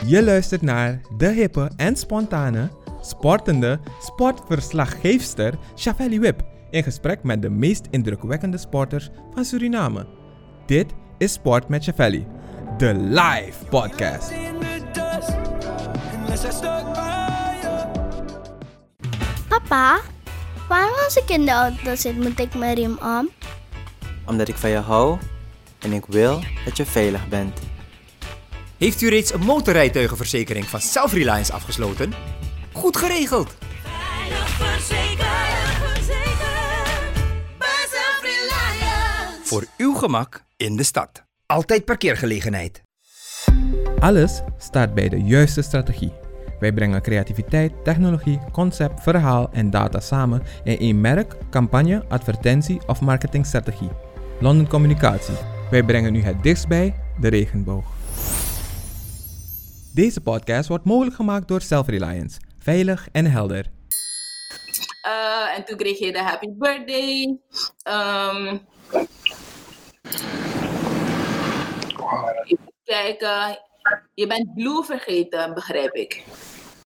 [0.06, 2.70] Je luistert naar de hippe en spontane,
[3.00, 10.06] sportende sportverslaggeefster Shafeli Wip in gesprek met de meest indrukwekkende sporters van Suriname.
[10.66, 10.86] Dit
[11.18, 12.26] is Sport met Shafeli,
[12.76, 14.32] de live podcast.
[19.48, 20.00] Papa,
[20.68, 23.28] waarom als ik in de auto zit, moet ik mijn riem om?
[24.26, 25.18] Omdat ik van je hou
[25.80, 27.71] en ik wil dat je veilig bent.
[28.82, 32.12] Heeft u reeds een motorrijtuigenverzekering van Self-Reliance afgesloten?
[32.72, 33.56] Goed geregeld!
[37.59, 39.38] Bij Self-Reliance.
[39.42, 41.24] Voor uw gemak in de stad.
[41.46, 42.82] Altijd parkeergelegenheid.
[43.98, 46.12] Alles staat bij de juiste strategie.
[46.60, 53.00] Wij brengen creativiteit, technologie, concept, verhaal en data samen in één merk, campagne, advertentie of
[53.00, 53.90] marketingstrategie.
[54.40, 55.36] London Communicatie.
[55.70, 57.84] Wij brengen u het dichtst bij de regenboog.
[59.94, 62.40] Deze podcast wordt mogelijk gemaakt door Self-Reliance.
[62.59, 63.66] Veilig en helder.
[65.02, 67.39] Eh, en toen kreeg je de happy birthday.
[67.82, 68.59] Ehm
[72.44, 73.59] even kijken.
[74.14, 76.24] Je bent Blue vergeten, begrijp ik.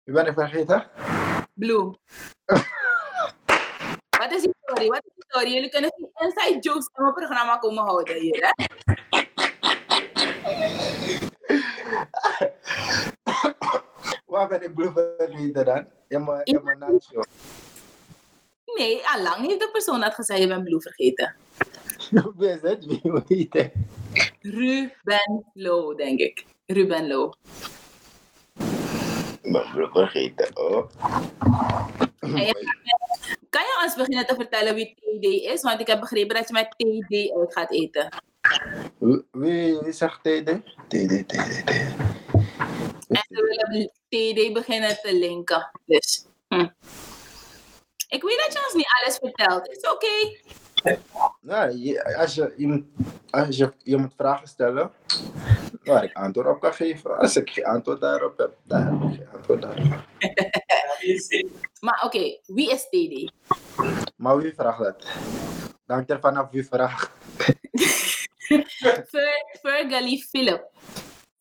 [0.04, 0.90] Wie ben ik vergeten?
[1.54, 1.84] Blue.
[4.20, 4.88] Wat is die story?
[4.88, 5.54] Wat is de story?
[5.54, 8.66] Jullie kunnen geen inside jokes in mijn programma komen houden hier, hè?
[14.26, 15.88] Waar ben ik blue vergeten dan?
[16.24, 17.22] Maar, ja, maar nacho.
[18.78, 21.36] Nee, allang heeft de persoon dat gezegd, je bent Blue vergeten.
[22.38, 22.86] Wie is het?
[22.86, 23.74] Wie weet het?
[24.42, 26.46] Ruben Lo, denk ik.
[26.66, 27.34] Ruben Lo.
[29.42, 30.58] Ik ben blue vergeten.
[30.58, 30.90] Oh.
[32.20, 32.84] Je-
[33.50, 35.62] Kan je ons beginnen te vertellen wie TD is?
[35.62, 38.10] Want ik heb begrepen dat je met TD uit gaat eten.
[39.32, 40.46] Wie- Wie zegt TD?
[40.88, 41.70] TD, TD, TD.
[43.08, 45.70] En ze willen TD beginnen te linken.
[45.86, 46.26] Dus.
[46.48, 46.68] Hm.
[48.10, 49.68] Ik weet dat je ons niet alles vertelt.
[49.70, 50.38] Is oké.
[51.42, 52.84] Nou, je, als je, je, moet,
[53.30, 54.92] als je, je moet vragen stellen
[55.84, 57.18] waar ik antwoord op kan geven.
[57.18, 60.04] Als ik geen antwoord daarop heb, dan heb ik geen antwoord daarop.
[61.80, 63.32] Maar oké, wie is TD?
[64.16, 65.06] Maar wie vraagt dat?
[65.86, 67.12] Dank er vanaf wie vraagt.
[69.12, 70.64] Fer, Fergali Philip.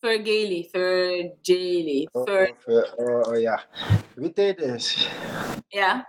[0.01, 2.51] Fergali, Fergali, Oh, eh,
[2.97, 3.65] oh, oh, ja.
[4.15, 5.09] Wie TD is?
[5.69, 6.09] ja.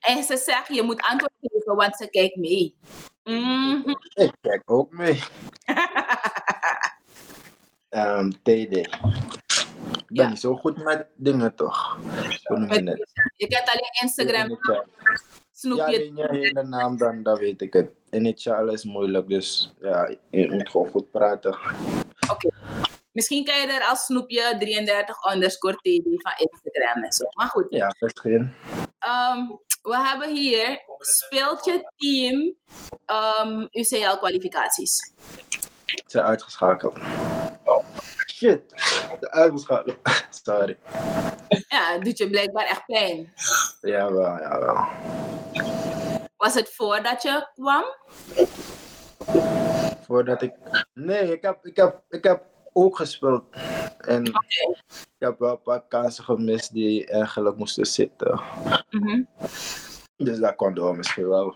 [0.00, 2.76] En ze zegt, je moet antwoord geven, want ze kijkt mee.
[3.24, 3.90] Mhm.
[4.14, 5.14] Ik kijk ook mee.
[8.42, 8.76] TD.
[8.76, 8.90] Ik
[10.06, 10.28] ben Ja.
[10.28, 11.98] niet zo goed met dingen toch?
[12.48, 13.06] Het?
[13.36, 14.84] Je kent alleen Instagram, Ja,
[15.58, 15.84] snoepje.
[15.84, 17.90] alleen je hele naam dan, dan weet ik het.
[18.10, 21.58] Initialen is moeilijk, dus ja, je moet gewoon goed praten.
[23.12, 27.24] Misschien kan je er als snoepje 33 underscore TD van Instagram en zo.
[27.36, 28.54] Maar goed, Ja, misschien.
[28.98, 29.40] ehm,
[29.82, 32.54] we hebben hier, speelt je team
[33.06, 35.12] ehm UCL-kwalificaties?
[35.86, 36.98] Ze zijn uitgeschakeld.
[37.64, 37.84] Oh,
[38.36, 38.62] shit.
[39.20, 39.96] De uitgeschakeld.
[40.44, 40.78] Sorry.
[41.68, 43.32] Ja, het doet je blijkbaar echt pijn.
[43.80, 44.86] Jawel, jawel.
[46.36, 47.84] Was het voordat je kwam?
[50.06, 50.52] Voordat ik...
[50.94, 52.42] Nee, ik heb, ik heb, ik heb
[52.72, 53.44] ook gespeeld.
[53.98, 58.40] En ik heb wel een paar kansen gemist die eigenlijk moesten zitten.
[58.90, 59.22] Mhm.
[60.16, 61.54] Dus dat kon wel misschien wel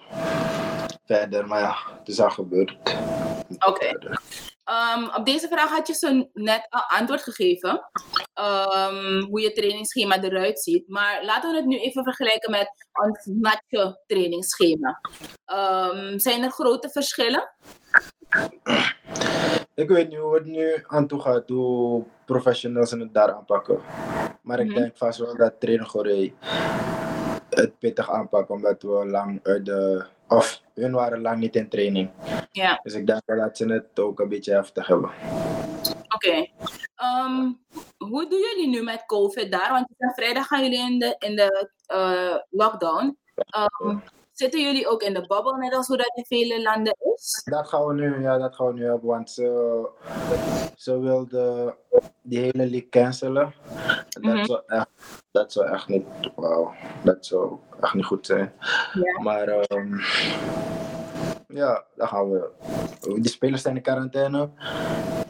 [1.05, 1.47] verder.
[1.47, 2.77] Maar ja, het is al gebeurd.
[3.59, 3.99] Oké.
[4.71, 7.89] Ehm, op deze vraag had je zo net al antwoord gegeven.
[8.35, 10.89] ehm, hoe je trainingsschema eruit ziet.
[10.89, 15.01] Maar laten we het nu even vergelijken met ons natje trainingsschema.
[15.45, 17.51] Ehm, zijn er grote verschillen?
[19.75, 23.81] Ik weet niet hoe het nu aan toe gaat, hoe professionals het daar aanpakken.
[24.43, 24.75] Maar ik Mhm.
[24.75, 26.35] denk vast wel dat trainer Goree
[27.51, 30.05] het pittig aanpakken, omdat we lang uit de.
[30.29, 32.11] Of hun waren lang niet in training.
[32.53, 32.81] Ja.
[32.83, 35.11] Dus ik denk wel dat ze het ook een beetje heftig hebben.
[36.15, 36.47] Oké.
[36.95, 37.53] Ehm,
[37.99, 39.71] hoe doen jullie nu met COVID daar?
[39.71, 43.19] Want vrijdag gaan jullie in de, in de eh, lockdown.
[43.35, 43.99] Ehm,
[44.41, 47.43] zitten jullie ook in de bubble, net als hoe dat in vele landen is?
[47.45, 49.89] Dat gaan we nu, ja, dat gaan we nu hebben, want ze,
[50.77, 51.75] ze wilde
[52.23, 53.55] die hele league cancelen.
[54.09, 54.45] Dat, Mhm.
[54.45, 54.89] zou echt,
[55.31, 56.05] dat zou echt niet,
[56.37, 56.73] wauw,
[57.05, 58.53] dat zou echt niet goed zijn.
[59.23, 59.99] Maar ehm,
[61.49, 62.49] ja, dan gaan we.
[63.01, 64.49] Die spelers zijn in quarantaine.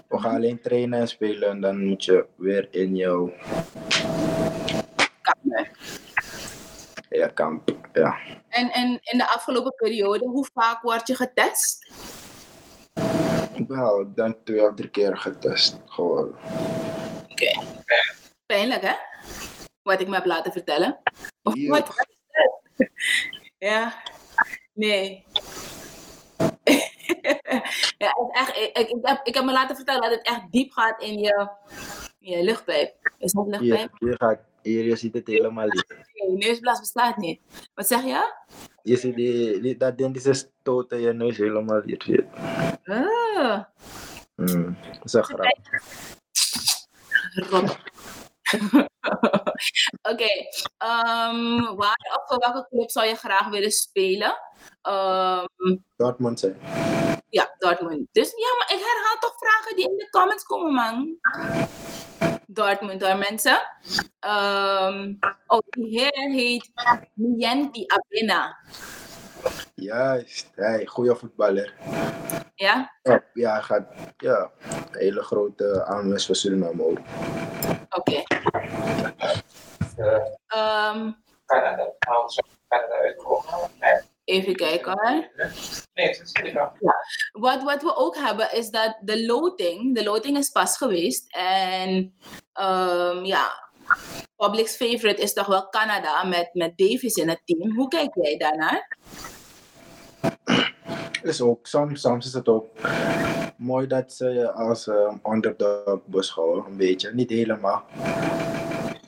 [0.08, 3.32] We gaan alleen trainen en spelen en dan moet je weer in jouw.
[7.18, 7.70] Ja, kamp.
[7.92, 8.18] Ja.
[8.48, 11.92] En, en in de afgelopen periode, hoe vaak word je getest?
[13.68, 15.80] Wel, ik denk twee of drie keer getest.
[15.86, 16.34] Gewoon.
[17.28, 17.60] Oké.
[18.46, 18.94] Pijnlijk, hè?
[19.82, 21.00] Wat ik me heb laten vertellen.
[21.42, 21.68] Of Ja.
[21.68, 22.06] wat?
[23.58, 23.94] ja.
[24.72, 25.24] Nee.
[27.98, 30.72] ja, het echt, ik, ik, heb, ik heb me laten vertellen dat het echt diep
[30.72, 31.48] gaat in je,
[32.18, 33.12] in je luchtpijp.
[33.18, 33.90] Is dat luchtpijp?
[33.98, 35.94] hier, gaat, hier, je ziet het helemaal niet.
[36.14, 37.40] Nee, neusblaas bestaat niet.
[37.74, 38.34] Wat zeg je?
[38.82, 42.26] Je ziet die, die, dat ding die ze stoten je neus helemaal je het?
[42.84, 43.64] Ah,
[44.34, 45.58] Hmm, dat is een grap.
[50.12, 50.28] Oké,
[51.76, 54.38] waar of voor welke club zou je graag willen spelen?
[54.82, 56.56] Ehm, Dortmund zijn.
[57.28, 58.08] Ja, Dortmund.
[58.12, 61.18] Dus ja, maar ik herhaal toch vragen die in de comments komen, man.
[62.52, 63.60] Dortmund hoor, mensen.
[64.20, 65.14] Ehm,
[65.46, 66.70] oh, die heer heet
[67.14, 68.56] Nienti Abena.
[69.74, 71.74] Juist, hey, goede voetballer.
[72.54, 72.92] Ja?
[73.02, 73.86] Ja, ja, hij gaat
[74.16, 76.98] ja, een hele grote aanwinst voor Suriname ook.
[77.90, 78.22] Oké.
[80.46, 81.10] Ehm,
[84.30, 85.30] even kijken hoor.
[86.80, 86.94] Ja.
[87.32, 91.36] Wat, wat we ook hebben is dat de loting, de loting is pas geweest.
[91.36, 92.14] En
[92.52, 93.70] ehm, ja,
[94.36, 97.74] public's favorite is toch wel Canada met, met Davis in het team.
[97.76, 98.98] Hoe kijk jij daarnaar?
[101.22, 102.66] is ook, soms, soms is het ook
[103.56, 107.14] mooi dat ze je als eh, underdog beschouwen, een beetje.
[107.14, 107.84] Niet helemaal.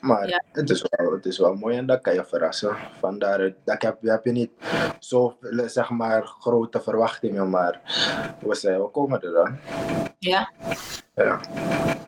[0.03, 0.43] Maar Ja.
[0.51, 2.77] het, is wel, het is wel mooi en dat kan je verrassen.
[2.99, 4.51] Vandaar, dat heb, heb je niet
[4.99, 7.79] zo zeg maar, grote verwachtingen, maar
[8.39, 9.57] we, zijn, we komen er dan.
[10.19, 10.51] Ja?
[11.15, 11.39] Ja.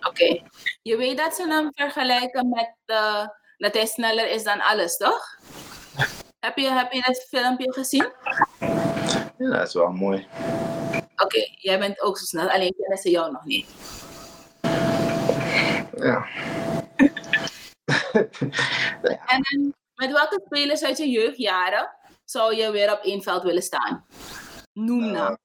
[0.07, 0.41] Oké.
[0.81, 3.27] Je weet dat ze hem vergelijken met eh,
[3.57, 5.37] dat hij sneller is dan alles, toch?
[6.39, 8.11] Heb je, heb je dat filmpje gezien?
[9.37, 10.27] ja, dat is wel mooi.
[11.15, 13.67] Oké, jij bent ook zo snel, alleen kennen ze jou nog niet.
[15.97, 16.25] Ja.
[19.09, 19.25] ja.
[19.25, 21.89] En dan, met welke spelers uit je jeugdjaren
[22.25, 24.05] zou je weer op één veld willen staan?
[24.73, 25.37] Noem nou.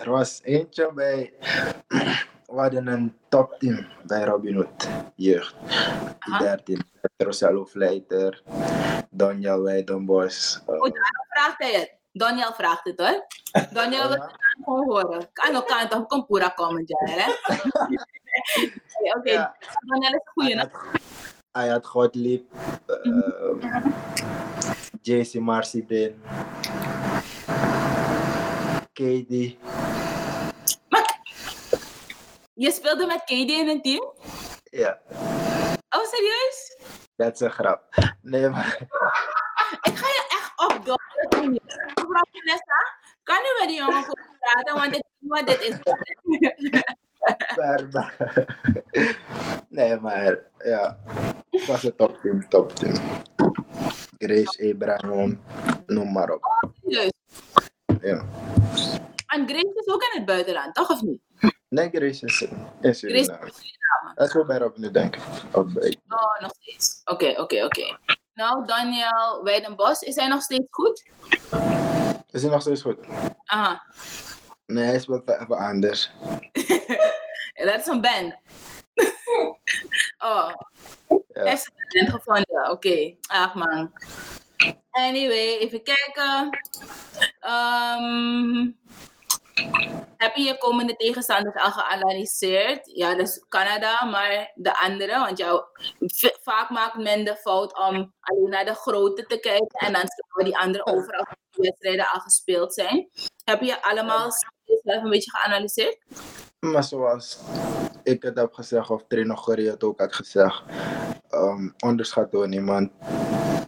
[0.00, 1.32] Er was eentje bij.
[2.50, 5.54] We hadden een topteam bij Robin Hood, jeugd.
[5.60, 6.38] Die Aha.
[6.38, 6.82] 13.
[7.16, 8.42] Rosello Vleiter,
[9.10, 10.60] Donja Weidenbos.
[10.66, 11.98] eh, Oh, daarom vraagt hij het.
[12.12, 13.26] Daniel vraagt het hoor.
[13.72, 14.22] Daniel wil ja?
[14.22, 14.32] het
[14.64, 15.32] gewoon horen.
[15.32, 17.30] Kan ook kan toch kom pura komen, hè?
[19.16, 19.52] Oké.
[19.86, 20.70] Daniel is een goeie.
[21.52, 22.52] Hij had, Gottlieb,
[23.02, 23.64] uh,
[25.02, 26.22] JC Marcidin,
[28.92, 29.56] KD.
[30.88, 31.20] Maar
[32.54, 34.12] je speelde met KD in een team?
[34.62, 34.98] Ja,
[35.96, 36.76] Oh, serieus?
[37.16, 37.82] dat is een grap.
[38.22, 38.78] Nee, maar
[39.82, 40.98] Ik ga je echt opdoen.
[40.98, 41.29] Mevrouw Vanessa,
[43.22, 44.74] kan u met die jongen goed praten?
[44.74, 45.78] Want ik weet wat dit is.
[47.56, 48.46] maar, maar-
[49.68, 50.98] nee, maar ja,
[51.50, 52.94] het was een topteam, topteam.
[54.18, 55.40] Grace Abraham,
[55.86, 56.44] noem maar op.
[56.82, 57.10] Serieus.
[58.00, 58.24] Ja.
[59.26, 61.20] En Grace is ook in het buitenland, toch of niet?
[61.68, 62.70] Nee, Grace is in Suriname.
[62.80, 63.50] Is in Suriname.
[64.14, 65.22] Dat is wel bij Rob nu, denk ik.
[65.52, 65.74] Oh,
[66.40, 67.00] nog steeds.
[67.04, 67.98] Oké, oké, oké.
[68.40, 71.04] Nou, Daniel Weidenbos, is hij nog steeds goed?
[72.30, 72.98] Is hij nog steeds goed?
[73.44, 73.82] Aha.
[74.66, 76.10] Nee, hij is wel even anders.
[77.64, 78.34] Dat is een band.
[80.30, 80.52] oh,
[81.08, 81.16] Ja.
[81.32, 82.70] hij heeft een talent gevonden.
[82.70, 83.92] Oké, ach man.
[84.90, 86.58] Anyway, even kijken.
[87.40, 88.70] Ehm,
[90.16, 92.80] heb je je komende tegenstanders al geanalyseerd?
[92.94, 95.18] Ja, dus Canada, maar de andere.
[95.18, 95.62] Want jou,
[96.42, 100.44] vaak maakt men de fout om alleen naar de grote te kijken en dan slaan
[100.44, 103.08] die andere overal die wedstrijden al gespeeld zijn.
[103.44, 104.30] Heb je allemaal
[104.82, 105.98] zelf een beetje geanalyseerd?
[106.60, 107.38] Maar zoals
[108.02, 110.62] ik het heb gezegd, of trainer Gorrie het ook had gezegd,
[111.30, 112.90] um, onderschat door niemand.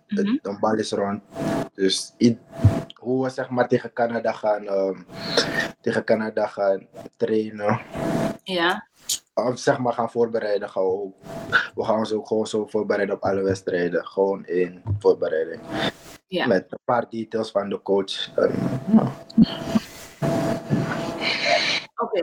[0.07, 0.37] Het- Mhm.
[0.43, 1.23] Een bal is rond.
[1.75, 2.13] Dus
[2.99, 5.07] hoe we zeg maar tegen Canada gaan, um,
[5.81, 6.87] tegen Canada gaan
[7.17, 7.81] trainen,
[8.43, 8.89] Ja.
[9.35, 11.15] of zeg maar gaan voorbereiden, gaan
[11.75, 14.07] we, gaan ons ook gewoon zo voorbereiden op alle wedstrijden.
[14.07, 15.61] Gewoon in voorbereiding.
[16.27, 16.47] Ja.
[16.47, 18.31] Met een paar details van de coach.
[18.37, 19.13] Ja.
[21.97, 22.21] Oké.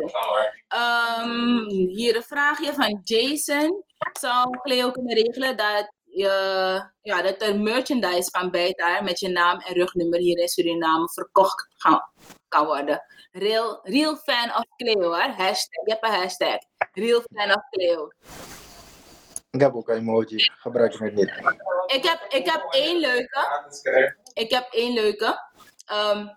[0.67, 3.84] Ehm, hier een vraagje van Jason.
[4.19, 9.60] Zou Cleo kunnen regelen dat, je, ja, dat er merchandise van Bijtaar met je naam
[9.60, 12.11] en rugnummer hier in Suriname verkocht gaan,
[12.48, 13.02] kan worden?
[13.31, 15.34] Real, real fan of Cleo, hoor.
[15.38, 16.57] Hashtag, je hebt een hashtag.
[16.94, 18.07] Real fan of Cleo.
[19.52, 21.31] Ik heb ook een emoji, gebruik ik het niet.
[21.86, 23.48] Ik heb, ik heb één leuke.
[24.34, 25.40] Ik heb één leuke.
[25.86, 26.27] Ehm,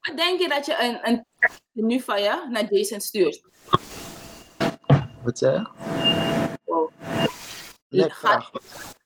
[0.00, 1.26] wat denk je dat je een, een
[1.72, 3.42] nu van je naar Jason stuurt?
[5.22, 5.66] Wat zei je?
[6.64, 6.90] Wow.
[7.90, 8.50] Gaat- vraag.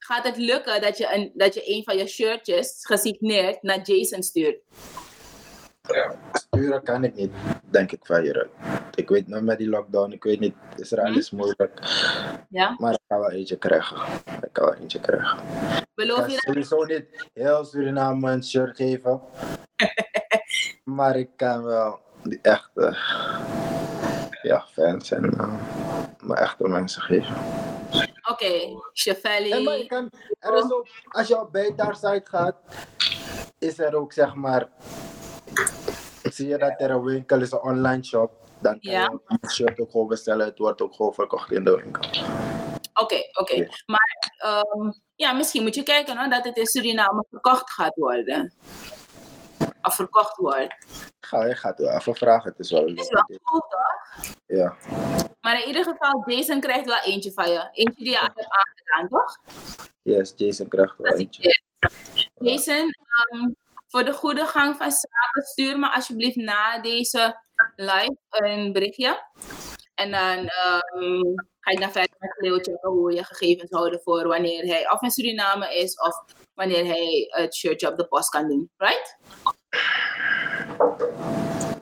[0.06, 4.22] Gaat het lukken dat je een, dat je een van je shirtjes gesigneerd naar Jason
[4.22, 4.58] stuurt?
[6.32, 7.30] Sturen kan ik niet,
[7.70, 8.50] denk ik van hieruit.
[8.94, 11.78] Ik weet nog met die lockdown, ik weet niet, Israël is moeilijk.
[12.48, 12.74] Ja?
[12.78, 13.96] Maar ik kan wel eentje krijgen.
[14.42, 15.38] Ik kan wel eentje krijgen.
[15.94, 16.66] Beloof Ik je kan dat?
[16.66, 19.20] sowieso niet heel Suriname een shirt geven.
[20.98, 22.96] maar ik kan wel die echte
[24.42, 25.54] ja, fans en uh,
[26.20, 27.63] mijn echte mensen geven.
[28.34, 28.80] Oké,
[29.50, 31.52] En maar je kan, er is ook, als je op
[32.28, 32.56] gaat,
[33.58, 34.68] is er ook zeg maar,
[36.22, 38.30] zie je dat er een winkel is, een online shop.
[38.58, 39.18] Dan kan Ja.
[39.26, 42.02] je shirt ook gewoon bestellen, het wordt ook gewoon verkocht in de winkel.
[42.94, 43.68] Oké, oké.
[43.86, 48.52] Maar ehm, ja, misschien moet je kijken hoor, dat het in Suriname verkocht gaat worden.
[49.82, 50.74] Of verkocht wordt.
[51.20, 54.34] Ga, je gaat wel even vragen, het is wel Het is wel cool toch?
[54.46, 54.76] Ja,
[55.44, 57.68] Maar in ieder geval, Jason krijgt wel eentje van je.
[57.72, 59.38] Eentje die je hebt aangedaan, toch?
[60.02, 61.62] yes, Jason krijgt wel eentje.
[62.34, 63.50] Jason, ehm,
[63.86, 67.40] voor de goede gang van zaken, stuur me alsjeblieft na deze
[67.76, 69.22] live een berichtje.
[69.94, 74.28] En dan, ehm, ga ik dan verder met Cleo checken hoe je gegevens houden voor
[74.28, 78.48] wanneer hij of in Suriname is of wanneer hij het shirtje op de post kan
[78.48, 78.70] doen.
[78.76, 79.16] Right?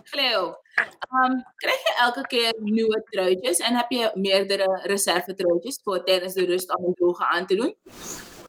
[0.02, 6.04] Cleo, ehm, krijg je elke keer nieuwe truitjes en heb je meerdere reserve truitjes voor
[6.04, 7.76] tijdens de rust om een droge aan te doen?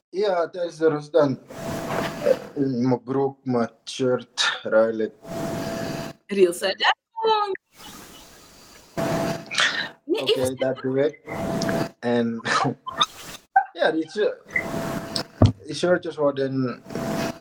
[0.08, 1.38] Ja, tijdens de rust dan.
[2.54, 5.12] Mijn broek, mijn shirt, ruil ik.
[6.26, 6.94] Real set.
[10.04, 11.20] Nee, Oké, dat doe ik.
[11.98, 12.40] En
[13.72, 14.32] ja, die, shi-
[15.64, 16.82] die shirtjes worden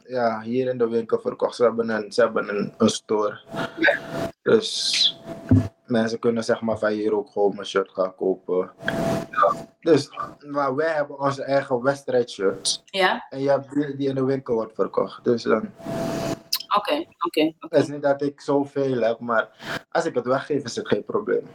[0.04, 1.56] ja, hier in de winkel verkocht.
[1.56, 3.40] Ze hebben een, ze hebben een, een store.
[4.44, 5.22] Dus
[5.86, 8.72] mensen kunnen zeg maar van hier ook gewoon een shirt gaan kopen.
[9.80, 10.10] Dus,
[10.48, 12.84] maar wij hebben onze eigen wedstrijdshirts.
[12.86, 15.24] Ja, En je hebt die die in de winkel wordt verkocht.
[15.24, 15.70] Dus dan
[16.76, 17.54] oké, oké.
[17.60, 19.50] het is niet dat ik zoveel heb, maar
[19.90, 21.48] als ik het weggeef is het geen probleem.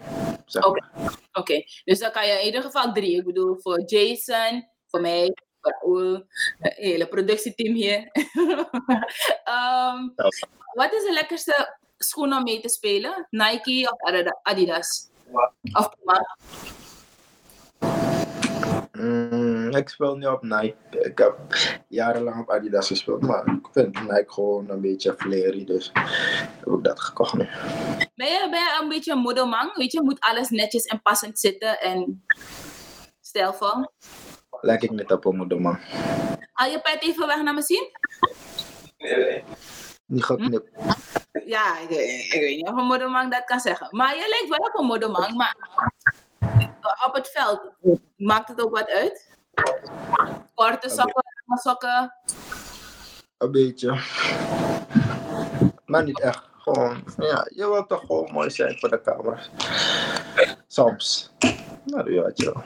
[0.46, 0.86] Zeg Oké.
[0.94, 1.14] maar.
[1.32, 3.16] Oké, dus dan kan je in ieder geval drie.
[3.16, 6.24] Ik bedoel, voor Jason, voor mij, voor Raoul,
[6.58, 7.98] het hele productieteam hier.
[9.44, 10.08] Ehm,
[10.74, 13.26] wat is de lekkerste schoen om mee te spelen?
[13.30, 15.08] Nike of Adida- Adidas?
[15.72, 16.36] Of Puma?
[18.92, 20.76] Mm, ik speel niet op Nike.
[20.90, 21.36] Ik heb
[21.88, 25.90] jarenlang op Adidas gespeeld, maar ik vind Nike gewoon een beetje flary, dus
[26.58, 27.48] heb ik dat gekocht nu.
[28.14, 29.70] Ben je, ben je een beetje een modelman?
[29.74, 32.24] Weet je, moet alles netjes en passend zitten en
[33.20, 33.90] stijlvol?
[34.60, 35.78] Lijk ik niet op een moederman.
[36.52, 37.90] Haal je pet even weg naar me zien?
[40.06, 40.70] Niet geknipt.
[41.46, 43.88] Ja, ik, ik weet niet of een modelman dat kan zeggen.
[43.90, 45.56] Maar je lijkt wel op een modelman, maar
[47.06, 47.60] op het veld
[48.16, 49.36] maakt het ook wat uit?
[50.54, 52.14] Korte sokken, lange sokken.
[53.38, 54.00] Een beetje.
[55.86, 56.46] Maar niet echt.
[56.58, 59.50] Gewoon, ja, je wilt toch gewoon mooi zijn voor de camera's.
[60.66, 61.32] Soms.
[61.84, 62.62] Nou, ja, je wel.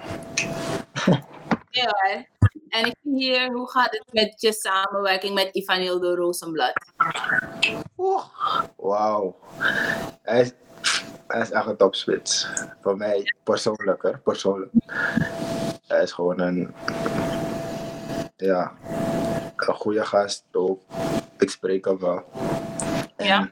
[1.70, 2.26] Ja.
[2.72, 6.72] En ik zie hier, hoe gaat het met je samenwerking met Ivanildo Rosenblad?
[7.96, 8.24] Oeh,
[8.76, 9.36] Wauw.
[10.22, 10.52] Hij is,
[11.26, 12.48] hij is echt een topspits.
[12.80, 14.70] Voor mij persoonlijker, persoonlijk.
[15.86, 16.74] Hij is gewoon een,
[18.36, 18.72] ja,
[19.56, 20.82] een goede gast ook.
[21.38, 22.24] Ik spreek hem wel.
[23.16, 23.50] En Ja?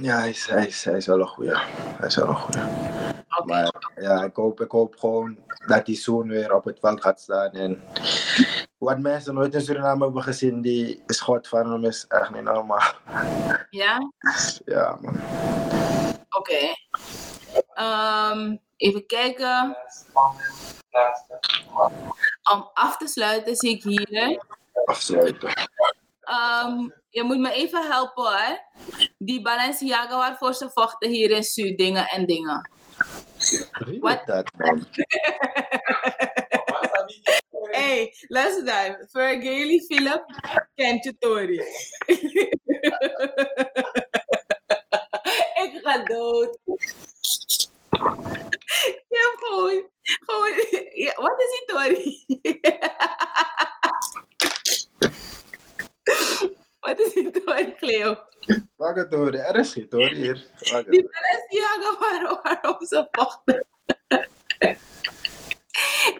[0.00, 1.60] Ja, hij is, hij, is, hij is wel een goede.
[1.98, 2.68] Hij is wel een goede.
[3.36, 3.46] Oké.
[3.46, 7.20] Maar ja, ik hoop, ik hoop gewoon dat hij zoon weer op het veld gaat
[7.20, 7.50] staan.
[7.50, 7.82] En
[8.78, 12.92] wat mensen nooit in Suriname hebben gezien, die schot van hem is echt niet normaal.
[13.70, 14.12] Ja?
[14.64, 15.20] Ja, man.
[16.30, 16.74] Oké.
[17.74, 19.76] Ehm, even kijken.
[22.52, 24.42] Om af te sluiten zie ik hier.
[24.84, 25.52] Afsluiten.
[26.30, 28.58] Ehm, je moet me even helpen hoor.
[29.18, 32.70] Die Balenciaga waarvoor ze vochten hier in Su, dingen en dingen.
[34.00, 34.18] Wat?
[34.18, 34.86] is dat, man?
[37.70, 39.06] hey, luister dan.
[39.10, 40.24] Fergali Philip
[40.74, 41.62] kent je Tori.
[45.64, 46.58] Ik ga dood.
[49.08, 49.88] Ja, gewoon.
[50.02, 50.52] gewoon
[50.94, 52.24] ja, wat is die Tori?
[56.86, 58.16] wat is die Tori, Cleo?
[58.76, 60.34] Wacht het hoor, er is geen hoor hier.
[60.58, 60.86] Die het.
[60.86, 63.66] Balenciaga waarom, waarom ze vochten.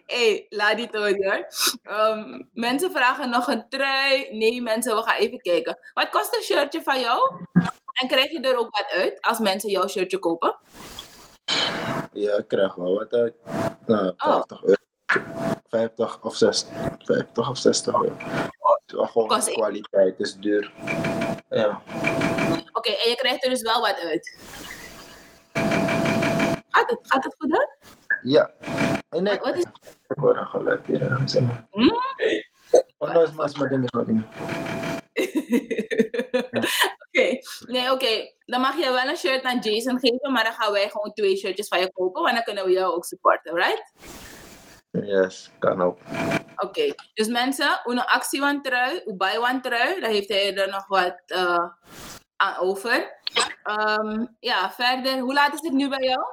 [0.06, 1.46] hey, laat die Tori hoor.
[1.82, 4.28] Ehm, mensen vragen nog een trui.
[4.36, 5.78] Nee, mensen, we gaan even kijken.
[5.94, 7.44] Wat kost een shirtje van jou?
[8.00, 10.56] En krijg je er ook wat uit als mensen jouw shirtje kopen?
[12.12, 13.34] Ja, ik krijg wel wat uit.
[13.86, 14.32] Nou, Oh.
[14.32, 14.79] 50 euro.
[15.68, 16.70] 50 of 60.
[17.04, 18.16] 50 of 60 euro.
[18.16, 20.72] Het is wel gewoon kwaliteit, het is duur.
[21.48, 21.82] Ja.
[22.72, 24.36] Oké, en je krijgt er dus wel wat uit.
[26.70, 27.68] Gaat het, gaat het goed dan?
[28.22, 28.50] Ja.
[29.08, 29.62] En ik, Wat is-
[30.08, 31.02] ik hoor een geluid hier.
[31.06, 31.66] eh, zeg maar.
[31.70, 31.96] Hmm?
[32.98, 34.24] Oh, nou is maar, is maar ding, is maar ding.
[37.08, 38.32] Oké, nee, oké.
[38.46, 41.36] Dan mag je wel een shirt aan Jason geven, maar dan gaan wij gewoon twee
[41.36, 43.92] shirtjes van je kopen, want dan kunnen we jou ook supporten, right?
[44.90, 45.98] Yes, kan ook.
[46.56, 50.68] Oké, dus mensen, een actie van trui, een buy one trui, dan heeft hij er
[50.68, 51.68] nog wat eh,
[52.36, 53.18] aan over.
[53.62, 56.24] Ehm, ja, verder, hoe laat is het nu bij jou?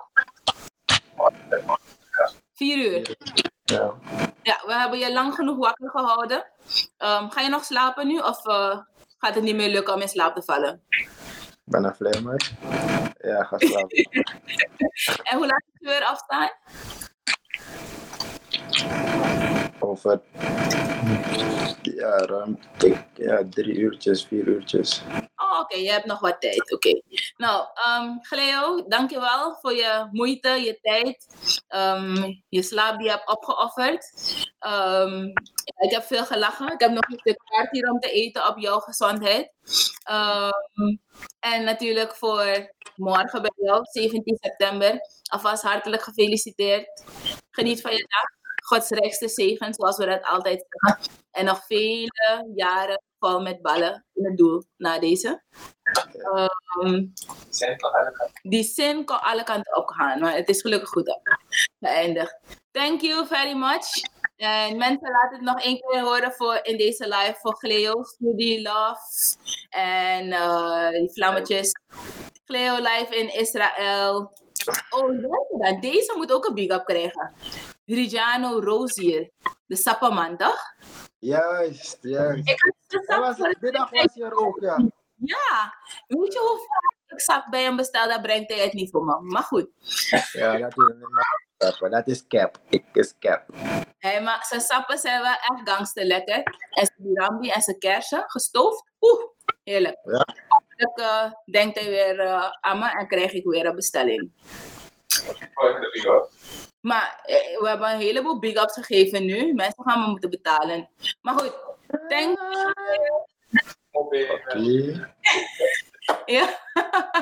[2.53, 3.17] Vier uur.
[3.63, 3.93] Ja.
[4.41, 6.45] Ja, we hebben je lang genoeg wakker gehouden.
[6.97, 8.79] Ehm, ga je nog slapen nu of eh,
[9.17, 10.83] gaat het niet meer lukken om in slaap te vallen?
[10.89, 11.09] Ik
[11.63, 12.53] ben een vleermuis.
[13.17, 14.09] Ja, ga slapen.
[15.23, 16.49] En hoe laat is het weer afstaan?
[19.79, 20.21] Over
[23.13, 25.01] Ja, drie uurtjes, vier uurtjes.
[25.35, 26.73] Oh, oké, je hebt nog wat tijd.
[26.73, 27.01] Oké.
[27.37, 31.25] Nou, ehm Cleo, dankjewel voor je moeite, je tijd,
[31.67, 34.11] ehm, je slaap die je hebt opgeofferd.
[34.59, 35.25] Ehm,
[35.77, 36.71] ik heb veel gelachen.
[36.71, 39.51] Ik heb nog een stuk kaart hier om te eten op jouw gezondheid.
[41.39, 44.99] En natuurlijk voor morgen bij jou, 17 september.
[45.31, 47.03] Alvast hartelijk gefeliciteerd.
[47.49, 48.36] Geniet van je dag.
[48.67, 51.11] Gods rijkste zegen, zoals we dat altijd zeggen.
[51.31, 55.43] En nog vele jaren vol met ballen in het doel na deze.
[56.81, 57.05] Ehm,
[58.41, 61.19] die zin kan alle kanten op gaan, maar het is gelukkig goed
[61.79, 62.39] geëindigd.
[62.71, 63.87] Thank you very much.
[64.35, 68.61] En mensen laten het nog één keer horen voor, in deze live voor Cleo, Study
[68.61, 69.35] Love
[69.69, 71.71] en eh, die vlammetjes.
[72.45, 74.31] Cleo live in Israël.
[74.89, 77.33] Oh, deze moet ook een big up krijgen.
[77.87, 79.29] Rigiano Rozier,
[79.65, 80.59] de sapperman, toch?
[81.19, 82.49] Juist, juist.
[82.49, 83.37] Ik had de was,
[83.71, 84.77] dag hier ook, ja.
[85.15, 85.73] Ja,
[86.07, 89.03] weet je hoe vaak ik sap bij hem bestel, dan brengt hij het niet voor
[89.05, 89.19] me.
[89.21, 89.67] Maar goed,
[90.31, 90.73] Ja, dat
[91.57, 92.57] is maar dat is cap.
[92.69, 93.43] Ik is cap.
[93.97, 96.35] hij ma- zijn sappen zijn wel echt gangster lekker.
[96.69, 98.83] En zijn birambi en zijn kersen, gestoofd.
[98.99, 99.21] Oeh,
[99.63, 99.97] heerlijk.
[100.03, 100.25] Ja.
[100.75, 104.31] Dan eh, denkt hij weer eh, aan me en krijg ik weer een bestelling.
[106.81, 109.53] Maar eh, we hebben een heleboel big ups gegeven nu.
[109.53, 110.89] Mensen gaan me moeten betalen.
[111.21, 111.53] Maar goed,
[112.07, 112.39] thank
[113.91, 115.07] Oké.
[116.25, 116.59] Ja.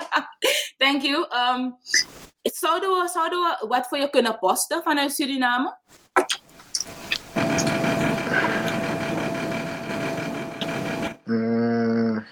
[0.77, 1.15] Thank you.
[1.15, 1.77] Um,
[2.41, 5.77] zouden, we, zouden we wat voor je kunnen posten vanuit Suriname?
[11.23, 12.26] Mm.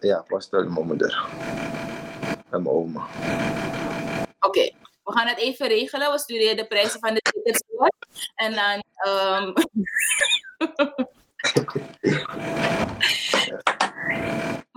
[0.00, 1.26] Ja, pas wel mijn moeder.
[2.50, 3.06] En mijn oma.
[4.40, 4.70] Oké,
[5.06, 6.12] we gaan het even regelen.
[6.12, 7.90] We sturen je de prijzen van de tickets door.
[8.34, 8.82] En dan...
[9.06, 9.52] Um,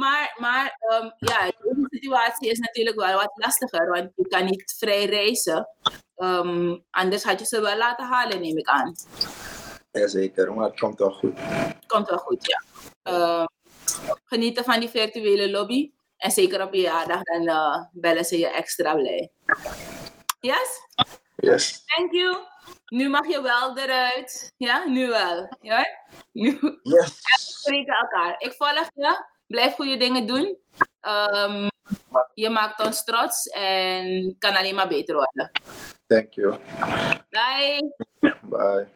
[0.02, 3.90] maar maar um, ja, de situatie is natuurlijk wel wat lastiger.
[3.90, 5.68] Want je kan niet vrij reizen.
[6.16, 8.96] Um, anders had je ze wel laten halen, neem ik aan.
[9.92, 11.40] Jazeker, maar het komt wel goed.
[11.88, 12.62] Komt wel goed, ja.
[14.26, 15.92] Genieten van die virtuele lobby.
[16.18, 19.32] En zeker op je jaardag, dan eh, bellen ze je extra blij.
[20.40, 20.82] Yes?
[21.36, 21.84] Yes.
[21.86, 22.38] Thank you.
[22.88, 24.54] Nu mag je wel eruit.
[24.58, 25.50] Ja, nu wel.
[25.62, 25.86] Ja?
[26.32, 27.20] Nu Yes.
[27.60, 28.36] spreken elkaar.
[28.38, 29.24] Ik volg je.
[29.48, 30.58] Blijf goede dingen doen.
[31.02, 31.68] Ehm,
[32.34, 35.52] je maakt ons trots en kan alleen maar beter worden.
[36.08, 36.58] Thank you.
[37.30, 37.94] Bye.
[38.42, 38.88] Bye.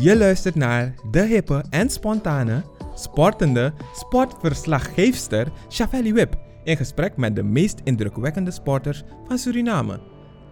[0.00, 2.62] Je luistert naar de hippe en spontane,
[2.94, 10.00] sportende sportverslaggeefster Shavelli Wip in gesprek met de meest indrukwekkende sporters van Suriname.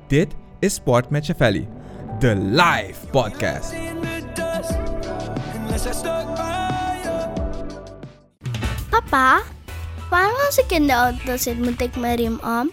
[0.09, 1.69] Dit is Sport met Shavelli,
[2.19, 3.75] de live podcast.
[8.91, 9.43] Papa,
[10.11, 12.71] waarom als ik in de auto zit moet ik mijn riem om?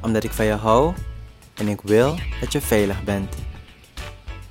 [0.00, 0.94] Omdat ik van je hou
[1.54, 3.34] en ik wil dat je veilig bent.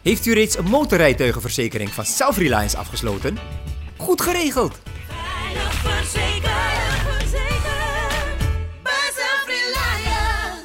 [0.02, 3.38] Heeft u reeds een motorrijtuigenverzekering van Self-Reliance afgesloten?
[3.98, 4.80] Goed geregeld!
[5.08, 6.33] Veilig verzekerd,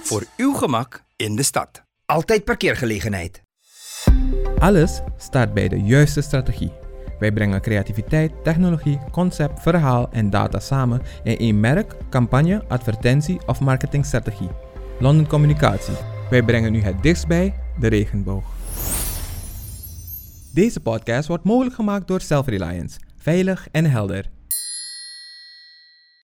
[0.09, 1.83] Voor uw gemak in de stad.
[2.07, 3.43] Altijd parkeergelegenheid.
[4.59, 6.73] Alles staat bij de juiste strategie.
[7.19, 13.61] Wij brengen creativiteit, technologie, concept, verhaal en data samen in één merk, campagne, advertentie of
[13.61, 14.51] marketingstrategie.
[14.99, 15.97] London Communicatie.
[16.31, 18.45] Wij brengen u het dichtst bij de regenboog.
[20.53, 22.99] Deze podcast wordt mogelijk gemaakt door Self-Reliance.
[23.17, 24.38] Veilig en helder.